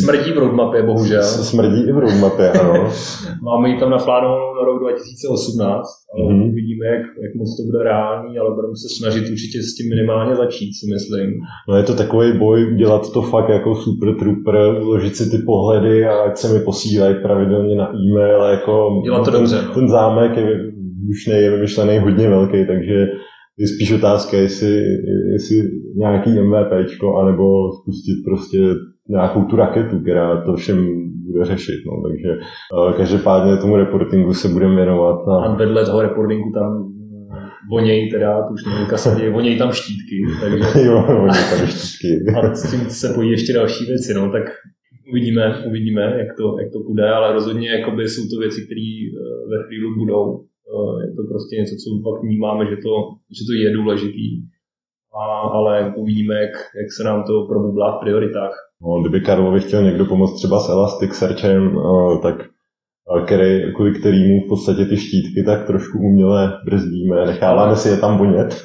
Smrdí 0.00 0.32
v 0.32 0.38
roadmapě, 0.38 0.82
bohužel. 0.82 1.22
Smrdí 1.22 1.80
i 1.88 1.92
v 1.92 1.98
roadmapě, 1.98 2.50
ano. 2.50 2.72
Máme 3.42 3.68
ji 3.68 3.80
tam 3.80 3.90
naplánovanou 3.90 4.54
na 4.54 4.64
rok 4.64 4.80
2018, 4.80 5.88
ale 6.14 6.34
mm-hmm. 6.34 6.50
uvidíme, 6.50 6.86
jak, 6.86 7.02
jak 7.24 7.32
moc 7.34 7.56
to 7.56 7.62
bude 7.62 7.84
reální, 7.84 8.38
ale 8.38 8.54
budeme 8.54 8.76
se 8.76 8.88
snažit 8.98 9.30
určitě 9.30 9.58
s 9.62 9.74
tím 9.76 9.88
minimálně 9.94 10.36
začít, 10.36 10.72
si 10.80 10.86
myslím. 10.94 11.28
No 11.68 11.76
je 11.76 11.82
to 11.82 11.94
takový 11.94 12.38
boj 12.38 12.74
dělat 12.76 13.12
to 13.12 13.22
fakt 13.22 13.48
jako 13.48 13.74
super 13.74 14.14
trooper, 14.18 14.82
uložit 14.82 15.16
si 15.16 15.30
ty 15.30 15.38
pohledy 15.38 16.04
a 16.04 16.12
ať 16.12 16.36
se 16.36 16.48
mi 16.52 16.64
posílají 16.64 17.14
pravidelně 17.22 17.74
na 17.76 17.88
e-mail. 18.02 18.42
Jako 18.42 19.00
dělat 19.04 19.24
to 19.24 19.30
ten, 19.30 19.40
dobře. 19.40 19.62
No. 19.68 19.74
Ten 19.74 19.88
zámek 19.88 20.36
je 20.36 20.72
už 21.10 21.26
je 21.26 21.50
vymyšlený 21.50 21.98
hodně 21.98 22.28
velký, 22.28 22.66
takže 22.66 23.06
je 23.58 23.68
spíš 23.68 23.92
otázka, 23.92 24.36
jestli, 24.36 24.82
jestli 25.32 25.70
nějaký 25.96 26.30
MVPčko, 26.30 27.16
anebo 27.16 27.72
spustit 27.72 28.16
prostě 28.24 28.58
nějakou 29.08 29.44
tu 29.44 29.56
raketu, 29.56 30.00
která 30.00 30.44
to 30.44 30.56
všem 30.56 31.02
bude 31.32 31.44
řešit. 31.44 31.80
No. 31.86 32.08
Takže 32.08 32.30
uh, 32.38 32.92
každopádně 32.96 33.56
tomu 33.56 33.76
reportingu 33.76 34.34
se 34.34 34.48
budeme 34.48 34.74
věnovat. 34.74 35.28
A... 35.28 35.44
a 35.44 35.54
vedle 35.54 35.84
toho 35.84 36.02
reportingu 36.02 36.50
tam 36.54 36.92
eh, 37.36 37.48
vonějí 37.70 38.10
teda, 38.10 38.42
to 38.42 38.52
už 38.52 38.64
nevím, 38.66 38.86
kasadě, 38.86 39.30
vonějí 39.30 39.58
tam 39.58 39.72
štítky. 39.72 40.16
Takže... 40.40 40.84
jo, 40.86 41.04
vonějí 41.08 41.44
tam 41.50 41.66
štítky. 41.66 42.08
a 42.36 42.54
s 42.54 42.70
tím 42.70 42.80
se 42.80 43.14
pojí 43.14 43.30
ještě 43.30 43.52
další 43.52 43.84
věci, 43.84 44.14
no, 44.14 44.32
tak 44.32 44.42
uvidíme, 45.10 45.64
uvidíme, 45.68 46.02
jak 46.02 46.36
to, 46.36 46.56
jak 46.60 46.72
to 46.72 46.78
bude, 46.88 47.10
ale 47.10 47.32
rozhodně 47.32 47.68
jakoby 47.70 48.08
jsou 48.08 48.22
to 48.30 48.40
věci, 48.40 48.60
které 48.66 48.90
eh, 49.06 49.12
ve 49.50 49.66
Freelu 49.66 49.94
budou. 49.98 50.44
Je 51.06 51.12
to 51.16 51.22
prostě 51.32 51.56
něco, 51.56 51.74
co 51.82 51.88
fakt 52.06 52.22
vnímáme, 52.22 52.62
že 52.70 52.76
to, 52.86 52.92
že 53.36 53.42
to 53.48 53.52
je 53.62 53.76
důležitý, 53.78 54.26
a, 55.20 55.24
ale 55.58 55.92
uvidíme, 55.96 56.34
jak, 56.34 56.50
jak 56.50 56.92
se 56.96 57.04
nám 57.04 57.24
to 57.24 57.46
probublá 57.48 57.96
v 57.96 58.00
prioritách. 58.00 58.54
No, 58.82 59.00
kdyby 59.00 59.20
Karlovi 59.20 59.60
chtěl 59.60 59.82
někdo 59.82 60.04
pomoct 60.04 60.38
třeba 60.38 60.60
s 60.60 60.68
Elasticsearchem, 60.68 61.78
eh, 61.78 62.18
tak 62.22 62.34
eh, 62.42 63.24
který, 63.24 63.74
kvůli 63.74 63.92
kterýmu 64.00 64.40
v 64.40 64.48
podstatě 64.48 64.84
ty 64.84 64.96
štítky 64.96 65.42
tak 65.46 65.66
trošku 65.66 65.98
uměle 65.98 66.52
brzdíme, 66.64 67.26
necháváme 67.26 67.76
si 67.76 67.88
je 67.88 67.96
tam 67.96 68.18
vonět. 68.18 68.62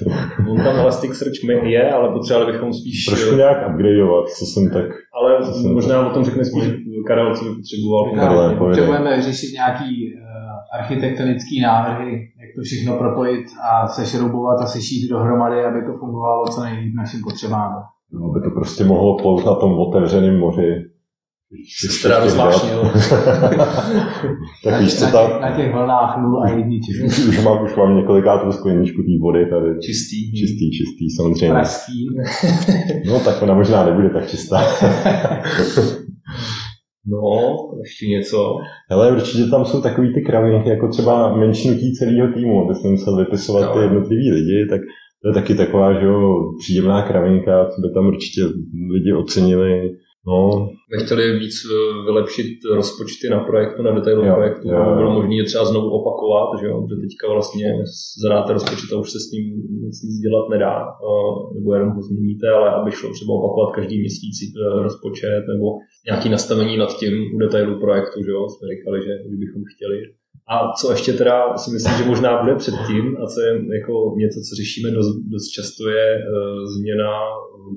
On 0.52 0.58
tam 0.58 0.76
Elasticsearch 0.76 1.44
je, 1.64 1.92
ale 1.92 2.14
potřebovali 2.14 2.52
bychom 2.52 2.74
spíš... 2.74 3.06
Trošku 3.06 3.36
nějak 3.36 3.70
upgradeovat, 3.70 4.30
co 4.30 4.46
jsem 4.46 4.70
tak... 4.70 4.86
Ale 5.14 5.46
co 5.46 5.52
jsem 5.54 5.74
možná 5.74 6.04
tak... 6.04 6.12
o 6.12 6.14
tom 6.14 6.24
řekne 6.24 6.46
spíš 6.46 6.64
Karel, 7.08 7.36
co 7.36 7.46
by 7.46 7.56
potřeboval. 7.56 8.16
Karel, 8.16 8.56
potřebujeme 8.56 9.22
řešit 9.22 9.54
nějaký 9.54 10.14
uh, 10.14 10.80
architektonický 10.80 11.62
návrhy, 11.62 12.28
to 12.58 12.64
všechno 12.64 12.98
propojit 12.98 13.46
a 13.72 13.88
sešroubovat 13.88 14.62
a 14.62 14.66
sešít 14.66 15.10
dohromady, 15.10 15.64
aby 15.66 15.86
to 15.86 15.98
fungovalo 16.00 16.48
co 16.48 16.64
nejlíp 16.64 16.94
našim 16.96 17.22
potřebám. 17.24 17.72
No, 18.14 18.32
aby 18.32 18.40
to 18.44 18.50
prostě 18.56 18.84
mohlo 18.84 19.18
plout 19.18 19.46
na 19.46 19.56
tom 19.56 19.80
otevřeném 19.80 20.40
moři. 20.40 20.84
Jsi 21.52 22.02
teda 22.02 22.20
rozvášnil. 22.20 22.92
tak 24.64 24.82
víš, 24.82 25.00
co 25.00 25.06
tam... 25.06 25.42
Na 25.42 25.56
těch 25.56 25.74
vlnách 25.74 26.22
nul 26.22 26.44
a 26.44 26.50
jedniček. 26.50 26.96
už 27.30 27.44
mám, 27.44 27.64
už 27.64 27.76
mám 27.76 27.96
několikátou 27.96 28.52
skleničku 28.52 29.02
té 29.02 29.18
vody 29.22 29.46
tady. 29.46 29.80
Čistý. 29.80 30.32
Čistý, 30.32 30.72
čistý, 30.72 31.10
samozřejmě. 31.16 31.54
Pražský. 31.54 32.08
no, 33.08 33.20
tak 33.20 33.42
ona 33.42 33.54
možná 33.54 33.86
nebude 33.86 34.10
tak 34.10 34.28
čistá. 34.28 34.62
No, 37.08 37.56
ještě 37.80 38.06
něco. 38.08 38.58
Ale 38.90 39.12
určitě 39.12 39.44
tam 39.52 39.66
jsou 39.66 39.82
takový 39.82 40.14
ty 40.14 40.22
kravinky, 40.22 40.70
jako 40.70 40.88
třeba 40.88 41.36
menšinutí 41.36 41.94
celého 41.94 42.34
týmu, 42.34 42.66
aby 42.66 42.76
jsem 42.76 42.92
musel 42.92 43.18
vypisovat 43.18 43.66
no. 43.66 43.74
ty 43.74 43.80
jednotlivý 43.80 44.32
lidi, 44.32 44.68
tak 44.70 44.82
to 45.22 45.30
je 45.30 45.34
taky 45.34 45.56
taková, 45.56 46.00
že 46.00 46.06
jo, 46.06 46.52
příjemná 46.60 47.02
kravinka, 47.08 47.66
co 47.66 47.82
by 47.82 47.94
tam 47.94 48.08
určitě 48.08 48.42
lidi 48.94 49.14
ocenili. 49.14 49.90
No. 50.28 50.70
My 50.92 51.06
chtěli 51.06 51.40
víc 51.40 51.56
eh, 51.66 52.04
vylepšit 52.08 52.52
rozpočty 52.80 53.26
na 53.30 53.40
projektu, 53.50 53.84
na 53.84 53.92
detailu 53.92 54.26
jo, 54.26 54.34
projektu, 54.36 54.68
jo, 54.68 54.78
jo. 54.78 54.96
bylo 54.96 55.12
možné 55.18 55.36
je 55.36 55.44
třeba 55.44 55.66
znovu 55.66 55.88
opakovat, 56.00 56.50
že 56.60 56.66
jo, 56.68 56.76
protože 56.82 57.02
teďka 57.06 57.26
vlastně 57.36 57.68
zadáte 58.24 58.54
rozpočet 58.54 58.90
a 58.94 59.00
už 59.04 59.12
se 59.12 59.20
s 59.20 59.32
ním 59.34 59.46
nic, 59.84 59.96
nic 60.08 60.18
dělat 60.26 60.46
nedá, 60.56 60.76
eh, 61.08 61.34
nebo 61.56 61.68
jenom 61.74 61.90
ho 61.96 62.02
změníte, 62.02 62.46
ale 62.58 62.68
aby 62.78 62.92
šlo 62.92 63.10
třeba 63.14 63.34
opakovat 63.40 63.76
každý 63.78 63.96
měsíc 64.00 64.36
eh, 64.56 64.84
rozpočet, 64.88 65.44
nebo 65.54 65.66
nějaký 66.10 66.28
nastavení 66.30 66.78
nad 66.78 66.92
tím 67.00 67.14
u 67.36 67.38
detailu 67.44 67.74
projektu, 67.86 68.18
že 68.26 68.32
jo, 68.36 68.42
jsme 68.50 68.66
říkali, 68.74 68.98
že, 69.08 69.14
že 69.30 69.36
bychom 69.44 69.62
chtěli 69.74 69.98
A 70.50 70.74
co 70.80 70.92
ještě 70.92 71.14
teda 71.14 71.58
si 71.58 71.72
myslím, 71.72 71.94
že 71.98 72.10
možná 72.10 72.44
bude 72.44 72.56
předtím, 72.56 73.18
a 73.24 73.28
co 73.28 73.42
je 73.42 73.52
jako 73.78 73.94
něco, 74.18 74.40
co 74.50 74.56
řešíme 74.56 74.92
dost, 74.92 75.16
dost 75.34 75.48
často, 75.48 75.90
je 75.90 76.06
uh, 76.16 76.66
změna 76.76 77.10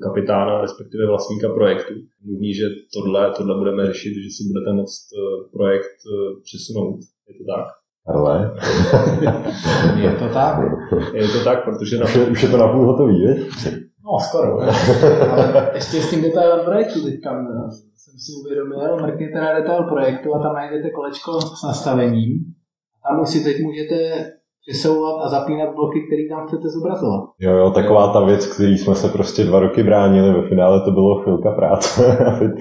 kapitána, 0.01 0.61
respektive 0.61 1.07
vlastníka 1.07 1.49
projektu. 1.49 1.93
Možný, 2.25 2.53
že 2.53 2.65
tohle, 2.93 3.31
tohle 3.37 3.57
budeme 3.57 3.85
řešit, 3.85 4.13
že 4.23 4.29
si 4.35 4.43
budete 4.51 4.73
moct 4.73 5.05
uh, 5.11 5.51
projekt 5.55 5.97
uh, 6.05 6.41
přesunout. 6.43 6.99
Je 7.29 7.33
to 7.39 7.43
tak? 7.53 7.67
Ale... 8.15 8.55
je 10.05 10.11
to 10.19 10.27
tak. 10.33 10.55
Je 11.13 11.27
to 11.27 11.43
tak, 11.43 11.63
protože... 11.65 11.97
Na... 11.97 12.05
Už, 12.05 12.15
je, 12.15 12.25
už 12.25 12.43
je 12.43 12.49
to 12.49 12.57
na 12.57 12.67
půl 12.67 12.85
hotový, 12.85 13.19
je? 13.19 13.35
No, 14.05 14.19
skoro. 14.19 14.59
Ale 15.31 15.71
ještě 15.73 16.01
s 16.01 16.09
tím 16.09 16.21
detailem 16.21 16.65
projektu 16.65 17.03
teďka 17.03 17.31
jsem 17.95 18.13
si 18.19 18.31
uvědomil, 18.41 18.97
mrkněte 19.01 19.41
na 19.41 19.59
detail 19.59 19.83
projektu 19.83 20.35
a 20.35 20.39
tam 20.39 20.53
najdete 20.53 20.89
kolečko 20.89 21.41
s 21.41 21.63
nastavením. 21.63 22.53
Tam 23.07 23.21
už 23.21 23.29
si 23.29 23.43
teď 23.43 23.63
můžete 23.63 23.95
přesouvat 24.67 25.15
a 25.23 25.29
zapínat 25.29 25.75
bloky, 25.75 25.99
které 26.07 26.23
tam 26.29 26.47
chcete 26.47 26.67
zobrazovat. 26.69 27.23
Jo, 27.39 27.51
jo, 27.51 27.71
taková 27.71 28.13
ta 28.13 28.25
věc, 28.25 28.45
který 28.53 28.77
jsme 28.77 28.95
se 28.95 29.07
prostě 29.09 29.43
dva 29.43 29.59
roky 29.59 29.83
bránili, 29.83 30.33
ve 30.33 30.47
finále 30.49 30.81
to 30.85 30.91
bylo 30.91 31.21
chvilka 31.21 31.51
práce 31.51 32.17
a 32.27 32.31
teď, 32.39 32.51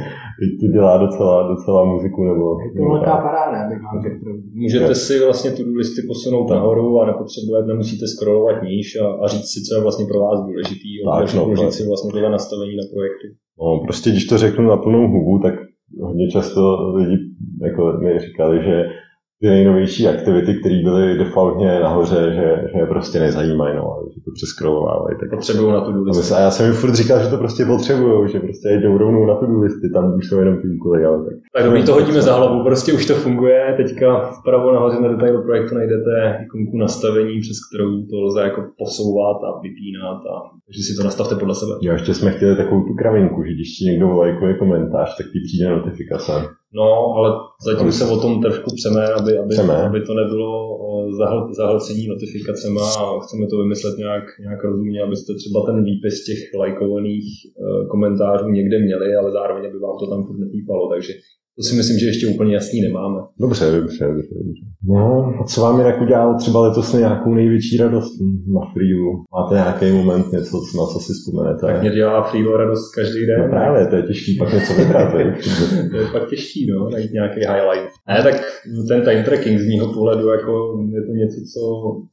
teď 0.41 0.51
to 0.61 0.67
dělá 0.73 0.99
docela, 0.99 1.49
docela 1.49 1.85
muziku. 1.85 2.25
Nebo, 2.25 2.45
je 2.61 2.71
to 2.77 2.89
velká 2.93 3.17
paráda, 3.27 3.57
abych 3.65 3.83
vám 3.83 4.03
řekl. 4.03 4.25
Můžete 4.55 4.95
si 4.95 5.25
vlastně 5.25 5.51
tu 5.51 5.63
listy 5.81 6.01
posunout 6.09 6.51
nahoru 6.51 7.01
a 7.01 7.07
nepotřebujete, 7.07 7.69
nemusíte 7.69 8.05
scrollovat 8.07 8.63
níž 8.63 8.87
a, 9.03 9.07
a 9.23 9.29
říct 9.29 9.51
si, 9.53 9.59
co 9.67 9.71
je 9.75 9.83
vlastně 9.83 10.05
pro 10.11 10.21
vás 10.21 10.41
důležitý. 10.49 10.91
Tak, 11.13 11.35
no, 11.35 11.45
uložit 11.45 11.73
si 11.73 11.89
vlastně 11.89 12.13
tohle 12.13 12.31
nastavení 12.31 12.77
na 12.77 12.87
projektu. 12.95 13.27
No, 13.61 13.81
prostě 13.85 14.11
když 14.11 14.27
to 14.27 14.39
řeknu 14.39 14.65
na 14.65 14.77
plnou 14.77 15.09
hubu, 15.09 15.39
tak 15.43 15.55
hodně 16.03 16.29
často 16.29 16.61
lidi 16.97 17.17
jako 17.63 17.83
mi 18.03 18.19
říkali, 18.19 18.65
že 18.65 18.77
ty 19.41 19.49
nejnovější 19.49 20.09
aktivity, 20.09 20.55
které 20.55 20.83
byly 20.83 21.19
defaultně 21.19 21.81
nahoře, 21.81 22.33
že, 22.35 22.69
že 22.73 22.79
je 22.79 22.87
prostě 22.87 23.21
nezajímají, 23.21 23.77
no, 23.77 23.97
že 24.15 24.21
to 24.25 24.31
přeskrolovávají. 24.35 25.17
Tak 25.21 25.31
potřebují 25.31 25.73
na 25.73 25.81
tu 25.81 26.03
listy. 26.03 26.35
A 26.35 26.41
já 26.41 26.51
jsem 26.51 26.67
jim 26.67 26.75
furt 26.75 26.95
říkal, 26.95 27.23
že 27.23 27.31
to 27.31 27.37
prostě 27.37 27.65
potřebují, 27.65 28.29
že 28.29 28.41
prostě 28.41 28.69
jdou 28.69 28.99
rovnou 28.99 29.27
na 29.27 29.35
tu 29.35 29.61
listy, 29.61 29.91
tam 29.95 30.15
už 30.17 30.29
jsou 30.29 30.39
jenom 30.39 30.57
ty 30.57 30.69
úkoly, 30.69 31.05
ale 31.05 31.25
tak. 31.25 31.35
Tak 31.57 31.73
my 31.73 31.83
to 31.83 31.93
hodíme 31.95 32.23
za 32.23 32.35
hlavu, 32.35 32.65
prostě 32.65 32.93
už 32.93 33.07
to 33.07 33.15
funguje, 33.15 33.75
teďka 33.77 34.31
vpravo 34.41 34.73
nahoře 34.73 35.01
na 35.01 35.09
detailu 35.09 35.43
projektu 35.43 35.75
najdete 35.75 36.39
ikonku 36.45 36.77
nastavení, 36.77 37.41
přes 37.41 37.57
kterou 37.69 38.03
to 38.11 38.21
lze 38.21 38.43
jako 38.43 38.65
posouvat 38.79 39.37
a 39.37 39.61
vypínat 39.63 40.21
a 40.35 40.35
takže 40.67 40.83
si 40.83 40.97
to 40.97 41.05
nastavte 41.05 41.35
podle 41.35 41.55
sebe. 41.55 41.73
Jo, 41.81 41.93
ještě 41.93 42.15
jsme 42.15 42.31
chtěli 42.31 42.57
takovou 42.57 42.83
tu 42.83 42.95
kravinku, 42.95 43.45
že 43.45 43.53
když 43.55 43.69
ti 43.77 43.85
někdo 43.85 44.09
lajkuje 44.09 44.55
komentář, 44.55 45.17
tak 45.17 45.27
ti 45.33 45.41
přijde 45.47 45.71
notifikace. 45.71 46.33
No, 46.75 46.89
ale 47.17 47.29
zatím 47.69 47.93
se 47.93 48.05
o 48.15 48.21
tom 48.21 48.43
trošku 48.43 48.71
přeme, 48.77 49.03
aby, 49.19 49.39
aby, 49.39 49.49
přeme. 49.49 49.75
aby 49.75 50.01
to 50.01 50.15
nebylo 50.15 50.51
zahl, 51.19 51.55
zahlcení 51.55 52.07
notifikacemi 52.07 52.81
a 52.99 53.19
chceme 53.23 53.47
to 53.47 53.59
vymyslet 53.59 53.99
nějak, 53.99 54.25
nějak 54.41 54.65
rozumně, 54.65 55.03
abyste 55.03 55.33
třeba 55.35 55.67
ten 55.67 55.85
výpis 55.85 56.25
těch 56.25 56.41
lajkovaných 56.59 57.27
e, 57.47 57.87
komentářů 57.87 58.49
někde 58.49 58.79
měli, 58.79 59.15
ale 59.15 59.33
zároveň 59.33 59.73
by 59.73 59.79
vám 59.79 59.97
to 59.99 60.07
tam 60.11 60.27
furt 60.27 60.39
nepípalo, 60.39 60.89
takže 60.89 61.13
to 61.61 61.65
si 61.65 61.75
myslím, 61.75 61.99
že 61.99 62.07
ještě 62.07 62.27
úplně 62.27 62.55
jasný 62.55 62.81
nemáme. 62.81 63.21
Dobře, 63.41 63.65
dobře, 63.65 64.05
dobře. 64.07 64.35
dobře. 64.35 64.65
No, 64.89 65.35
a 65.41 65.45
co 65.45 65.61
vám 65.61 65.79
jinak 65.79 66.01
udělalo 66.01 66.35
třeba 66.39 66.61
letos 66.69 66.93
nějakou 66.93 67.35
největší 67.35 67.77
radost 67.77 68.13
na 68.55 68.61
Freelu? 68.73 69.25
Máte 69.37 69.55
nějaký 69.55 69.99
moment, 69.99 70.33
něco, 70.33 70.57
na 70.57 70.87
co 70.93 70.99
si 71.01 71.13
vzpomenete? 71.13 71.67
Tak 71.67 71.81
mě 71.81 71.91
dělá 71.91 72.23
Freelu 72.23 72.57
radost 72.57 72.95
každý 72.95 73.27
den. 73.27 73.41
No 73.41 73.49
právě, 73.49 73.87
to 73.87 73.97
je 73.97 74.03
těžký 74.03 74.37
pak 74.39 74.53
něco 74.53 74.73
vybrat. 74.75 75.13
to 75.91 75.97
je 75.97 76.07
pak 76.13 76.31
těžký, 76.31 76.67
no, 76.71 76.91
najít 76.91 77.13
nějaký 77.13 77.41
highlight. 77.41 77.93
Ne, 78.09 78.23
tak 78.23 78.37
ten 78.89 79.03
time 79.05 79.25
tracking 79.25 79.61
z 79.61 79.67
mého 79.69 79.93
pohledu, 79.93 80.29
jako 80.29 80.53
je 80.95 81.03
to 81.07 81.13
něco, 81.13 81.39
co, 81.53 81.63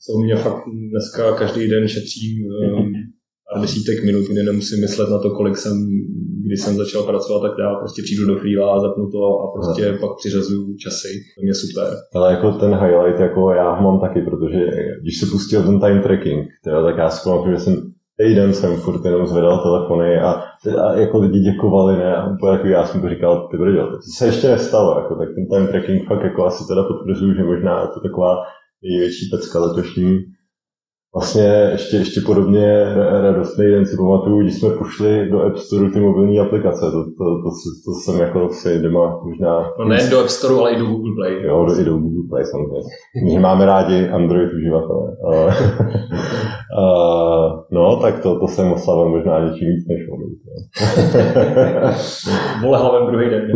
co 0.06 0.20
mě 0.20 0.36
fakt 0.36 0.64
dneska 0.92 1.36
každý 1.38 1.70
den 1.70 1.88
šetří 1.88 2.46
um, 2.46 2.92
pár 3.54 3.62
desítek 3.62 4.04
minut, 4.04 4.26
kdy 4.32 4.44
nemusím 4.44 4.82
myslet 4.82 5.10
na 5.10 5.20
to, 5.20 5.30
kolik 5.30 5.58
jsem, 5.58 5.76
kdy 6.46 6.58
jsem 6.58 6.76
začal 6.76 7.04
pracovat 7.04 7.42
tak 7.42 7.58
dál, 7.58 7.76
prostě 7.80 8.02
přijdu 8.02 8.26
do 8.26 8.36
freela, 8.40 8.80
zapnu 8.80 9.10
to 9.10 9.22
a 9.44 9.46
prostě 9.56 9.92
no. 9.92 9.98
pak 10.02 10.18
přiřazuju 10.18 10.76
časy, 10.84 11.12
to 11.36 11.42
mě 11.44 11.54
super. 11.54 11.88
Ale 12.16 12.32
jako 12.34 12.52
ten 12.52 12.72
highlight, 12.76 13.20
jako 13.20 13.52
já 13.52 13.68
ho 13.76 13.82
mám 13.84 14.00
taky, 14.00 14.22
protože 14.22 14.60
když 15.02 15.20
se 15.20 15.26
pustil 15.26 15.64
ten 15.64 15.80
time 15.80 16.02
tracking, 16.02 16.48
teda, 16.64 16.84
tak 16.84 16.98
já 16.98 17.10
si 17.10 17.24
pamatuju, 17.24 17.56
že 17.56 17.64
jsem 17.64 17.76
týden 18.20 18.54
jsem 18.54 18.78
furt 18.78 19.06
jenom 19.06 19.28
zvedal 19.28 19.64
telefony 19.64 20.20
a, 20.20 20.32
a 20.84 20.94
jako 20.94 21.20
lidi 21.20 21.40
děkovali, 21.40 21.98
ne, 21.98 22.16
a 22.16 22.34
úplně 22.34 22.52
jako 22.52 22.68
já 22.68 22.86
jsem 22.86 23.02
to 23.02 23.10
říkal, 23.10 23.48
ty 23.52 23.58
brďo, 23.58 23.88
to 23.88 23.98
se 24.18 24.26
ještě 24.26 24.48
nestalo, 24.48 25.00
jako, 25.00 25.16
tak 25.16 25.30
ten 25.36 25.48
time 25.48 25.68
tracking 25.68 26.08
fakt 26.08 26.24
jako 26.24 26.46
asi 26.46 26.68
teda 26.68 26.84
potvrzuju, 26.84 27.34
že 27.34 27.44
možná 27.44 27.82
je 27.82 27.88
to 27.88 28.00
taková 28.00 28.36
největší 28.84 29.30
pecka 29.32 29.60
letošní, 29.60 30.20
Vlastně 31.16 31.70
ještě, 31.72 31.98
ještě 31.98 32.22
podobně 32.26 32.86
radostný 33.22 33.66
den 33.66 33.86
si 33.86 33.98
pamatuju, 33.98 34.42
když 34.42 34.56
jsme 34.56 34.70
pošli 34.70 35.30
do 35.30 35.42
App 35.42 35.58
Store 35.58 35.92
ty 35.92 36.00
mobilní 36.00 36.40
aplikace. 36.40 36.82
To, 36.82 36.92
to, 36.92 37.26
to, 37.44 37.50
to 37.86 37.92
jsem 38.04 38.20
jako 38.20 38.50
si 38.50 38.80
doma 38.80 39.22
možná... 39.24 39.72
No 39.80 39.86
ne 39.86 40.10
do 40.10 40.20
App 40.20 40.30
Store, 40.30 40.56
ale 40.56 40.72
i 40.72 40.80
do 40.80 40.86
Google 40.86 41.12
Play. 41.16 41.44
Jo, 41.44 41.66
do, 41.66 41.82
i 41.82 41.86
do 41.86 41.98
Google 41.98 42.24
Play 42.30 42.46
samozřejmě. 42.46 42.90
Že 43.34 43.40
máme 43.40 43.66
rádi 43.66 44.10
Android 44.10 44.54
uživatele. 44.54 45.18
no, 47.72 48.00
tak 48.02 48.20
to, 48.24 48.40
to 48.40 48.48
jsem 48.48 48.72
oslavil 48.72 49.10
možná 49.10 49.46
něčím 49.46 49.68
víc 49.68 49.88
než 49.88 50.00
on. 50.12 50.20
Vole 52.62 52.80
hlavem 52.80 53.08
druhý 53.08 53.30
den. 53.30 53.48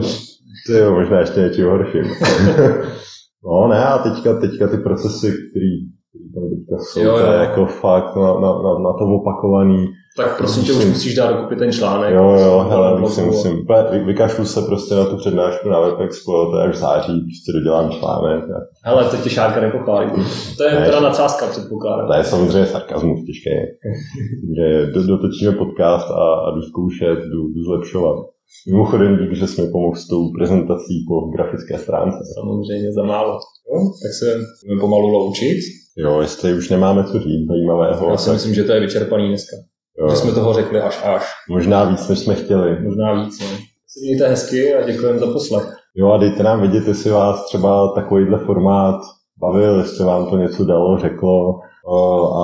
Ty 0.67 0.77
jo, 0.77 0.91
možná 0.91 1.19
ještě 1.19 1.39
něčím 1.39 1.65
horším. 1.65 2.03
no 3.45 3.67
ne, 3.67 3.85
a 3.85 3.97
teďka, 3.97 4.39
teďka 4.39 4.67
ty 4.67 4.77
procesy, 4.77 5.27
které 5.27 6.00
tam 6.33 6.43
teďka 6.49 6.83
jsou 6.83 6.99
jo, 6.99 7.17
jo. 7.17 7.31
jako 7.31 7.65
fakt 7.65 8.15
na, 8.15 8.33
na, 8.33 8.51
na, 8.65 8.71
na 8.79 8.93
to 8.93 9.05
opakovaný. 9.05 9.87
Tak 10.17 10.37
prosím 10.37 10.63
tě, 10.63 10.73
už 10.73 10.85
musíš 10.85 11.15
dát 11.15 11.31
dokupy 11.31 11.55
ten 11.55 11.71
článek. 11.71 12.13
Jo, 12.13 12.31
jo, 12.31 12.65
hele, 12.69 12.99
musím, 12.99 13.25
musím. 13.25 13.65
Vy, 13.91 13.99
vykašlu 13.99 14.45
se 14.45 14.61
prostě 14.61 14.95
na 14.95 15.05
tu 15.05 15.17
přednášku 15.17 15.69
na 15.69 15.79
WebExpo, 15.79 16.45
to 16.51 16.57
je 16.57 16.63
až 16.63 16.75
v 16.75 16.79
září, 16.79 17.13
prostě 17.21 17.51
dodělám 17.53 17.91
článek. 17.91 18.43
A... 18.43 18.89
Hele, 18.89 19.09
to 19.09 19.17
tě 19.17 19.29
Šárka 19.29 19.61
nepochválí. 19.61 20.11
To 20.57 20.63
je 20.63 20.71
ne, 20.79 20.85
teda 20.85 20.99
nadsázka, 20.99 21.47
předpokládám. 21.47 22.07
To 22.07 22.13
je 22.13 22.23
samozřejmě 22.23 22.65
sarkazmus 22.65 23.19
těžké. 23.25 23.55
že 24.57 24.91
do, 24.91 25.07
dotočíme 25.07 25.51
podcast 25.51 26.11
a, 26.11 26.33
a 26.45 26.55
jdu 26.55 26.61
zkoušet, 26.61 27.19
jdu, 27.19 27.47
jdu 27.47 27.63
zlepšovat. 27.63 28.17
Mimochodem 28.67 29.17
dík, 29.17 29.35
že 29.35 29.47
jsme 29.47 29.63
pomohl 29.71 29.95
s 29.95 30.07
tou 30.07 30.31
prezentací 30.37 31.05
po 31.07 31.15
grafické 31.35 31.77
stránce. 31.77 32.17
Samozřejmě 32.39 32.93
za 32.93 33.03
málo. 33.03 33.33
Jo, 33.71 33.79
tak 34.03 34.13
se 34.19 34.39
pomalu 34.79 35.07
loučit. 35.07 35.57
Jo, 35.97 36.21
jestli 36.21 36.53
už 36.53 36.69
nemáme 36.69 37.03
co 37.03 37.19
říct 37.19 37.47
zajímavého. 37.47 38.09
Já 38.09 38.17
si 38.17 38.25
tak... 38.25 38.33
myslím, 38.33 38.53
že 38.53 38.63
to 38.63 38.71
je 38.71 38.79
vyčerpaný 38.79 39.27
dneska. 39.27 39.55
Jo. 39.99 40.09
Že 40.09 40.15
jsme 40.15 40.31
toho 40.31 40.53
řekli 40.53 40.81
až 40.81 41.01
až. 41.03 41.23
Možná 41.49 41.83
víc, 41.83 42.07
než 42.07 42.19
jsme 42.19 42.35
chtěli. 42.35 42.83
Možná 42.83 43.23
víc, 43.23 43.39
no. 43.39 43.47
Si 43.87 43.99
mějte 44.03 44.27
hezky 44.27 44.75
a 44.75 44.85
děkujeme 44.85 45.19
za 45.19 45.27
poslech. 45.27 45.65
Jo 45.95 46.11
a 46.11 46.17
dejte 46.17 46.43
nám 46.43 46.61
vidět, 46.61 46.87
jestli 46.87 47.11
vás 47.11 47.45
třeba 47.45 47.93
takovýhle 47.95 48.39
formát 48.39 49.01
bavil, 49.41 49.79
jestli 49.79 50.05
vám 50.05 50.29
to 50.29 50.37
něco 50.37 50.65
dalo, 50.65 50.99
řeklo. 50.99 51.59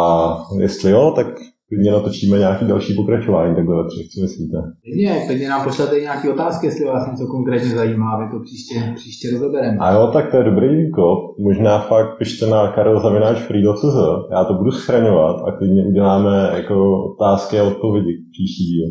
A 0.01 0.37
jestli 0.59 0.91
jo, 0.91 1.13
tak 1.15 1.27
klidně 1.69 1.91
natočíme 1.91 2.37
nějaký 2.37 2.65
další 2.67 2.93
pokračování 2.93 3.55
takhle 3.55 3.75
ve 3.83 3.89
třech, 3.89 4.07
co 4.07 4.21
myslíte? 4.21 4.57
Klidně, 4.83 5.23
klidně 5.27 5.49
nám 5.49 5.63
pošlete 5.63 5.99
nějaké 5.99 6.33
otázky, 6.33 6.65
jestli 6.67 6.85
vás 6.85 7.11
něco 7.11 7.27
konkrétně 7.27 7.69
zajímá, 7.69 8.19
my 8.19 8.31
to 8.31 8.39
příště, 8.39 8.75
příště 8.95 9.27
rozebereme. 9.33 9.77
A 9.79 9.91
jo, 9.93 10.09
tak 10.13 10.31
to 10.31 10.37
je 10.37 10.43
dobrý 10.43 10.67
výkop. 10.75 11.19
Možná 11.39 11.79
fakt 11.79 12.17
pište 12.17 12.45
na 12.47 12.71
karolzavináč.free.cz, 12.71 13.97
já 14.31 14.43
to 14.43 14.53
budu 14.53 14.71
schraňovat 14.71 15.35
a 15.47 15.51
klidně 15.51 15.85
uděláme 15.85 16.51
jako 16.55 16.75
otázky 17.13 17.59
a 17.59 17.63
odpovědi 17.63 18.11
příští 18.31 18.63
díl. 18.63 18.87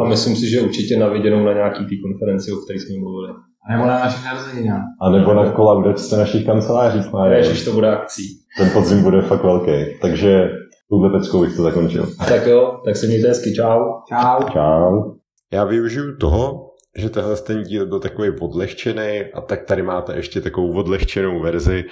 A 0.00 0.08
myslím 0.08 0.36
si, 0.36 0.50
že 0.50 0.60
určitě 0.60 0.98
na 0.98 1.08
viděnou 1.08 1.44
na 1.44 1.52
nějaký 1.52 1.84
té 1.84 1.94
konferenci, 2.02 2.52
o 2.52 2.56
které 2.56 2.78
jsme 2.78 2.98
mluvili. 2.98 3.32
A 3.68 3.72
nebo 3.72 3.86
na 3.86 3.98
našich 3.98 4.24
narozeninách. 4.24 4.82
A 5.00 5.10
nebo 5.10 5.34
na 5.34 5.52
kolaudačce 5.52 6.16
našich 6.16 6.46
kanceláří. 6.46 6.98
Ježiš, 7.30 7.64
to 7.64 7.72
bude 7.72 7.88
akcí. 7.88 8.22
Ten 8.58 8.70
podzim 8.72 9.02
bude 9.02 9.20
fakt 9.20 9.44
velký. 9.44 9.72
Takže 10.00 10.50
touhle 10.90 11.10
peckou 11.10 11.40
bych 11.40 11.56
to 11.56 11.62
zakončil. 11.62 12.06
Tak 12.28 12.46
jo, 12.46 12.80
tak 12.84 12.96
se 12.96 13.06
mějte 13.06 13.28
hezky, 13.28 13.54
čau. 13.54 13.80
Čau. 14.08 14.50
Čau. 14.52 15.14
Já 15.52 15.64
využiju 15.64 16.16
toho, 16.16 16.70
že 16.96 17.10
tenhle 17.10 17.36
ten 17.36 17.62
díl 17.62 17.86
byl 17.86 18.00
takový 18.00 18.30
odlehčený 18.40 19.24
a 19.34 19.40
tak 19.40 19.64
tady 19.64 19.82
máte 19.82 20.16
ještě 20.16 20.40
takovou 20.40 20.72
odlehčenou 20.72 21.42
verzi 21.42 21.84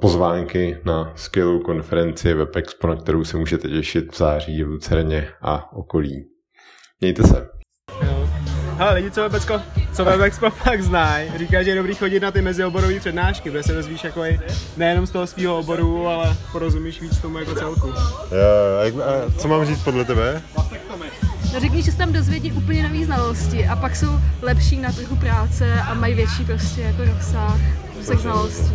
pozvánky 0.00 0.78
na 0.84 1.12
skvělou 1.16 1.60
konferenci 1.60 2.34
WebExpo, 2.34 2.86
na 2.86 2.96
kterou 2.96 3.24
se 3.24 3.36
můžete 3.36 3.68
těšit 3.68 4.12
v 4.12 4.18
září 4.18 4.64
v 4.64 4.68
Lucerně 4.68 5.28
a 5.42 5.72
okolí. 5.72 6.24
Mějte 7.00 7.22
se. 7.22 7.48
Hele, 8.78 8.94
lidi, 8.94 9.10
co 9.10 9.22
Webexpo, 9.22 9.60
co 9.92 10.04
Webexpo 10.04 10.50
fakt 10.64 10.82
znají, 10.82 11.30
říká, 11.38 11.62
že 11.62 11.70
je 11.70 11.76
dobrý 11.76 11.94
chodit 11.94 12.20
na 12.20 12.30
ty 12.30 12.42
mezioborové 12.42 13.00
přednášky, 13.00 13.50
protože 13.50 13.62
se 13.62 13.72
dozvíš 13.74 14.04
jako 14.04 14.22
nejenom 14.76 15.06
z 15.06 15.10
toho 15.10 15.26
svého 15.26 15.58
oboru, 15.58 16.08
ale 16.08 16.36
porozumíš 16.52 17.00
víc 17.00 17.18
tomu 17.18 17.38
jako 17.38 17.54
celku. 17.54 17.88
Jo, 17.88 19.02
a 19.02 19.30
co 19.38 19.48
mám 19.48 19.64
říct 19.66 19.82
podle 19.82 20.04
tebe? 20.04 20.42
No 21.54 21.60
řekni, 21.60 21.82
že 21.82 21.92
se 21.92 21.98
tam 21.98 22.12
dozvědí 22.12 22.52
úplně 22.52 22.82
nové 22.82 23.04
znalosti 23.04 23.66
a 23.66 23.76
pak 23.76 23.96
jsou 23.96 24.08
lepší 24.42 24.76
na 24.76 24.92
trhu 24.92 25.16
práce 25.16 25.72
a 25.82 25.94
mají 25.94 26.14
větší 26.14 26.44
prostě 26.44 26.80
jako 26.80 27.04
rozsah, 27.04 27.60
rozsah 27.98 28.18
znalostí. 28.18 28.72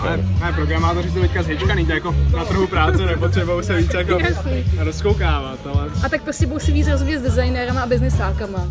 Ale, 0.00 0.18
ale 0.42 0.52
programátoři 0.52 1.10
jsou 1.10 1.20
teďka 1.20 1.42
zhečkaný, 1.42 1.86
to 1.86 1.92
jako 1.92 2.14
na 2.36 2.44
trhu 2.44 2.66
práce 2.66 3.06
nepotřebují 3.06 3.64
se 3.64 3.76
víc 3.76 3.94
jako 3.94 4.12
Jasný. 4.18 4.64
rozkoukávat, 4.78 5.58
ale 5.74 5.88
A 6.04 6.08
tak 6.08 6.22
prostě 6.22 6.46
budou 6.46 6.58
si 6.60 6.72
víc 6.72 6.88
rozumět 6.88 7.18
s 7.18 7.22
designérama 7.22 7.80
a 7.80 7.86
biznesákama. 7.86 8.68